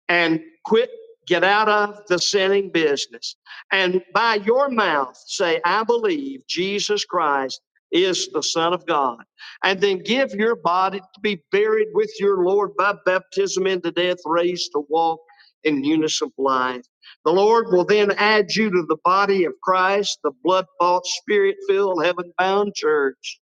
and 0.08 0.42
quit, 0.66 0.90
get 1.28 1.44
out 1.44 1.68
of 1.70 2.06
the 2.08 2.20
sinning 2.20 2.70
business, 2.72 3.36
and 3.72 4.02
by 4.14 4.36
your 4.36 4.70
mouth 4.70 5.18
say, 5.26 5.60
I 5.66 5.84
believe 5.84 6.46
Jesus 6.48 7.06
Christ 7.06 7.62
is 7.92 8.30
the 8.30 8.44
Son 8.44 8.74
of 8.74 8.86
God. 8.86 9.18
And 9.64 9.82
then 9.82 10.00
give 10.00 10.34
your 10.34 10.56
body 10.56 11.00
to 11.00 11.20
be 11.22 11.44
buried 11.52 11.88
with 11.94 12.12
your 12.20 12.44
Lord 12.44 12.72
by 12.78 12.94
baptism 13.06 13.68
into 13.68 13.92
death, 13.92 14.18
raised 14.26 14.72
to 14.74 14.86
walk 14.90 15.20
in 15.64 15.82
newness 15.82 16.22
of 16.22 16.32
life. 16.38 16.86
The 17.26 17.32
Lord 17.32 17.68
will 17.70 17.86
then 17.86 18.12
add 18.12 18.56
you 18.56 18.70
to 18.70 18.86
the 18.88 18.98
body 19.04 19.46
of 19.46 19.54
Christ, 19.62 20.20
the 20.24 20.32
blood 20.44 20.66
bought, 20.80 21.06
spirit 21.06 21.58
filled, 21.68 22.04
heaven 22.04 22.32
bound 22.38 22.74
church, 22.76 23.40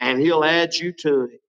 and 0.00 0.20
He'll 0.20 0.44
add 0.44 0.74
you 0.74 0.92
to 1.00 1.24
it. 1.24 1.40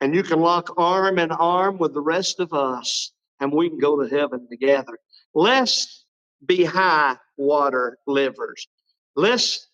And 0.00 0.14
you 0.14 0.22
can 0.22 0.40
lock 0.40 0.74
arm 0.76 1.18
in 1.18 1.30
arm 1.30 1.78
with 1.78 1.94
the 1.94 2.00
rest 2.00 2.40
of 2.40 2.52
us, 2.52 3.12
and 3.40 3.52
we 3.52 3.68
can 3.68 3.78
go 3.78 4.02
to 4.02 4.08
heaven 4.14 4.46
together. 4.50 4.98
Let's 5.34 6.06
be 6.44 6.64
high 6.64 7.16
water 7.36 7.98
livers. 8.06 8.66
Let's 9.14 9.68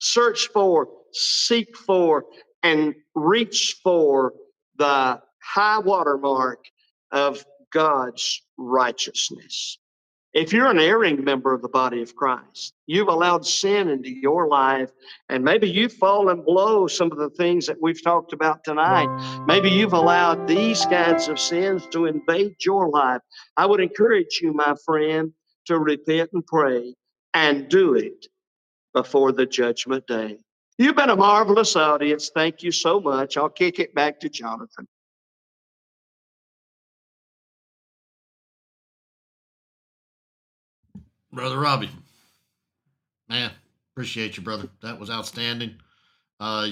search 0.00 0.48
for, 0.52 0.88
seek 1.12 1.76
for, 1.76 2.24
and 2.62 2.94
reach 3.14 3.76
for 3.82 4.32
the 4.76 5.20
high 5.42 5.78
water 5.78 6.18
mark 6.18 6.64
of 7.12 7.44
God's 7.72 8.42
righteousness. 8.56 9.78
If 10.32 10.50
you're 10.50 10.70
an 10.70 10.78
erring 10.78 11.22
member 11.24 11.52
of 11.52 11.60
the 11.60 11.68
body 11.68 12.00
of 12.00 12.16
Christ, 12.16 12.72
you've 12.86 13.08
allowed 13.08 13.44
sin 13.44 13.90
into 13.90 14.08
your 14.08 14.48
life, 14.48 14.90
and 15.28 15.44
maybe 15.44 15.68
you've 15.68 15.92
fallen 15.92 16.42
below 16.42 16.86
some 16.86 17.12
of 17.12 17.18
the 17.18 17.28
things 17.30 17.66
that 17.66 17.76
we've 17.82 18.02
talked 18.02 18.32
about 18.32 18.64
tonight. 18.64 19.08
Maybe 19.46 19.68
you've 19.68 19.92
allowed 19.92 20.48
these 20.48 20.86
kinds 20.86 21.28
of 21.28 21.38
sins 21.38 21.86
to 21.88 22.06
invade 22.06 22.56
your 22.64 22.88
life. 22.88 23.20
I 23.58 23.66
would 23.66 23.80
encourage 23.80 24.40
you, 24.40 24.54
my 24.54 24.74
friend, 24.86 25.32
to 25.66 25.78
repent 25.78 26.30
and 26.32 26.46
pray 26.46 26.94
and 27.34 27.68
do 27.68 27.94
it 27.94 28.26
before 28.94 29.32
the 29.32 29.44
judgment 29.44 30.06
day. 30.06 30.38
You've 30.78 30.96
been 30.96 31.10
a 31.10 31.16
marvelous 31.16 31.76
audience. 31.76 32.30
Thank 32.34 32.62
you 32.62 32.72
so 32.72 33.00
much. 33.00 33.36
I'll 33.36 33.50
kick 33.50 33.78
it 33.78 33.94
back 33.94 34.18
to 34.20 34.30
Jonathan. 34.30 34.88
Brother 41.32 41.58
Robbie, 41.58 41.90
man, 43.28 43.50
appreciate 43.94 44.36
you, 44.36 44.42
brother. 44.42 44.68
That 44.82 45.00
was 45.00 45.10
outstanding. 45.10 45.76
Uh, 46.38 46.68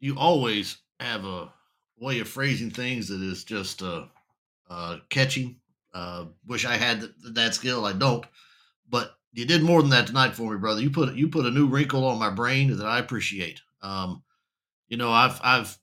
you 0.00 0.16
always 0.16 0.78
have 1.00 1.24
a 1.24 1.52
way 1.98 2.20
of 2.20 2.28
phrasing 2.28 2.70
things 2.70 3.08
that 3.08 3.20
is 3.20 3.44
just 3.44 3.82
uh, 3.82 4.04
uh, 4.70 4.98
catchy. 5.10 5.58
Uh, 5.92 6.26
wish 6.46 6.64
I 6.64 6.76
had 6.76 7.00
th- 7.00 7.12
that 7.34 7.54
skill. 7.54 7.84
I 7.84 7.92
don't, 7.94 8.24
but 8.88 9.16
you 9.32 9.44
did 9.44 9.62
more 9.62 9.80
than 9.80 9.90
that 9.90 10.06
tonight 10.06 10.34
for 10.36 10.52
me, 10.52 10.58
brother. 10.58 10.80
You 10.80 10.90
put 10.90 11.14
you 11.14 11.28
put 11.28 11.46
a 11.46 11.50
new 11.50 11.66
wrinkle 11.66 12.04
on 12.04 12.18
my 12.18 12.30
brain 12.30 12.76
that 12.76 12.86
I 12.86 12.98
appreciate. 12.98 13.60
Um, 13.82 14.22
you 14.88 14.96
know, 14.96 15.10
I've 15.10 15.40
I've 15.42 15.76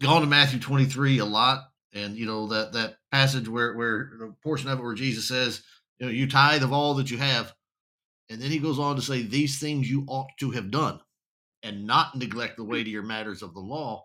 gone 0.00 0.22
to 0.22 0.26
Matthew 0.26 0.58
23 0.58 1.18
a 1.18 1.24
lot, 1.24 1.64
and 1.94 2.16
you 2.16 2.26
know 2.26 2.48
that 2.48 2.72
that 2.72 2.96
passage 3.12 3.48
where 3.48 3.74
where 3.74 4.10
the 4.18 4.34
portion 4.42 4.70
of 4.70 4.78
it 4.80 4.82
where 4.82 4.94
Jesus 4.94 5.28
says, 5.28 5.62
you 6.02 6.08
know, 6.08 6.12
you 6.12 6.26
tithe 6.26 6.64
of 6.64 6.72
all 6.72 6.94
that 6.94 7.12
you 7.12 7.18
have, 7.18 7.54
and 8.28 8.42
then 8.42 8.50
he 8.50 8.58
goes 8.58 8.80
on 8.80 8.96
to 8.96 9.02
say, 9.02 9.22
these 9.22 9.60
things 9.60 9.88
you 9.88 10.04
ought 10.08 10.30
to 10.40 10.50
have 10.50 10.72
done, 10.72 10.98
and 11.62 11.86
not 11.86 12.16
neglect 12.16 12.56
the 12.56 12.64
hmm. 12.64 12.72
weightier 12.72 13.02
matters 13.02 13.40
of 13.40 13.54
the 13.54 13.60
law. 13.60 14.02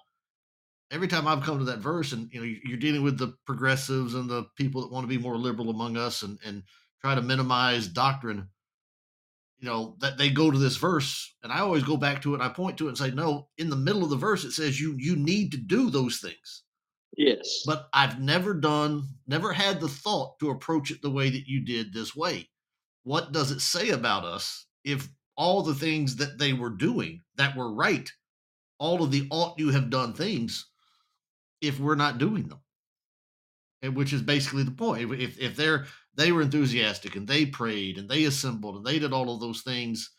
Every 0.92 1.08
time 1.08 1.28
I've 1.28 1.42
come 1.42 1.58
to 1.58 1.66
that 1.66 1.80
verse, 1.80 2.12
and 2.12 2.30
you 2.32 2.40
know, 2.40 2.56
you're 2.66 2.78
dealing 2.78 3.02
with 3.02 3.18
the 3.18 3.34
progressives 3.48 4.14
and 4.14 4.30
the 4.30 4.44
people 4.56 4.82
that 4.82 4.92
want 4.92 5.06
to 5.06 5.08
be 5.08 5.18
more 5.18 5.38
liberal 5.38 5.72
among 5.72 5.98
us, 5.98 6.22
and 6.22 6.38
and 6.46 6.62
try 7.02 7.16
to 7.16 7.22
minimize 7.22 7.88
doctrine 7.88 8.48
you 9.60 9.68
know 9.68 9.96
that 10.00 10.18
they 10.18 10.30
go 10.30 10.52
to 10.52 10.58
this 10.58 10.78
verse 10.78 11.36
and 11.44 11.52
i 11.52 11.60
always 11.60 11.84
go 11.84 11.98
back 11.98 12.22
to 12.22 12.32
it 12.32 12.36
and 12.36 12.44
i 12.44 12.50
point 12.50 12.78
to 12.78 12.86
it 12.86 12.90
and 12.90 12.98
say 12.98 13.12
no 13.12 13.48
in 13.58 13.70
the 13.70 13.76
middle 13.76 14.04
of 14.04 14.10
the 14.10 14.16
verse 14.16 14.44
it 14.44 14.52
says 14.52 14.80
you 14.80 14.96
you 14.98 15.16
need 15.16 15.52
to 15.52 15.58
do 15.58 15.90
those 15.90 16.20
things 16.20 16.64
yes 17.18 17.64
but 17.66 17.90
i've 17.94 18.20
never 18.20 18.54
done 18.54 19.04
never 19.28 19.52
had 19.52 19.80
the 19.80 19.88
thought 19.88 20.38
to 20.40 20.50
approach 20.50 20.92
it 20.92 21.02
the 21.02 21.10
way 21.10 21.30
that 21.30 21.48
you 21.48 21.60
did 21.60 21.94
this 21.94 22.16
way 22.16 22.48
what 23.04 23.32
does 23.32 23.52
it 23.52 23.62
say 23.62 23.90
about 23.90 24.24
us 24.24 24.66
if 24.84 25.08
all 25.36 25.62
the 25.62 25.76
things 25.76 26.16
that 26.16 26.38
they 26.38 26.54
were 26.54 26.70
doing 26.70 27.22
that 27.36 27.56
were 27.56 27.74
right 27.74 28.12
all 28.80 29.04
of 29.04 29.12
the 29.12 29.28
ought 29.32 29.58
you 29.60 29.70
have 29.70 29.90
done 29.90 30.14
things 30.14 30.68
if 31.62 31.80
we're 31.80 31.96
not 31.96 32.18
doing 32.18 32.48
them 32.48 32.60
and 33.82 33.96
which 33.96 34.14
is 34.14 34.22
basically 34.22 34.64
the 34.64 34.72
point 34.72 35.12
if, 35.14 35.40
if 35.40 35.56
they're 35.56 35.86
they 36.18 36.32
were 36.32 36.42
enthusiastic 36.42 37.16
and 37.16 37.28
they 37.28 37.46
prayed 37.46 37.98
and 37.98 38.10
they 38.10 38.26
assembled 38.26 38.76
and 38.76 38.86
they 38.86 39.00
did 39.00 39.14
all 39.14 39.34
of 39.34 39.40
those 39.40 39.62
things. 39.62 40.12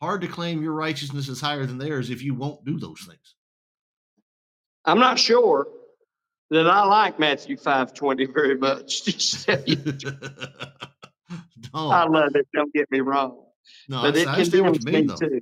Hard 0.00 0.20
to 0.20 0.28
claim 0.28 0.62
your 0.62 0.74
righteousness 0.74 1.28
is 1.28 1.40
higher 1.40 1.64
than 1.64 1.78
theirs 1.78 2.10
if 2.10 2.22
you 2.22 2.34
won't 2.34 2.64
do 2.66 2.78
those 2.78 3.00
things. 3.00 3.34
I'm 4.84 5.00
not 5.00 5.18
sure 5.18 5.66
that 6.50 6.66
I 6.66 6.84
like 6.84 7.18
Matthew 7.18 7.56
5:20 7.56 8.32
very 8.32 8.56
much. 8.56 9.02
I 11.74 12.06
love 12.06 12.34
it. 12.34 12.46
Don't 12.54 12.72
get 12.72 12.90
me 12.90 13.00
wrong. 13.00 13.42
No, 13.88 14.02
but 14.02 14.16
I, 14.16 14.20
it 14.20 14.28
I 14.28 14.60
what 14.60 14.84
you 14.84 14.92
mean, 14.92 15.06
though. 15.06 15.16
Too. 15.16 15.40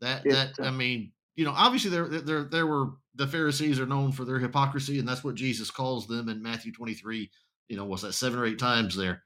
That 0.00 0.24
it, 0.24 0.32
that 0.32 0.60
uh, 0.60 0.68
I 0.68 0.70
mean, 0.70 1.12
you 1.34 1.44
know, 1.44 1.52
obviously 1.54 1.90
there 1.90 2.08
there 2.08 2.44
there 2.44 2.66
were 2.66 2.90
the 3.14 3.26
Pharisees 3.26 3.80
are 3.80 3.86
known 3.86 4.12
for 4.12 4.24
their 4.24 4.38
hypocrisy, 4.38 4.98
and 4.98 5.08
that's 5.08 5.24
what 5.24 5.34
Jesus 5.34 5.70
calls 5.70 6.06
them 6.06 6.28
in 6.28 6.42
Matthew 6.42 6.72
23. 6.72 7.30
You 7.68 7.76
know, 7.76 7.84
was 7.84 8.02
that 8.02 8.14
seven 8.14 8.38
or 8.38 8.46
eight 8.46 8.58
times 8.58 8.96
there? 8.96 9.22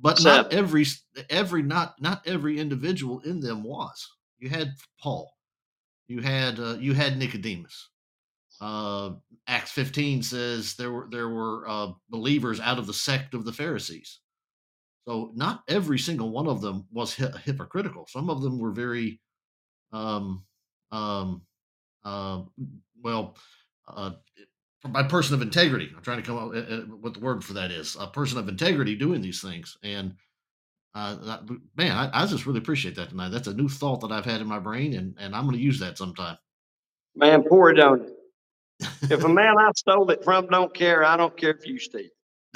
but 0.00 0.18
Seven. 0.18 0.42
not 0.42 0.52
every 0.52 0.86
every 1.30 1.62
not 1.62 2.00
not 2.00 2.26
every 2.26 2.58
individual 2.58 3.20
in 3.20 3.40
them 3.40 3.62
was. 3.62 4.08
You 4.38 4.48
had 4.48 4.74
Paul, 5.00 5.32
you 6.08 6.20
had 6.20 6.58
uh, 6.58 6.76
you 6.78 6.94
had 6.94 7.18
Nicodemus. 7.18 7.90
Uh, 8.60 9.10
Acts 9.46 9.70
15 9.72 10.22
says 10.22 10.74
there 10.74 10.90
were 10.90 11.08
there 11.10 11.28
were 11.28 11.68
uh, 11.68 11.88
believers 12.08 12.60
out 12.60 12.78
of 12.78 12.86
the 12.86 12.94
sect 12.94 13.34
of 13.34 13.44
the 13.44 13.52
Pharisees. 13.52 14.20
So 15.06 15.30
not 15.34 15.62
every 15.68 15.98
single 15.98 16.30
one 16.30 16.48
of 16.48 16.60
them 16.60 16.86
was 16.90 17.14
hi- 17.16 17.32
hypocritical. 17.44 18.06
Some 18.08 18.28
of 18.28 18.42
them 18.42 18.58
were 18.58 18.72
very, 18.72 19.20
um, 19.92 20.44
um, 20.90 21.42
uh, 22.04 22.42
well, 23.02 23.36
uh, 23.86 24.12
by 24.88 25.04
person 25.04 25.34
of 25.34 25.42
integrity. 25.42 25.92
I'm 25.96 26.02
trying 26.02 26.20
to 26.20 26.26
come 26.26 26.38
up 26.38 26.50
with 26.50 26.70
uh, 26.70 26.80
what 27.00 27.14
the 27.14 27.20
word 27.20 27.44
for 27.44 27.52
that 27.52 27.70
is. 27.70 27.96
A 28.00 28.08
person 28.08 28.38
of 28.38 28.48
integrity 28.48 28.96
doing 28.96 29.20
these 29.20 29.40
things. 29.40 29.76
And 29.84 30.14
uh, 30.94 31.38
man, 31.76 31.92
I, 31.92 32.22
I, 32.22 32.26
just 32.26 32.46
really 32.46 32.58
appreciate 32.58 32.96
that 32.96 33.10
tonight. 33.10 33.28
That's 33.28 33.48
a 33.48 33.54
new 33.54 33.68
thought 33.68 34.00
that 34.00 34.12
I've 34.12 34.24
had 34.24 34.40
in 34.40 34.46
my 34.46 34.58
brain, 34.58 34.94
and, 34.94 35.14
and 35.18 35.36
I'm 35.36 35.44
going 35.44 35.56
to 35.56 35.62
use 35.62 35.78
that 35.80 35.98
sometime. 35.98 36.38
Man, 37.14 37.42
pour 37.42 37.70
it 37.70 37.78
on 37.78 38.15
if 38.80 39.24
a 39.24 39.28
man 39.28 39.54
I 39.58 39.70
stole 39.76 40.10
it 40.10 40.22
from 40.24 40.46
don't 40.48 40.74
care, 40.74 41.04
I 41.04 41.16
don't 41.16 41.36
care 41.36 41.50
if 41.50 41.66
you 41.66 41.78
steal. 41.78 42.02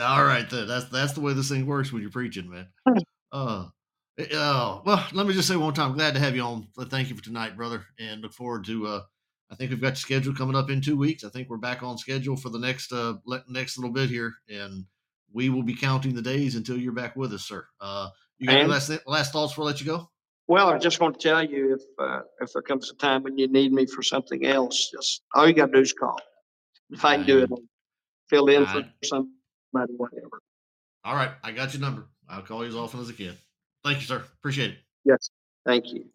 All 0.01 0.25
right, 0.25 0.49
then. 0.49 0.67
that's 0.67 0.87
that's 0.87 1.13
the 1.13 1.21
way 1.21 1.33
this 1.35 1.49
thing 1.51 1.67
works 1.67 1.93
when 1.93 2.03
you're 2.03 2.11
preaching, 2.11 2.49
man. 2.51 2.69
Uh, 3.33 3.67
uh, 4.35 4.81
well, 4.85 5.07
let 5.13 5.27
me 5.27 5.33
just 5.35 5.49
say 5.49 5.57
one 5.57 5.73
time, 5.75 5.93
glad 5.95 6.15
to 6.15 6.21
have 6.21 6.35
you 6.35 6.43
on. 6.43 6.67
Thank 6.89 7.11
you 7.11 7.17
for 7.17 7.23
tonight, 7.23 7.57
brother, 7.57 7.85
and 7.99 8.21
look 8.23 8.33
forward 8.33 8.65
to. 8.65 8.87
Uh, 8.87 9.01
I 9.51 9.57
think 9.57 9.71
we've 9.71 9.81
got 9.81 9.89
your 9.89 9.97
schedule 9.97 10.35
coming 10.35 10.57
up 10.57 10.71
in 10.71 10.81
two 10.81 10.97
weeks. 10.97 11.25
I 11.25 11.29
think 11.29 11.49
we're 11.49 11.57
back 11.59 11.83
on 11.83 11.99
schedule 11.99 12.37
for 12.37 12.49
the 12.51 12.59
next 12.59 12.93
uh 12.93 13.15
next 13.49 13.79
little 13.79 13.93
bit 13.93 14.09
here, 14.09 14.33
and 14.49 14.85
we 15.33 15.49
will 15.49 15.63
be 15.63 15.75
counting 15.75 16.15
the 16.15 16.23
days 16.23 16.55
until 16.57 16.77
you're 16.79 16.93
back 16.93 17.17
with 17.17 17.33
us, 17.33 17.45
sir. 17.47 17.67
Uh, 17.81 18.09
you 18.39 18.47
got 18.47 18.53
any 18.55 18.63
And- 18.63 18.71
last 18.71 18.91
last 19.07 19.33
thoughts 19.33 19.53
before 19.53 19.65
I 19.65 19.67
let 19.69 19.81
you 19.81 19.87
go? 19.87 20.11
Well, 20.51 20.71
I 20.71 20.79
just 20.79 20.99
want 21.01 21.21
to 21.21 21.29
tell 21.29 21.45
you 21.45 21.75
if, 21.77 21.83
uh, 21.97 22.23
if 22.41 22.53
there 22.53 22.63
comes 22.63 22.91
a 22.91 22.95
time 22.97 23.23
when 23.23 23.39
you 23.39 23.47
need 23.47 23.73
me 23.73 23.87
for 23.87 24.03
something 24.03 24.45
else, 24.45 24.91
just, 24.91 25.23
all 25.37 25.47
you 25.47 25.55
gotta 25.55 25.71
do 25.71 25.79
is 25.79 25.93
call. 25.93 26.21
If 26.91 27.05
I 27.05 27.19
can 27.19 27.25
do 27.25 27.39
it, 27.39 27.51
I'll 27.53 27.63
fill 28.29 28.49
in 28.49 28.67
for 28.67 28.79
I- 28.79 28.93
somebody, 29.05 29.93
whatever. 29.97 30.41
All 31.05 31.15
right, 31.15 31.31
I 31.45 31.53
got 31.53 31.73
your 31.73 31.81
number. 31.81 32.09
I'll 32.29 32.43
call 32.43 32.65
you 32.65 32.69
as 32.69 32.75
often 32.75 32.99
as 32.99 33.09
I 33.09 33.13
can. 33.13 33.37
Thank 33.85 34.01
you, 34.01 34.07
sir. 34.07 34.25
Appreciate 34.41 34.73
it. 34.73 34.79
Yes, 35.05 35.31
thank 35.65 35.93
you. 35.93 36.07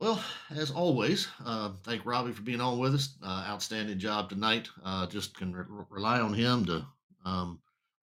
Well, 0.00 0.24
as 0.48 0.70
always, 0.70 1.28
uh, 1.44 1.72
thank 1.82 2.06
Robbie 2.06 2.32
for 2.32 2.40
being 2.40 2.62
on 2.62 2.78
with 2.78 2.94
us. 2.94 3.18
Uh, 3.22 3.44
outstanding 3.46 3.98
job 3.98 4.30
tonight. 4.30 4.70
Uh, 4.82 5.06
just 5.08 5.36
can 5.36 5.54
re- 5.54 5.84
rely 5.90 6.20
on 6.22 6.32
him 6.32 6.64
to 6.64 6.86
um, 7.26 7.60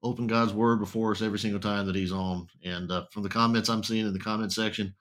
open 0.04 0.28
God's 0.28 0.54
word 0.54 0.80
before 0.80 1.12
us 1.12 1.22
every 1.22 1.40
single 1.40 1.60
time 1.60 1.86
that 1.86 1.96
he's 1.96 2.12
on. 2.12 2.48
And 2.64 2.92
uh, 2.92 3.06
from 3.12 3.24
the 3.24 3.30
comments 3.30 3.70
I'm 3.70 3.84
seeing 3.84 4.06
in 4.06 4.14
the 4.14 4.20
comment 4.20 4.52
section, 4.52 4.94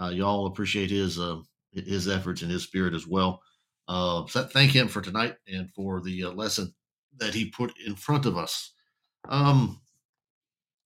uh, 0.00 0.08
y'all 0.08 0.46
appreciate 0.46 0.90
his 0.90 1.18
uh, 1.18 1.38
his 1.72 2.08
efforts 2.08 2.42
and 2.42 2.50
his 2.50 2.62
spirit 2.62 2.94
as 2.94 3.06
well. 3.06 3.40
Uh, 3.86 4.26
so 4.26 4.44
thank 4.44 4.72
him 4.72 4.88
for 4.88 5.00
tonight 5.00 5.36
and 5.46 5.70
for 5.72 6.00
the 6.00 6.24
uh, 6.24 6.30
lesson 6.30 6.74
that 7.18 7.34
he 7.34 7.50
put 7.50 7.72
in 7.86 7.94
front 7.94 8.26
of 8.26 8.36
us. 8.36 8.72
Um, 9.28 9.80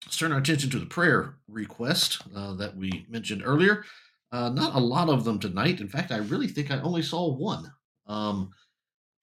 let's 0.05 0.17
turn 0.17 0.33
our 0.33 0.39
attention 0.39 0.71
to 0.71 0.79
the 0.79 0.87
prayer 0.87 1.37
request 1.49 2.23
uh, 2.35 2.55
that 2.55 2.77
we 2.77 3.07
mentioned 3.09 3.43
earlier. 3.45 3.85
Not 4.33 4.75
a 4.75 4.81
lot 4.81 5.11
of 5.11 5.25
them 5.25 5.39
tonight. 5.39 5.81
In 5.81 5.89
fact, 5.89 6.11
I 6.11 6.17
really 6.19 6.49
think 6.49 6.71
I 6.71 6.81
only 6.81 7.03
saw 7.03 7.35
one, 7.35 7.71
um, 8.07 8.51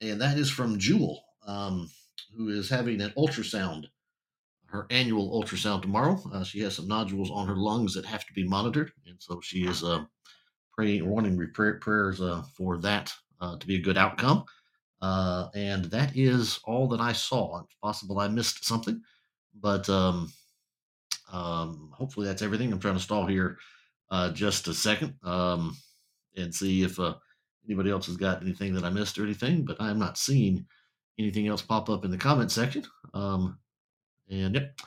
and 0.02 0.22
that 0.22 0.38
is 0.38 0.52
from 0.52 0.78
Jewel, 0.78 1.24
um, 1.47 1.89
who 2.38 2.50
is 2.50 2.70
having 2.70 3.02
an 3.02 3.12
ultrasound, 3.18 3.86
her 4.72 4.86
annual 4.90 5.32
ultrasound 5.32 5.82
tomorrow. 5.82 6.22
Uh, 6.34 6.44
she 6.44 6.60
has 6.62 6.76
some 6.76 6.88
nodules 6.88 7.32
on 7.32 7.48
her 7.48 7.56
lungs 7.56 7.94
that 7.94 8.06
have 8.06 8.26
to 8.26 8.34
be 8.34 8.48
monitored, 8.48 8.92
and 9.08 9.16
so 9.20 9.40
she 9.42 9.66
is 9.66 9.84
uh, 9.84 10.04
praying, 10.76 11.08
wanting 11.08 11.40
prayers 11.82 12.22
uh, 12.22 12.44
for 12.56 12.78
that 12.78 13.12
uh, 13.42 13.58
to 13.58 13.68
be 13.68 13.76
a 13.76 13.82
good 13.82 13.98
outcome. 13.98 14.44
Uh, 15.02 15.48
and 15.56 15.86
that 15.86 16.16
is 16.16 16.60
all 16.66 16.88
that 16.88 17.00
I 17.00 17.14
saw. 17.14 17.62
It's 17.62 17.76
possible 17.82 18.20
I 18.20 18.28
missed 18.28 18.66
something, 18.66 19.02
but 19.60 19.90
um, 19.90 20.32
um, 21.32 21.92
hopefully 21.94 22.28
that's 22.28 22.42
everything. 22.42 22.72
I'm 22.72 22.80
trying 22.80 22.96
to 22.96 23.00
stall 23.00 23.26
here 23.26 23.58
uh, 24.12 24.32
just 24.32 24.68
a 24.68 24.74
second 24.74 25.16
um, 25.24 25.76
and 26.36 26.54
see 26.54 26.84
if 26.84 27.00
anybody 27.66 27.90
else 27.90 28.08
has 28.08 28.18
got 28.18 28.42
anything 28.42 28.74
that 28.74 28.84
I 28.84 28.90
missed 28.90 29.18
or 29.18 29.24
anything, 29.24 29.64
but 29.64 29.78
I'm 29.80 30.00
not 30.00 30.18
seeing 30.18 30.66
anything 31.18 31.48
else 31.48 31.62
pop 31.62 31.90
up 31.90 32.06
in 32.06 32.12
the 32.12 32.18
comment 32.18 32.52
section. 32.52 32.84
Um, 33.14 33.58
and 34.30 34.56
yep. 34.56 34.80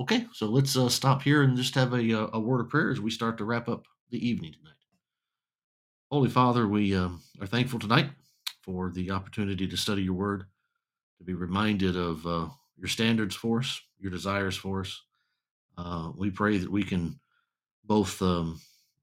Okay, 0.00 0.26
so 0.32 0.46
let's 0.46 0.76
uh, 0.76 0.88
stop 0.88 1.22
here 1.22 1.42
and 1.42 1.56
just 1.56 1.74
have 1.74 1.92
a, 1.92 2.18
uh, 2.18 2.30
a 2.32 2.40
word 2.40 2.60
of 2.60 2.70
prayer 2.70 2.90
as 2.90 3.00
we 3.00 3.10
start 3.10 3.36
to 3.38 3.44
wrap 3.44 3.68
up 3.68 3.86
the 4.10 4.26
evening 4.26 4.52
tonight. 4.52 4.74
Holy 6.10 6.30
Father, 6.30 6.66
we 6.66 6.96
um, 6.96 7.22
are 7.40 7.46
thankful 7.46 7.78
tonight 7.78 8.10
for 8.62 8.90
the 8.90 9.10
opportunity 9.10 9.68
to 9.68 9.76
study 9.76 10.02
your 10.02 10.14
word, 10.14 10.44
to 11.18 11.24
be 11.24 11.34
reminded 11.34 11.96
of 11.96 12.26
uh, 12.26 12.46
your 12.76 12.88
standards 12.88 13.34
for 13.34 13.58
us, 13.58 13.80
your 13.98 14.10
desires 14.10 14.56
for 14.56 14.80
us. 14.80 15.02
Uh, 15.76 16.10
we 16.16 16.30
pray 16.30 16.56
that 16.58 16.70
we 16.70 16.82
can 16.82 17.18
both 17.84 18.20
um, 18.22 18.60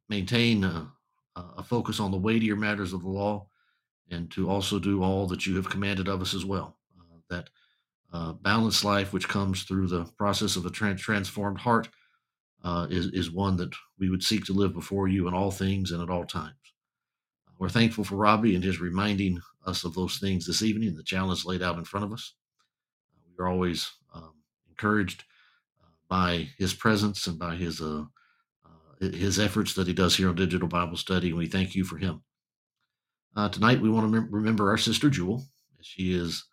maintain 0.09 0.63
a, 0.63 0.91
a 1.35 1.63
focus 1.63 1.99
on 1.99 2.11
the 2.11 2.17
weightier 2.17 2.55
matters 2.55 2.91
of 2.93 3.03
the 3.03 3.09
law 3.09 3.47
and 4.09 4.31
to 4.31 4.49
also 4.49 4.79
do 4.79 5.03
all 5.03 5.27
that 5.27 5.45
you 5.45 5.55
have 5.55 5.69
commanded 5.69 6.07
of 6.07 6.21
us 6.21 6.33
as 6.33 6.45
well. 6.45 6.77
Uh, 6.99 7.19
that 7.29 7.49
uh, 8.13 8.33
balanced 8.33 8.83
life, 8.83 9.13
which 9.13 9.27
comes 9.27 9.63
through 9.63 9.87
the 9.87 10.05
process 10.17 10.55
of 10.55 10.65
a 10.65 10.69
trans- 10.69 11.01
transformed 11.01 11.59
heart, 11.59 11.89
uh, 12.63 12.87
is, 12.89 13.07
is 13.07 13.31
one 13.31 13.57
that 13.57 13.73
we 13.99 14.09
would 14.09 14.23
seek 14.23 14.45
to 14.45 14.53
live 14.53 14.73
before 14.73 15.07
you 15.07 15.27
in 15.27 15.33
all 15.33 15.51
things 15.51 15.91
and 15.91 16.01
at 16.01 16.09
all 16.09 16.25
times. 16.25 16.55
We're 17.59 17.69
thankful 17.69 18.03
for 18.03 18.15
Robbie 18.15 18.55
and 18.55 18.63
his 18.63 18.79
reminding 18.79 19.41
us 19.65 19.83
of 19.83 19.95
those 19.95 20.19
things 20.19 20.45
this 20.45 20.61
evening, 20.61 20.95
the 20.95 21.03
challenge 21.03 21.45
laid 21.45 21.61
out 21.61 21.77
in 21.77 21.85
front 21.85 22.05
of 22.05 22.13
us. 22.13 22.33
we 23.37 23.43
are 23.43 23.47
always 23.47 23.91
um, 24.13 24.33
encouraged 24.69 25.23
uh, 25.83 25.89
by 26.07 26.49
his 26.57 26.73
presence 26.73 27.25
and 27.27 27.39
by 27.39 27.55
his 27.55 27.81
uh, 27.81 28.03
uh, 28.65 29.07
his 29.07 29.39
efforts 29.39 29.73
that 29.73 29.87
he 29.87 29.93
does 29.93 30.15
here 30.15 30.29
on 30.29 30.35
Digital 30.35 30.67
Bible 30.67 30.97
Study, 30.97 31.29
and 31.29 31.37
we 31.37 31.47
thank 31.47 31.75
you 31.75 31.83
for 31.83 31.97
him. 31.97 32.21
Uh, 33.35 33.49
tonight, 33.49 33.81
we 33.81 33.89
want 33.89 34.05
to 34.05 34.21
mem- 34.21 34.31
remember 34.31 34.69
our 34.69 34.77
sister 34.77 35.09
Jewel 35.09 35.43
she 35.81 36.13
is 36.13 36.45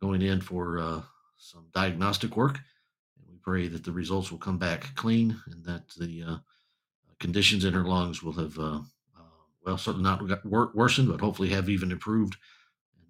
going 0.00 0.22
in 0.22 0.40
for 0.40 0.78
uh, 0.78 1.02
some 1.36 1.66
diagnostic 1.74 2.36
work. 2.36 2.58
And 3.18 3.28
we 3.28 3.36
pray 3.42 3.68
that 3.68 3.84
the 3.84 3.92
results 3.92 4.30
will 4.30 4.38
come 4.38 4.58
back 4.58 4.94
clean 4.94 5.40
and 5.50 5.64
that 5.64 5.88
the 5.98 6.22
uh, 6.22 6.36
conditions 7.18 7.64
in 7.64 7.74
her 7.74 7.84
lungs 7.84 8.22
will 8.22 8.32
have, 8.32 8.58
uh, 8.58 8.80
uh, 9.16 9.42
well, 9.64 9.78
certainly 9.78 10.04
not 10.04 10.44
worsened, 10.74 11.08
but 11.08 11.20
hopefully 11.20 11.48
have 11.50 11.68
even 11.68 11.90
improved, 11.90 12.36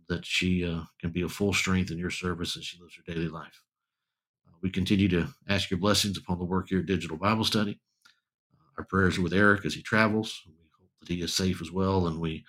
that 0.09 0.25
she 0.25 0.65
uh, 0.65 0.83
can 1.01 1.11
be 1.11 1.23
of 1.23 1.33
full 1.33 1.53
strength 1.53 1.91
in 1.91 1.99
your 1.99 2.11
service 2.11 2.57
as 2.57 2.65
she 2.65 2.81
lives 2.81 2.95
her 2.97 3.13
daily 3.13 3.29
life. 3.29 3.63
Uh, 4.47 4.55
we 4.63 4.71
continue 4.71 5.09
to 5.09 5.27
ask 5.49 5.71
your 5.71 5.81
blessings 5.81 6.17
upon 6.17 6.39
the 6.39 6.45
work 6.45 6.69
here 6.69 6.81
at 6.81 6.87
Digital 6.87 7.17
Bible 7.17 7.45
Study. 7.45 7.81
Our 8.79 8.85
prayers 8.85 9.19
are 9.19 9.23
with 9.23 9.33
Eric 9.33 9.65
as 9.65 9.75
he 9.75 9.83
travels. 9.83 10.43
We 10.47 10.53
hope 10.79 10.91
that 11.01 11.09
he 11.09 11.23
is 11.23 11.35
safe 11.35 11.61
as 11.61 11.73
well, 11.73 12.07
and 12.07 12.21
we 12.21 12.45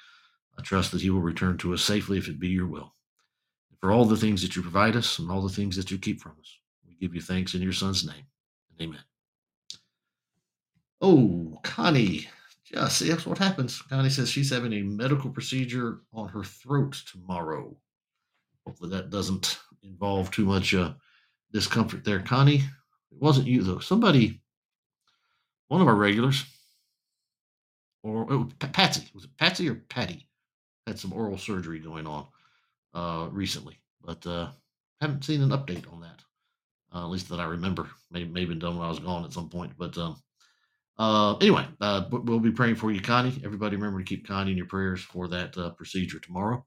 trust 0.63 0.91
that 0.91 1.01
he 1.01 1.09
will 1.09 1.21
return 1.21 1.57
to 1.59 1.73
us 1.73 1.83
safely 1.83 2.17
if 2.17 2.27
it 2.27 2.39
be 2.39 2.49
your 2.49 2.67
will. 2.67 2.93
For 3.80 3.91
all 3.91 4.05
the 4.05 4.17
things 4.17 4.41
that 4.41 4.55
you 4.55 4.61
provide 4.61 4.95
us 4.95 5.19
and 5.19 5.30
all 5.30 5.41
the 5.41 5.49
things 5.49 5.75
that 5.75 5.91
you 5.91 5.97
keep 5.97 6.19
from 6.19 6.34
us, 6.39 6.59
we 6.88 6.95
give 6.95 7.13
you 7.13 7.21
thanks 7.21 7.53
in 7.53 7.61
your 7.61 7.73
son's 7.73 8.05
name. 8.05 8.25
Amen. 8.82 9.01
Oh, 11.01 11.59
Connie. 11.63 12.28
Yeah, 12.73 12.88
see, 12.88 13.09
that's 13.09 13.25
what 13.25 13.38
happens. 13.38 13.82
Connie 13.82 14.09
says 14.09 14.30
she's 14.30 14.49
having 14.49 14.73
a 14.73 14.82
medical 14.82 15.30
procedure 15.30 15.99
on 16.11 16.28
her 16.30 16.43
throat 16.43 17.01
tomorrow. 17.11 17.75
Hopefully 18.65 18.89
that 18.89 19.09
doesn't 19.09 19.59
involve 19.84 20.32
too 20.32 20.45
much 20.45 20.73
uh, 20.73 20.93
discomfort 21.53 22.03
there. 22.03 22.19
Connie, 22.19 22.57
it 22.57 23.21
wasn't 23.21 23.47
you, 23.47 23.61
though. 23.63 23.80
Somebody 23.80 24.41
one 25.67 25.82
of 25.82 25.88
our 25.88 25.95
regulars, 25.95 26.45
or 28.03 28.25
oh, 28.32 28.49
Patsy, 28.59 29.09
was 29.13 29.25
it 29.25 29.38
Patsy 29.38 29.69
or 29.69 29.75
Patty, 29.75 30.28
had 30.86 30.99
some 30.99 31.13
oral 31.13 31.38
surgery 31.38 31.80
going 31.80 32.07
on 32.07 32.25
uh, 32.98 33.28
recently, 33.32 33.78
but 34.04 34.26
uh, 34.26 34.50
haven't 35.00 35.24
seen 35.24 35.41
an 35.41 35.50
update 35.50 35.91
on 35.93 36.02
that. 36.02 36.22
Uh, 36.93 37.04
at 37.04 37.12
least 37.12 37.30
that 37.30 37.39
I 37.39 37.45
remember. 37.45 37.89
Maybe 38.12 38.30
maybe 38.30 38.50
been 38.50 38.60
done 38.60 38.78
when 38.78 38.86
I 38.86 38.89
was 38.89 39.00
gone 39.00 39.24
at 39.24 39.34
some 39.34 39.50
point, 39.50 39.74
but 39.78 39.98
um, 39.98 40.16
uh, 40.98 41.36
anyway, 41.38 41.66
uh, 41.80 42.06
we'll 42.10 42.39
be 42.39 42.52
praying 42.52 42.76
for 42.76 42.91
you, 42.91 43.00
Connie. 43.00 43.39
Everybody, 43.45 43.76
remember 43.76 44.00
to 44.00 44.06
keep 44.06 44.28
Connie 44.28 44.52
in 44.52 44.58
your 44.58 44.66
prayers 44.66 45.02
for 45.02 45.28
that 45.28 45.56
uh, 45.58 45.70
procedure 45.72 46.20
tomorrow. 46.20 46.66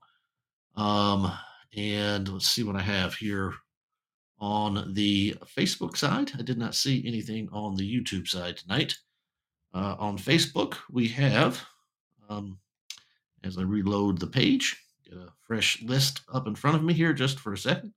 Um, 0.76 1.32
and 1.76 2.28
let's 2.28 2.48
see 2.48 2.62
what 2.62 2.76
I 2.76 2.82
have 2.82 3.14
here 3.14 3.54
on 4.38 4.92
the 4.94 5.34
Facebook 5.58 5.96
side. 5.96 6.30
I 6.38 6.42
did 6.42 6.58
not 6.58 6.76
see 6.76 7.02
anything 7.06 7.48
on 7.52 7.74
the 7.74 8.00
YouTube 8.00 8.28
side 8.28 8.56
tonight. 8.56 8.94
Uh, 9.74 9.96
on 9.98 10.16
Facebook, 10.16 10.76
we 10.90 11.08
have, 11.08 11.60
um, 12.28 12.58
as 13.42 13.58
I 13.58 13.62
reload 13.62 14.18
the 14.18 14.26
page, 14.26 14.76
get 15.10 15.18
a 15.18 15.32
fresh 15.46 15.82
list 15.82 16.22
up 16.32 16.46
in 16.46 16.54
front 16.54 16.76
of 16.76 16.82
me 16.82 16.92
here 16.94 17.12
just 17.12 17.38
for 17.38 17.52
a 17.52 17.58
second. 17.58 17.92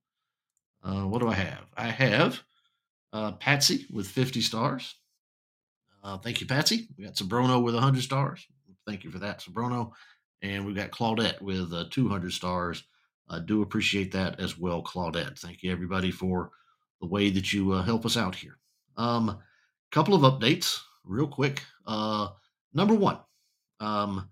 Uh, 0.84 1.04
what 1.04 1.22
do 1.22 1.28
I 1.30 1.36
have? 1.36 1.66
I 1.78 1.88
have 1.88 2.42
uh, 3.14 3.34
Patsy 3.34 3.86
with 3.92 4.08
50 4.08 4.42
stars. 4.42 4.96
Uh, 6.04 6.18
thank 6.18 6.42
you, 6.42 6.48
Patsy. 6.48 6.88
We 6.98 7.06
got 7.06 7.16
Sabrono 7.16 7.64
with 7.64 7.76
100 7.76 8.04
stars. 8.04 8.46
Thank 8.86 9.04
you 9.04 9.12
for 9.12 9.20
that, 9.20 9.40
Sabrono. 9.40 9.92
And 10.42 10.66
we've 10.66 10.76
got 10.76 10.92
Claudette 10.92 11.42
with 11.42 11.72
uh, 11.72 11.86
200 11.90 12.34
stars. 12.34 12.84
I 13.30 13.40
do 13.40 13.62
appreciate 13.62 14.12
that 14.12 14.40
as 14.42 14.58
well, 14.58 14.84
Claudette. 14.84 15.40
Thank 15.40 15.64
you, 15.64 15.72
everybody, 15.72 16.12
for 16.12 16.52
the 17.00 17.08
way 17.08 17.30
that 17.30 17.54
you 17.54 17.72
uh, 17.72 17.84
help 17.84 18.06
us 18.06 18.18
out 18.18 18.36
here. 18.36 18.58
Um, 18.98 19.40
couple 19.92 20.16
of 20.16 20.22
updates, 20.22 20.80
real 21.06 21.28
quick. 21.28 21.64
Uh, 21.86 22.30
number 22.74 22.96
one, 22.96 23.20
um, 23.80 24.28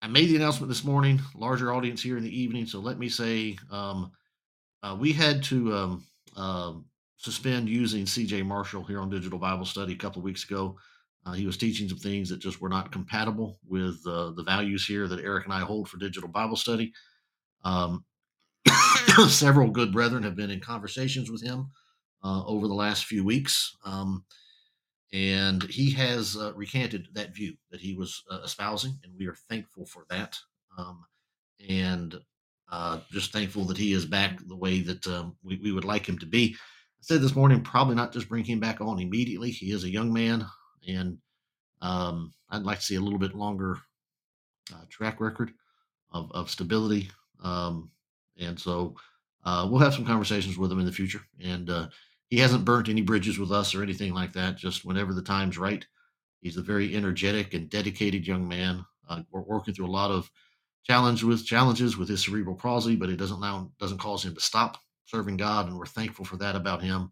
I 0.00 0.06
made 0.06 0.28
the 0.28 0.36
announcement 0.36 0.68
this 0.68 0.84
morning, 0.84 1.20
larger 1.34 1.72
audience 1.72 2.02
here 2.02 2.16
in 2.16 2.22
the 2.22 2.40
evening. 2.40 2.66
So 2.66 2.78
let 2.78 2.98
me 2.98 3.08
say, 3.08 3.56
um, 3.70 4.12
uh, 4.82 4.96
we 4.98 5.12
had 5.12 5.42
to 5.44 5.74
um, 5.74 6.04
um 6.36 6.84
suspend 7.16 7.68
using 7.68 8.04
CJ 8.04 8.46
Marshall 8.46 8.84
here 8.84 9.00
on 9.00 9.10
Digital 9.10 9.40
Bible 9.40 9.64
Study 9.64 9.92
a 9.92 9.96
couple 9.96 10.20
of 10.20 10.24
weeks 10.24 10.44
ago. 10.44 10.76
Uh, 11.26 11.32
he 11.32 11.46
was 11.46 11.56
teaching 11.56 11.88
some 11.88 11.98
things 11.98 12.28
that 12.28 12.38
just 12.38 12.60
were 12.60 12.68
not 12.68 12.92
compatible 12.92 13.58
with 13.66 14.00
uh, 14.06 14.30
the 14.30 14.44
values 14.44 14.86
here 14.86 15.08
that 15.08 15.24
Eric 15.24 15.44
and 15.44 15.52
I 15.52 15.60
hold 15.60 15.88
for 15.88 15.98
Digital 15.98 16.28
Bible 16.28 16.56
Study. 16.56 16.92
Um, 17.64 18.04
several 19.28 19.70
good 19.70 19.92
brethren 19.92 20.22
have 20.22 20.36
been 20.36 20.50
in 20.50 20.60
conversations 20.60 21.28
with 21.28 21.42
him 21.42 21.70
uh, 22.22 22.44
over 22.46 22.68
the 22.68 22.74
last 22.74 23.04
few 23.06 23.24
weeks. 23.24 23.76
And 25.12 25.62
he 25.64 25.90
has 25.92 26.36
uh, 26.36 26.52
recanted 26.54 27.08
that 27.14 27.34
view 27.34 27.54
that 27.70 27.80
he 27.80 27.94
was 27.94 28.22
uh, 28.30 28.40
espousing, 28.44 28.98
and 29.02 29.12
we 29.18 29.26
are 29.26 29.36
thankful 29.48 29.86
for 29.86 30.04
that. 30.10 30.38
Um, 30.76 31.04
and 31.68 32.14
uh, 32.70 33.00
just 33.10 33.32
thankful 33.32 33.64
that 33.64 33.78
he 33.78 33.92
is 33.92 34.04
back 34.04 34.38
the 34.46 34.56
way 34.56 34.82
that 34.82 35.06
um, 35.06 35.36
we, 35.42 35.58
we 35.62 35.72
would 35.72 35.86
like 35.86 36.06
him 36.06 36.18
to 36.18 36.26
be. 36.26 36.54
I 36.54 37.00
said 37.00 37.22
this 37.22 37.34
morning, 37.34 37.62
probably 37.62 37.94
not 37.94 38.12
just 38.12 38.28
bring 38.28 38.44
him 38.44 38.60
back 38.60 38.80
on 38.80 39.00
immediately. 39.00 39.50
He 39.50 39.72
is 39.72 39.84
a 39.84 39.90
young 39.90 40.12
man, 40.12 40.44
and 40.86 41.16
um, 41.80 42.32
I'd 42.50 42.62
like 42.62 42.80
to 42.80 42.84
see 42.84 42.96
a 42.96 43.00
little 43.00 43.18
bit 43.18 43.34
longer 43.34 43.78
uh, 44.74 44.84
track 44.90 45.20
record 45.20 45.52
of, 46.12 46.30
of 46.32 46.50
stability. 46.50 47.10
Um, 47.42 47.90
and 48.38 48.58
so 48.58 48.94
uh, 49.44 49.66
we'll 49.70 49.80
have 49.80 49.94
some 49.94 50.04
conversations 50.04 50.58
with 50.58 50.70
him 50.70 50.80
in 50.80 50.86
the 50.86 50.92
future. 50.92 51.20
And 51.42 51.70
uh, 51.70 51.88
he 52.28 52.38
hasn't 52.38 52.64
burnt 52.64 52.88
any 52.88 53.02
bridges 53.02 53.38
with 53.38 53.50
us 53.50 53.74
or 53.74 53.82
anything 53.82 54.12
like 54.12 54.32
that. 54.34 54.56
Just 54.56 54.84
whenever 54.84 55.14
the 55.14 55.22
time's 55.22 55.58
right, 55.58 55.84
he's 56.40 56.56
a 56.56 56.62
very 56.62 56.94
energetic 56.94 57.54
and 57.54 57.70
dedicated 57.70 58.26
young 58.26 58.46
man. 58.46 58.84
Uh, 59.08 59.22
we're 59.30 59.40
working 59.42 59.74
through 59.74 59.86
a 59.86 59.90
lot 59.90 60.10
of 60.10 60.30
challenge 60.84 61.22
with 61.22 61.46
challenges 61.46 61.96
with 61.96 62.08
his 62.08 62.24
cerebral 62.24 62.56
palsy, 62.56 62.96
but 62.96 63.10
it 63.10 63.16
doesn't 63.16 63.40
doesn't 63.78 63.98
cause 63.98 64.24
him 64.24 64.34
to 64.34 64.40
stop 64.40 64.78
serving 65.06 65.36
God, 65.36 65.66
and 65.66 65.78
we're 65.78 65.86
thankful 65.86 66.24
for 66.24 66.36
that 66.36 66.54
about 66.54 66.82
him. 66.82 67.10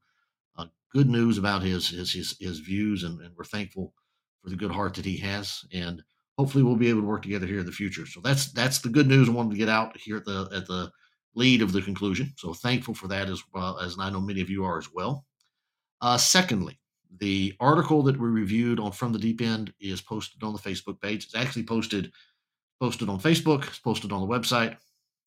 Uh, 0.57 0.67
good 0.93 1.09
news 1.09 1.39
about 1.39 1.63
his 1.63 1.89
his 1.89 2.13
his, 2.13 2.37
his 2.39 2.61
views, 2.61 3.05
and, 3.05 3.21
and 3.21 3.35
we're 3.37 3.45
thankful 3.45 3.95
for 4.43 4.51
the 4.51 4.57
good 4.57 4.71
heart 4.71 4.95
that 4.95 5.05
he 5.05 5.17
has, 5.17 5.65
and 5.73 6.03
hopefully 6.39 6.63
we'll 6.63 6.77
be 6.77 6.89
able 6.89 7.01
to 7.01 7.07
work 7.07 7.23
together 7.23 7.47
here 7.47 7.61
in 7.61 7.67
the 7.67 7.73
future. 7.73 8.07
So 8.07 8.21
that's 8.21 8.53
that's 8.53 8.81
the 8.81 8.91
good 8.91 9.07
news 9.09 9.29
I 9.29 9.33
wanted 9.33 9.53
to 9.53 9.59
get 9.59 9.69
out 9.69 9.97
here 9.97 10.19
at 10.19 10.25
the 10.25 10.49
at 10.55 10.67
the 10.67 10.91
lead 11.37 11.63
of 11.63 11.73
the 11.73 11.83
conclusion. 11.83 12.33
So 12.37 12.53
thankful 12.53 12.95
for 12.95 13.07
that 13.09 13.29
as 13.29 13.43
well 13.55 13.79
as 13.79 13.97
I 14.01 14.11
know 14.11 14.21
many 14.21 14.41
of 14.41 14.51
you 14.51 14.65
are 14.65 14.79
as 14.79 14.93
well. 14.93 15.25
Uh, 16.01 16.19
secondly, 16.19 16.81
the 17.19 17.55
article 17.61 18.03
that 18.03 18.19
we 18.19 18.29
reviewed 18.29 18.81
on 18.81 18.91
From 18.91 19.13
the 19.13 19.19
Deep 19.19 19.41
End 19.41 19.73
is 19.81 20.01
posted 20.01 20.43
on 20.43 20.53
the 20.53 20.59
Facebook 20.59 21.01
page. 21.01 21.25
It's 21.25 21.37
actually 21.37 21.63
posted 21.63 22.11
posted 22.81 23.09
on 23.09 23.21
Facebook. 23.21 23.67
It's 23.67 23.79
posted 23.79 24.13
on 24.13 24.21
the 24.21 24.27
website. 24.27 24.77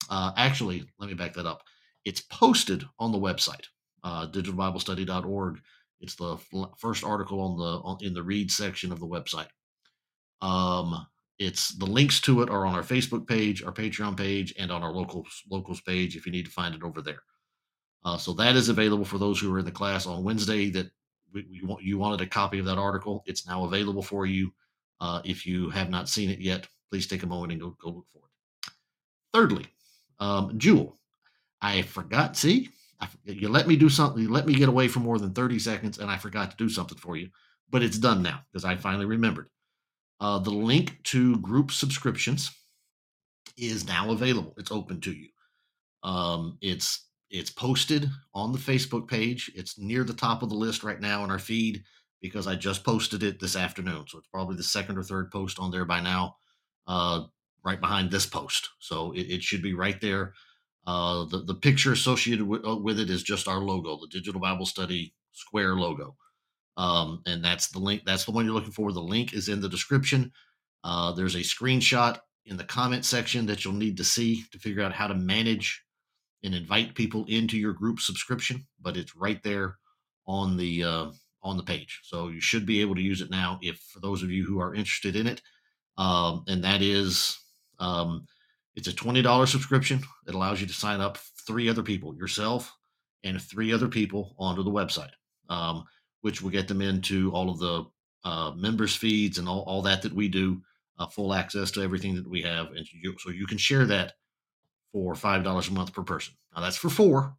Uh, 0.09 0.31
actually, 0.37 0.83
let 0.99 1.09
me 1.09 1.15
back 1.15 1.33
that 1.33 1.45
up. 1.45 1.63
It's 2.05 2.21
posted 2.21 2.83
on 2.99 3.11
the 3.11 3.17
website, 3.17 3.65
uh, 4.03 4.27
digitalbiblestudy.org. 4.27 5.59
It's 6.01 6.15
the 6.15 6.37
first 6.77 7.03
article 7.03 7.41
on 7.41 7.57
the 7.57 7.79
on, 7.83 7.97
in 8.01 8.13
the 8.13 8.23
read 8.23 8.51
section 8.51 8.91
of 8.91 8.99
the 8.99 9.07
website. 9.07 9.47
Um, 10.41 11.05
it's 11.39 11.69
the 11.69 11.85
links 11.85 12.19
to 12.21 12.41
it 12.41 12.49
are 12.49 12.65
on 12.65 12.75
our 12.75 12.83
Facebook 12.83 13.25
page, 13.25 13.63
our 13.63 13.71
Patreon 13.71 14.17
page, 14.17 14.53
and 14.59 14.71
on 14.71 14.83
our 14.83 14.91
local 14.91 15.25
locals 15.49 15.79
page. 15.81 16.17
If 16.17 16.25
you 16.25 16.31
need 16.33 16.45
to 16.45 16.51
find 16.51 16.75
it 16.75 16.83
over 16.83 17.01
there, 17.01 17.23
uh, 18.03 18.17
so 18.17 18.33
that 18.33 18.55
is 18.55 18.69
available 18.69 19.05
for 19.05 19.17
those 19.17 19.39
who 19.39 19.53
are 19.53 19.59
in 19.59 19.65
the 19.65 19.71
class 19.71 20.05
on 20.05 20.23
Wednesday. 20.23 20.69
That 20.69 20.91
we, 21.33 21.45
we 21.49 21.61
want, 21.63 21.81
you 21.81 21.97
wanted 21.97 22.21
a 22.21 22.29
copy 22.29 22.59
of 22.59 22.65
that 22.65 22.77
article. 22.77 23.23
It's 23.25 23.47
now 23.47 23.63
available 23.63 24.03
for 24.03 24.25
you. 24.25 24.51
Uh, 24.99 25.21
if 25.23 25.45
you 25.45 25.69
have 25.69 25.89
not 25.89 26.09
seen 26.09 26.29
it 26.29 26.39
yet, 26.39 26.67
please 26.91 27.07
take 27.07 27.23
a 27.23 27.27
moment 27.27 27.53
and 27.53 27.61
go, 27.61 27.75
go 27.81 27.89
look 27.89 28.07
for 28.11 28.19
it. 28.19 28.73
Thirdly, 29.33 29.65
um, 30.19 30.57
Jewel, 30.57 30.99
I 31.61 31.83
forgot. 31.83 32.35
See, 32.35 32.69
I, 32.99 33.07
you 33.23 33.47
let 33.47 33.67
me 33.67 33.77
do 33.77 33.87
something. 33.87 34.21
You 34.21 34.29
let 34.29 34.45
me 34.45 34.55
get 34.55 34.67
away 34.67 34.89
for 34.89 34.99
more 34.99 35.19
than 35.19 35.33
30 35.33 35.57
seconds, 35.59 35.99
and 35.99 36.11
I 36.11 36.17
forgot 36.17 36.51
to 36.51 36.57
do 36.57 36.67
something 36.67 36.97
for 36.97 37.15
you. 37.15 37.29
But 37.69 37.83
it's 37.83 37.97
done 37.97 38.21
now 38.21 38.41
because 38.51 38.65
I 38.65 38.75
finally 38.75 39.05
remembered. 39.05 39.47
Uh, 40.19 40.39
the 40.39 40.51
link 40.51 41.01
to 41.03 41.37
group 41.37 41.71
subscriptions 41.71 42.51
is 43.57 43.87
now 43.87 44.11
available. 44.11 44.53
It's 44.57 44.71
open 44.71 45.01
to 45.01 45.11
you. 45.11 45.29
Um, 46.03 46.57
it's 46.61 47.05
it's 47.29 47.51
posted 47.51 48.09
on 48.33 48.51
the 48.51 48.57
Facebook 48.57 49.07
page. 49.07 49.51
It's 49.55 49.77
near 49.77 50.03
the 50.03 50.13
top 50.13 50.41
of 50.41 50.49
the 50.49 50.55
list 50.55 50.83
right 50.83 50.99
now 50.99 51.23
in 51.23 51.29
our 51.29 51.39
feed 51.39 51.83
because 52.21 52.47
I 52.47 52.55
just 52.55 52.83
posted 52.83 53.23
it 53.23 53.39
this 53.39 53.55
afternoon. 53.55 54.05
So 54.07 54.17
it's 54.17 54.27
probably 54.27 54.55
the 54.55 54.63
second 54.63 54.97
or 54.97 55.03
third 55.03 55.31
post 55.31 55.59
on 55.59 55.71
there 55.71 55.85
by 55.85 55.99
now 55.99 56.37
uh, 56.87 57.25
right 57.63 57.79
behind 57.79 58.09
this 58.09 58.25
post. 58.25 58.69
So 58.79 59.11
it, 59.11 59.27
it 59.29 59.43
should 59.43 59.61
be 59.61 59.73
right 59.73 59.99
there. 60.01 60.33
Uh, 60.87 61.25
the, 61.25 61.43
the 61.43 61.53
picture 61.53 61.91
associated 61.91 62.47
with, 62.47 62.67
uh, 62.67 62.75
with 62.75 62.99
it 62.99 63.09
is 63.11 63.21
just 63.21 63.47
our 63.47 63.59
logo, 63.59 63.99
the 63.99 64.07
Digital 64.07 64.41
Bible 64.41 64.65
Study 64.65 65.13
Square 65.33 65.75
logo. 65.75 66.15
Um, 66.79 67.21
and 67.25 67.43
that's 67.43 67.67
the 67.67 67.79
link. 67.79 68.03
That's 68.05 68.23
the 68.23 68.31
one 68.31 68.45
you're 68.45 68.53
looking 68.53 68.71
for. 68.71 68.93
The 68.93 69.01
link 69.01 69.33
is 69.33 69.49
in 69.49 69.59
the 69.59 69.67
description. 69.67 70.31
Uh, 70.85 71.11
there's 71.11 71.35
a 71.35 71.39
screenshot 71.39 72.17
in 72.45 72.55
the 72.55 72.63
comment 72.63 73.03
section 73.03 73.45
that 73.47 73.65
you'll 73.65 73.73
need 73.73 73.97
to 73.97 74.03
see 74.03 74.43
to 74.51 74.59
figure 74.59 74.81
out 74.81 74.93
how 74.93 75.07
to 75.07 75.13
manage 75.13 75.83
and 76.41 76.55
invite 76.55 76.95
people 76.95 77.25
into 77.27 77.57
your 77.57 77.73
group 77.73 77.99
subscription. 77.99 78.65
But 78.79 78.95
it's 78.95 79.13
right 79.13 79.43
there 79.43 79.75
on 80.25 80.55
the 80.55 80.83
uh, 80.83 81.11
on 81.43 81.57
the 81.57 81.63
page, 81.63 81.99
so 82.03 82.29
you 82.29 82.39
should 82.39 82.65
be 82.65 82.79
able 82.81 82.95
to 82.95 83.01
use 83.01 83.19
it 83.19 83.29
now. 83.29 83.59
If 83.61 83.77
for 83.91 83.99
those 83.99 84.23
of 84.23 84.31
you 84.31 84.45
who 84.45 84.61
are 84.61 84.73
interested 84.73 85.17
in 85.17 85.27
it, 85.27 85.41
um, 85.97 86.45
and 86.47 86.63
that 86.63 86.81
is 86.81 87.37
um, 87.79 88.25
it's 88.75 88.87
a 88.87 88.93
twenty 88.93 89.21
dollars 89.21 89.51
subscription. 89.51 89.99
It 90.27 90.35
allows 90.35 90.61
you 90.61 90.67
to 90.67 90.73
sign 90.73 91.01
up 91.01 91.17
three 91.45 91.67
other 91.69 91.83
people, 91.83 92.15
yourself 92.15 92.71
and 93.25 93.41
three 93.41 93.73
other 93.73 93.89
people 93.89 94.33
onto 94.39 94.63
the 94.63 94.71
website, 94.71 95.11
um, 95.49 95.83
which 96.21 96.41
will 96.41 96.49
get 96.49 96.67
them 96.67 96.81
into 96.81 97.31
all 97.31 97.49
of 97.49 97.59
the 97.59 97.85
uh, 98.23 98.51
members 98.55 98.95
feeds 98.95 99.37
and 99.37 99.47
all, 99.47 99.61
all 99.61 99.81
that 99.81 100.01
that 100.01 100.13
we 100.13 100.27
do, 100.27 100.61
uh, 100.97 101.07
full 101.07 101.33
access 101.33 101.71
to 101.71 101.81
everything 101.81 102.15
that 102.15 102.29
we 102.29 102.41
have, 102.41 102.67
and 102.67 102.85
you, 102.91 103.15
so 103.19 103.31
you 103.31 103.47
can 103.47 103.57
share 103.57 103.85
that 103.85 104.13
for 104.91 105.15
five 105.15 105.43
dollars 105.43 105.69
a 105.69 105.71
month 105.71 105.93
per 105.93 106.03
person. 106.03 106.33
Now 106.55 106.61
that's 106.61 106.77
for 106.77 106.89
four. 106.89 107.35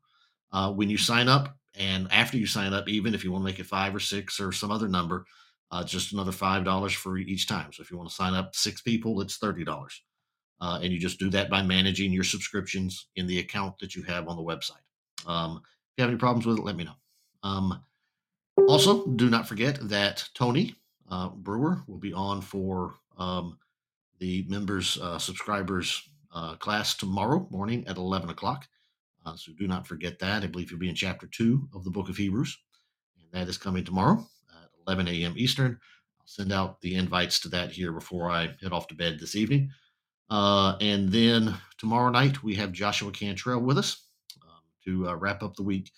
Uh, 0.53 0.73
when 0.73 0.91
you 0.91 0.99
sign 0.99 1.29
up, 1.29 1.57
and 1.79 2.09
after 2.11 2.37
you 2.37 2.47
sign 2.47 2.73
up, 2.73 2.89
even 2.89 3.15
if 3.15 3.23
you 3.23 3.31
want 3.31 3.43
to 3.43 3.47
make 3.47 3.61
it 3.61 3.67
five 3.67 3.95
or 3.95 4.01
six 4.01 4.41
or 4.41 4.51
some 4.53 4.71
other 4.73 4.89
number, 4.89 5.25
uh, 5.71 5.85
just 5.85 6.13
another 6.13 6.33
five 6.33 6.65
dollars 6.65 6.93
for 6.93 7.19
each 7.19 7.47
time. 7.47 7.73
So 7.73 7.83
if 7.83 7.91
you 7.91 7.97
want 7.97 8.09
to 8.09 8.15
sign 8.15 8.35
up 8.35 8.55
six 8.55 8.81
people, 8.81 9.21
it's 9.21 9.37
thirty 9.37 9.65
dollars, 9.65 10.03
uh, 10.61 10.81
and 10.83 10.93
you 10.93 10.99
just 10.99 11.19
do 11.19 11.31
that 11.31 11.51
by 11.51 11.63
managing 11.63 12.13
your 12.13 12.25
subscriptions 12.25 13.09
in 13.17 13.27
the 13.27 13.39
account 13.39 13.79
that 13.81 13.95
you 13.95 14.03
have 14.05 14.27
on 14.27 14.37
the 14.37 14.43
website. 14.43 14.83
Um, 15.27 15.61
if 15.63 15.99
you 15.99 16.03
have 16.03 16.11
any 16.11 16.19
problems 16.19 16.47
with 16.47 16.59
it, 16.59 16.65
let 16.65 16.77
me 16.77 16.85
know. 16.85 16.97
Um, 17.43 17.83
also, 18.69 19.07
do 19.07 19.31
not 19.31 19.49
forget 19.49 19.79
that 19.89 20.29
Tony 20.35 20.75
uh, 21.11 21.29
Brewer 21.31 21.83
will 21.87 21.99
be 21.99 22.13
on 22.13 22.41
for 22.41 22.97
um, 23.19 23.59
the 24.19 24.45
members 24.49 24.99
uh, 24.99 25.19
subscribers 25.19 26.03
uh, 26.33 26.57
class 26.57 26.95
tomorrow 26.95 27.47
morning 27.51 27.87
at 27.87 27.97
eleven 27.97 28.31
o'clock. 28.31 28.67
Uh, 29.27 29.37
so 29.37 29.53
do 29.59 29.67
not 29.67 29.87
forget 29.87 30.19
that. 30.19 30.43
I 30.43 30.47
believe 30.47 30.71
you'll 30.71 30.81
be 30.81 30.89
in 30.89 30.95
chapter 30.95 31.27
two 31.27 31.69
of 31.75 31.85
the 31.85 31.91
book 31.91 32.09
of 32.09 32.17
Hebrews, 32.17 32.57
and 33.19 33.27
that 33.33 33.49
is 33.49 33.59
coming 33.59 33.85
tomorrow. 33.85 34.27
at 34.63 34.71
11 34.87 35.09
a.m. 35.09 35.35
Eastern. 35.37 35.79
I'll 36.21 36.27
send 36.27 36.53
out 36.53 36.81
the 36.81 36.95
invites 36.97 37.41
to 37.41 37.49
that 37.51 37.73
here 37.73 37.93
before 37.93 38.31
I 38.31 38.51
head 38.63 38.73
off 38.73 38.89
to 38.89 38.95
bed 38.95 39.19
this 39.21 39.37
evening. 39.37 39.71
Uh, 40.31 40.77
and 40.81 41.11
then 41.11 41.55
tomorrow 41.79 42.11
night, 42.11 42.43
we 42.43 42.55
have 42.55 42.73
Joshua 42.73 43.11
Cantrell 43.11 43.61
with 43.61 43.79
us 43.79 44.07
um, 44.43 44.63
to 44.85 45.09
uh, 45.09 45.15
wrap 45.17 45.43
up 45.43 45.57
the 45.57 45.63
week 45.63 45.91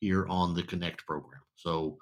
here 0.00 0.26
on 0.28 0.54
the 0.54 0.62
Connect 0.62 1.04
program. 1.06 1.40
So 1.58 1.98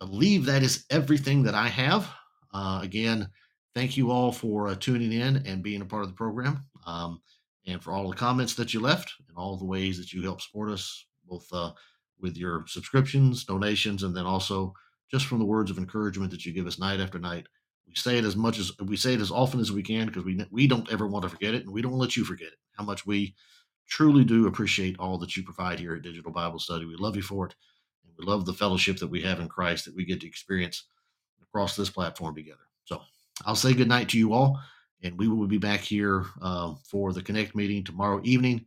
I 0.00 0.06
believe 0.06 0.44
that 0.46 0.62
is 0.62 0.84
everything 0.90 1.42
that 1.44 1.54
I 1.54 1.68
have. 1.68 2.08
Uh, 2.52 2.80
again, 2.82 3.28
thank 3.74 3.96
you 3.96 4.10
all 4.10 4.32
for 4.32 4.68
uh, 4.68 4.74
tuning 4.74 5.12
in 5.12 5.44
and 5.46 5.62
being 5.62 5.80
a 5.80 5.86
part 5.86 6.02
of 6.02 6.08
the 6.08 6.16
program. 6.16 6.64
Um, 6.86 7.20
and 7.66 7.82
for 7.82 7.92
all 7.92 8.08
the 8.10 8.16
comments 8.16 8.54
that 8.54 8.74
you 8.74 8.80
left 8.80 9.12
and 9.28 9.36
all 9.36 9.56
the 9.56 9.64
ways 9.64 9.96
that 9.98 10.12
you 10.12 10.22
help 10.22 10.40
support 10.40 10.70
us, 10.70 11.06
both 11.28 11.46
uh, 11.52 11.72
with 12.20 12.36
your 12.36 12.64
subscriptions, 12.66 13.44
donations, 13.44 14.02
and 14.02 14.16
then 14.16 14.26
also 14.26 14.72
just 15.10 15.26
from 15.26 15.38
the 15.38 15.44
words 15.44 15.70
of 15.70 15.78
encouragement 15.78 16.30
that 16.32 16.44
you 16.44 16.52
give 16.52 16.66
us 16.66 16.78
night 16.78 17.00
after 17.00 17.18
night. 17.18 17.46
We 17.86 17.94
say 17.94 18.18
it 18.18 18.24
as 18.24 18.36
much 18.36 18.58
as 18.58 18.72
we 18.80 18.96
say 18.96 19.14
it 19.14 19.20
as 19.20 19.30
often 19.30 19.60
as 19.60 19.72
we 19.72 19.82
can 19.82 20.06
because 20.06 20.24
we 20.24 20.44
we 20.50 20.66
don't 20.66 20.90
ever 20.92 21.06
want 21.06 21.24
to 21.24 21.28
forget 21.28 21.54
it, 21.54 21.64
and 21.64 21.72
we 21.72 21.82
don't 21.82 21.98
let 21.98 22.16
you 22.16 22.24
forget 22.24 22.48
it. 22.48 22.58
How 22.76 22.84
much 22.84 23.06
we 23.06 23.34
truly 23.88 24.24
do 24.24 24.46
appreciate 24.46 24.98
all 24.98 25.18
that 25.18 25.36
you 25.36 25.42
provide 25.42 25.78
here 25.80 25.94
at 25.94 26.02
Digital 26.02 26.32
Bible 26.32 26.60
Study. 26.60 26.84
We 26.84 26.94
love 26.96 27.16
you 27.16 27.22
for 27.22 27.46
it, 27.46 27.54
and 28.04 28.12
we 28.18 28.24
love 28.24 28.46
the 28.46 28.52
fellowship 28.52 28.98
that 28.98 29.08
we 29.08 29.22
have 29.22 29.40
in 29.40 29.48
Christ 29.48 29.84
that 29.84 29.94
we 29.94 30.04
get 30.04 30.20
to 30.20 30.26
experience 30.26 30.84
across 31.42 31.76
this 31.76 31.90
platform 31.90 32.34
together. 32.34 32.58
So 32.84 33.00
I'll 33.44 33.56
say 33.56 33.74
good 33.74 33.88
night 33.88 34.08
to 34.10 34.18
you 34.18 34.32
all, 34.32 34.60
and 35.02 35.18
we 35.18 35.28
will 35.28 35.46
be 35.46 35.58
back 35.58 35.80
here 35.80 36.26
uh, 36.42 36.74
for 36.88 37.12
the 37.12 37.22
Connect 37.22 37.54
meeting 37.54 37.84
tomorrow 37.84 38.20
evening 38.24 38.64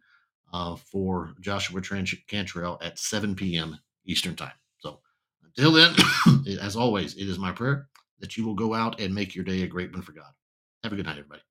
uh, 0.54 0.76
for 0.76 1.34
Joshua 1.42 1.82
Cantrell 2.28 2.80
at 2.82 3.00
7 3.00 3.36
p.m. 3.36 3.78
Eastern 4.06 4.36
Time. 4.36 4.52
So 4.80 5.00
until 5.44 5.72
then, 5.72 5.96
as 6.62 6.76
always, 6.76 7.16
it 7.16 7.28
is 7.28 7.40
my 7.40 7.52
prayer 7.52 7.88
that 8.20 8.38
you 8.38 8.46
will 8.46 8.56
go 8.56 8.74
out 8.74 9.00
and 9.00 9.14
make 9.14 9.36
your 9.36 9.46
day 9.46 9.64
a 9.64 9.68
great 9.68 9.92
one 9.92 10.02
for 10.02 10.14
God. 10.14 10.32
Have 10.84 10.94
a 10.94 10.96
good 10.96 11.06
night, 11.06 11.18
everybody. 11.18 11.42